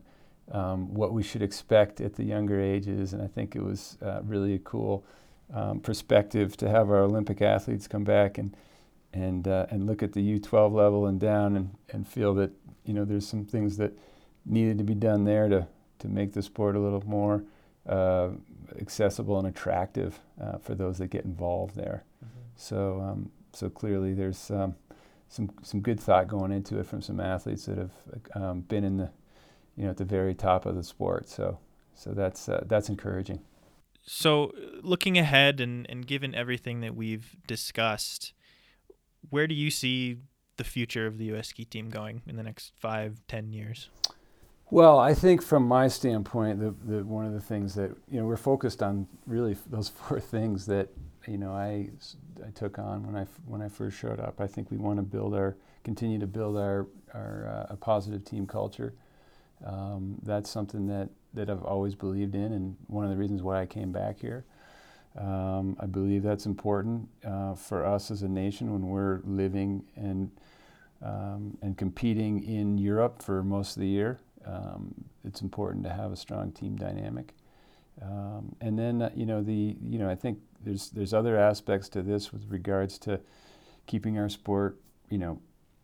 um, 0.51 0.93
what 0.93 1.13
we 1.13 1.23
should 1.23 1.41
expect 1.41 1.99
at 1.99 2.13
the 2.13 2.23
younger 2.23 2.61
ages. 2.61 3.13
And 3.13 3.21
I 3.21 3.27
think 3.27 3.55
it 3.55 3.63
was 3.63 3.97
uh, 4.01 4.19
really 4.23 4.53
a 4.53 4.59
cool 4.59 5.03
um, 5.53 5.79
perspective 5.79 6.55
to 6.57 6.69
have 6.69 6.89
our 6.89 6.99
Olympic 6.99 7.41
athletes 7.41 7.87
come 7.87 8.03
back 8.03 8.37
and 8.37 8.55
and 9.13 9.47
uh, 9.47 9.65
and 9.69 9.85
look 9.85 10.03
at 10.03 10.13
the 10.13 10.39
U12 10.39 10.71
level 10.71 11.05
and 11.05 11.19
down 11.19 11.55
and, 11.55 11.75
and 11.89 12.07
feel 12.07 12.33
that 12.35 12.51
you 12.85 12.93
know 12.93 13.05
there's 13.05 13.27
some 13.27 13.45
things 13.45 13.77
that 13.77 13.97
needed 14.45 14.77
to 14.77 14.83
be 14.83 14.95
done 14.95 15.25
there 15.25 15.47
to 15.49 15.67
to 15.99 16.07
make 16.07 16.33
the 16.33 16.41
sport 16.41 16.75
a 16.75 16.79
little 16.79 17.03
more 17.05 17.43
uh, 17.87 18.29
accessible 18.79 19.37
and 19.37 19.47
attractive 19.47 20.19
uh, 20.41 20.57
for 20.57 20.75
those 20.75 20.97
that 20.99 21.07
get 21.07 21.25
involved 21.25 21.75
there. 21.75 22.03
Mm-hmm. 22.23 22.39
So 22.55 23.01
um, 23.01 23.31
so 23.53 23.69
clearly 23.69 24.13
there's 24.13 24.51
um, 24.51 24.75
some 25.27 25.49
some 25.63 25.81
good 25.81 25.99
thought 25.99 26.27
going 26.27 26.51
into 26.51 26.79
it 26.79 26.85
from 26.85 27.01
some 27.01 27.19
athletes 27.19 27.65
that 27.65 27.77
have 27.77 27.91
um, 28.35 28.61
been 28.61 28.83
in 28.83 28.97
the 28.97 29.09
you 29.75 29.83
know 29.85 29.89
at 29.89 29.97
the 29.97 30.05
very 30.05 30.35
top 30.35 30.65
of 30.65 30.75
the 30.75 30.83
sport. 30.83 31.27
So 31.27 31.59
so 31.95 32.11
that's 32.11 32.47
uh, 32.47 32.63
that's 32.67 32.89
encouraging. 32.89 33.41
So, 34.01 34.51
looking 34.81 35.17
ahead 35.17 35.59
and, 35.59 35.85
and 35.89 36.07
given 36.07 36.33
everything 36.33 36.79
that 36.81 36.95
we've 36.95 37.35
discussed, 37.45 38.33
where 39.29 39.47
do 39.47 39.55
you 39.55 39.71
see 39.71 40.17
the 40.57 40.63
future 40.63 41.07
of 41.07 41.17
the 41.17 41.25
U.S. 41.25 41.47
ski 41.49 41.65
team 41.65 41.89
going 41.89 42.21
in 42.27 42.35
the 42.35 42.43
next 42.43 42.73
five, 42.75 43.21
ten 43.27 43.51
years? 43.51 43.89
Well, 44.71 44.99
I 44.99 45.15
think 45.15 45.41
from 45.41 45.67
my 45.67 45.87
standpoint, 45.87 46.59
the, 46.59 46.75
the, 46.85 47.03
one 47.03 47.25
of 47.25 47.33
the 47.33 47.41
things 47.41 47.73
that 47.75 47.91
you 48.09 48.19
know 48.19 48.25
we're 48.25 48.37
focused 48.37 48.83
on 48.83 49.07
really 49.25 49.55
those 49.69 49.89
four 49.89 50.19
things 50.19 50.65
that 50.67 50.89
you 51.27 51.37
know 51.37 51.51
I, 51.51 51.89
I 52.45 52.51
took 52.53 52.77
on 52.77 53.05
when 53.05 53.15
I 53.15 53.25
when 53.45 53.61
I 53.61 53.69
first 53.69 53.97
showed 53.97 54.19
up. 54.19 54.39
I 54.39 54.47
think 54.47 54.69
we 54.69 54.77
want 54.77 54.97
to 54.97 55.03
build 55.03 55.33
our 55.33 55.55
continue 55.83 56.19
to 56.19 56.27
build 56.27 56.57
our 56.57 56.87
our 57.13 57.67
uh, 57.69 57.73
a 57.73 57.77
positive 57.77 58.23
team 58.23 58.45
culture. 58.45 58.93
Um, 59.65 60.19
that's 60.23 60.49
something 60.49 60.87
that 60.87 61.09
that 61.33 61.49
I've 61.49 61.63
always 61.63 61.95
believed 61.95 62.35
in, 62.35 62.53
and 62.53 62.75
one 62.87 63.05
of 63.05 63.11
the 63.11 63.17
reasons 63.17 63.41
why 63.41 63.61
I 63.61 63.65
came 63.65 63.91
back 63.91 64.19
here. 64.19 64.45
Um, 65.17 65.75
I 65.79 65.85
believe 65.85 66.23
that's 66.23 66.45
important 66.45 67.09
uh, 67.25 67.55
for 67.55 67.85
us 67.85 68.11
as 68.11 68.21
a 68.21 68.27
nation 68.27 68.71
when 68.71 68.87
we're 68.87 69.21
living 69.23 69.83
and 69.95 70.31
um, 71.01 71.57
and 71.61 71.77
competing 71.77 72.43
in 72.43 72.77
Europe 72.77 73.21
for 73.21 73.43
most 73.43 73.77
of 73.77 73.81
the 73.81 73.87
year. 73.87 74.19
Um, 74.45 74.93
it's 75.23 75.41
important 75.41 75.83
to 75.85 75.89
have 75.89 76.11
a 76.11 76.15
strong 76.15 76.51
team 76.51 76.75
dynamic. 76.75 77.33
Um, 78.01 78.55
and 78.61 78.77
then 78.77 79.01
uh, 79.01 79.09
you 79.15 79.25
know 79.25 79.41
the 79.41 79.75
you 79.81 79.99
know 79.99 80.09
I 80.09 80.15
think 80.15 80.39
there's 80.63 80.89
there's 80.89 81.13
other 81.13 81.37
aspects 81.37 81.89
to 81.89 82.01
this 82.01 82.31
with 82.31 82.45
regards 82.49 82.97
to 82.99 83.19
keeping 83.87 84.17
our 84.19 84.29
sport 84.29 84.79
you 85.09 85.17
know 85.17 85.39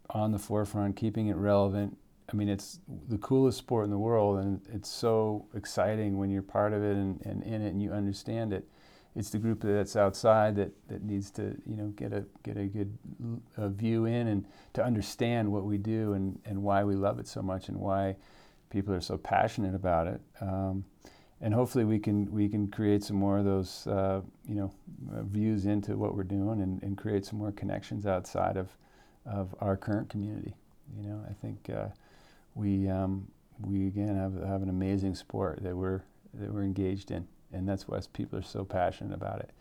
on 0.09 0.31
the 0.31 0.39
forefront, 0.39 0.95
keeping 0.95 1.27
it 1.27 1.35
relevant, 1.35 1.97
I 2.31 2.35
mean, 2.35 2.49
it's 2.49 2.79
the 3.07 3.17
coolest 3.19 3.57
sport 3.57 3.85
in 3.85 3.91
the 3.91 3.99
world, 3.99 4.39
and 4.39 4.61
it's 4.73 4.89
so 4.89 5.45
exciting 5.55 6.17
when 6.17 6.31
you're 6.31 6.41
part 6.41 6.73
of 6.73 6.83
it 6.83 6.95
and, 6.95 7.21
and 7.25 7.43
in 7.43 7.61
it 7.61 7.69
and 7.69 7.81
you 7.81 7.91
understand 7.91 8.51
it. 8.51 8.67
It's 9.15 9.29
the 9.29 9.37
group 9.37 9.61
that's 9.61 9.95
outside 9.95 10.55
that, 10.57 10.71
that 10.89 11.03
needs 11.03 11.31
to, 11.31 11.55
you 11.65 11.77
know, 11.77 11.87
get 11.95 12.11
a 12.11 12.25
get 12.43 12.57
a 12.57 12.65
good 12.65 12.97
uh, 13.57 13.69
view 13.69 14.05
in 14.05 14.27
and 14.27 14.45
to 14.73 14.83
understand 14.83 15.51
what 15.51 15.63
we 15.63 15.77
do 15.77 16.13
and, 16.13 16.39
and 16.45 16.61
why 16.61 16.83
we 16.83 16.95
love 16.95 17.19
it 17.19 17.27
so 17.27 17.41
much 17.41 17.69
and 17.69 17.77
why 17.77 18.15
people 18.69 18.93
are 18.93 19.01
so 19.01 19.17
passionate 19.17 19.73
about 19.73 20.07
it. 20.07 20.21
Um, 20.41 20.83
and 21.41 21.53
hopefully 21.53 21.85
we 21.85 21.99
can 21.99 22.31
we 22.31 22.47
can 22.49 22.67
create 22.67 23.03
some 23.03 23.17
more 23.17 23.37
of 23.37 23.45
those 23.45 23.87
uh, 23.87 24.21
you 24.47 24.55
know 24.55 24.73
uh, 25.13 25.23
views 25.23 25.65
into 25.65 25.95
what 25.97 26.15
we're 26.15 26.23
doing 26.23 26.61
and, 26.61 26.81
and 26.83 26.97
create 26.97 27.25
some 27.25 27.39
more 27.39 27.51
connections 27.51 28.05
outside 28.05 28.57
of 28.57 28.69
of 29.25 29.55
our 29.59 29.75
current 29.77 30.09
community. 30.09 30.53
You 30.97 31.07
know, 31.07 31.25
I 31.29 31.33
think 31.33 31.69
uh, 31.69 31.87
we 32.53 32.89
um, 32.89 33.27
we 33.61 33.87
again 33.87 34.15
have 34.15 34.33
have 34.47 34.61
an 34.61 34.69
amazing 34.69 35.15
sport 35.15 35.59
that 35.63 35.75
we're 35.75 36.01
that 36.33 36.53
we're 36.53 36.63
engaged 36.63 37.11
in, 37.11 37.27
and 37.55 37.67
that's 37.67 37.87
why 37.87 37.99
people 38.13 38.37
are 38.37 38.43
so 38.43 38.63
passionate 38.63 39.13
about 39.13 39.39
it. 39.39 39.51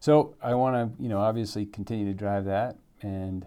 So 0.00 0.34
I 0.42 0.54
want 0.54 0.74
to 0.96 1.02
you 1.02 1.08
know 1.08 1.18
obviously 1.18 1.66
continue 1.66 2.06
to 2.06 2.14
drive 2.14 2.44
that 2.46 2.76
and. 3.02 3.46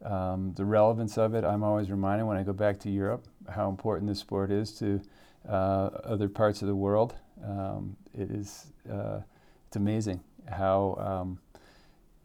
Um, 0.00 0.52
the 0.54 0.64
relevance 0.64 1.18
of 1.18 1.34
it, 1.34 1.42
I'm 1.42 1.64
always 1.64 1.90
reminded 1.90 2.24
when 2.24 2.36
I 2.36 2.44
go 2.44 2.52
back 2.52 2.78
to 2.80 2.88
Europe 2.88 3.26
how 3.48 3.68
important 3.68 4.08
this 4.08 4.20
sport 4.20 4.52
is 4.52 4.70
to 4.78 5.00
uh, 5.48 5.90
other 6.04 6.28
parts 6.28 6.62
of 6.62 6.68
the 6.68 6.74
world. 6.76 7.16
Um, 7.44 7.96
it 8.14 8.30
is 8.30 8.66
uh, 8.88 9.20
it's 9.66 9.76
amazing 9.76 10.20
how 10.46 10.96
um, 10.98 11.38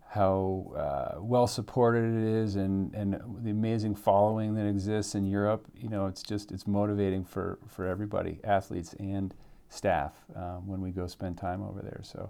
how 0.09 0.71
uh, 0.76 1.21
well 1.21 1.47
supported 1.47 2.03
it 2.03 2.24
is 2.24 2.55
and, 2.55 2.93
and 2.93 3.19
the 3.41 3.49
amazing 3.49 3.95
following 3.95 4.53
that 4.55 4.67
exists 4.67 5.15
in 5.15 5.26
Europe. 5.26 5.65
You 5.76 5.89
know, 5.89 6.05
it's 6.05 6.21
just 6.21 6.51
it's 6.51 6.67
motivating 6.67 7.24
for, 7.24 7.57
for 7.67 7.88
everybody, 7.88 8.39
athletes 8.43 8.93
and 8.99 9.34
staff, 9.74 10.13
um, 10.36 10.67
when 10.67 10.82
we 10.82 10.91
go 10.91 11.07
spend 11.07 11.38
time 11.38 11.63
over 11.63 11.82
there. 11.82 11.99
So, 12.03 12.30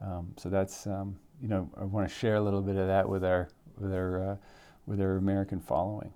um, 0.00 0.32
so 0.36 0.48
that's 0.48 0.86
um, 0.86 1.18
you 1.42 1.48
know 1.48 1.70
I 1.78 1.84
want 1.84 2.08
to 2.08 2.14
share 2.14 2.36
a 2.36 2.40
little 2.40 2.62
bit 2.62 2.76
of 2.76 2.86
that 2.86 3.08
with 3.08 3.24
our 3.24 3.48
with 3.78 3.92
our 3.92 4.32
uh, 4.32 4.36
with 4.86 5.00
our 5.00 5.16
American 5.16 5.60
following, 5.60 6.12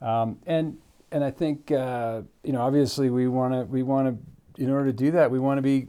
um, 0.00 0.38
and 0.46 0.76
and 1.12 1.24
I 1.24 1.30
think 1.30 1.70
uh, 1.70 2.22
you 2.44 2.52
know 2.52 2.60
obviously 2.60 3.10
we 3.10 3.28
want 3.28 3.54
to 3.54 3.64
we 3.64 3.82
want 3.82 4.08
to 4.08 4.62
in 4.62 4.70
order 4.70 4.86
to 4.86 4.92
do 4.92 5.10
that 5.10 5.30
we 5.30 5.38
want 5.38 5.58
to 5.58 5.62
be 5.62 5.86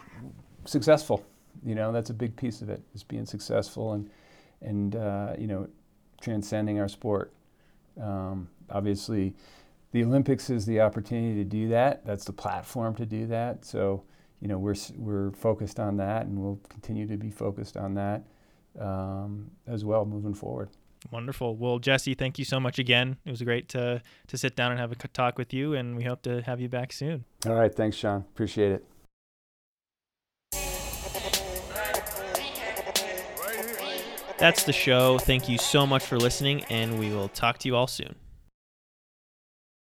successful. 0.66 1.26
You 1.66 1.76
know 1.76 1.92
that's 1.92 2.10
a 2.10 2.14
big 2.14 2.36
piece 2.36 2.62
of 2.62 2.70
it 2.70 2.82
is 2.96 3.04
being 3.04 3.26
successful 3.26 3.94
and 3.94 4.10
and 4.62 4.96
uh, 4.96 5.34
you 5.38 5.48
know 5.48 5.68
transcending 6.22 6.80
our 6.80 6.88
sport. 6.88 7.34
Um, 8.02 8.50
obviously, 8.70 9.34
the 9.98 10.04
Olympics 10.04 10.52
is 10.52 10.68
the 10.68 10.80
opportunity 10.80 11.34
to 11.36 11.44
do 11.44 11.70
that. 11.70 12.06
That's 12.06 12.24
the 12.24 12.34
platform 12.34 12.94
to 12.96 13.06
do 13.06 13.26
that. 13.28 13.66
So 13.66 14.04
you 14.40 14.48
know 14.48 14.60
we're 14.60 14.76
we're 14.96 15.32
focused 15.32 15.80
on 15.80 15.98
that, 15.98 16.28
and 16.28 16.38
we'll 16.38 16.60
continue 16.70 17.08
to 17.08 17.18
be 17.18 17.32
focused 17.32 17.76
on 17.76 17.96
that 17.96 18.24
um, 18.80 19.50
as 19.66 19.84
well 19.84 20.06
moving 20.06 20.36
forward. 20.36 20.70
Wonderful. 21.10 21.56
Well, 21.56 21.80
Jesse, 21.80 22.14
thank 22.14 22.38
you 22.38 22.46
so 22.46 22.60
much 22.60 22.78
again. 22.78 23.18
It 23.26 23.32
was 23.32 23.42
great 23.42 23.70
to 23.70 24.04
to 24.28 24.38
sit 24.38 24.56
down 24.56 24.72
and 24.72 24.80
have 24.80 24.92
a 24.92 24.96
talk 24.96 25.40
with 25.40 25.52
you, 25.52 25.74
and 25.74 25.98
we 25.98 26.04
hope 26.04 26.22
to 26.24 26.44
have 26.44 26.62
you 26.62 26.70
back 26.70 26.94
soon. 26.94 27.26
All 27.48 27.56
right. 27.56 27.74
Thanks, 27.74 27.98
Sean. 27.98 28.18
Appreciate 28.18 28.74
it. 28.74 28.86
That's 34.38 34.66
the 34.66 34.74
show. 34.74 35.18
Thank 35.18 35.50
you 35.50 35.58
so 35.58 35.88
much 35.88 36.06
for 36.06 36.20
listening, 36.20 36.64
and 36.66 37.00
we 37.00 37.10
will 37.10 37.30
talk 37.30 37.58
to 37.60 37.68
you 37.68 37.76
all 37.76 37.88
soon. 37.88 38.16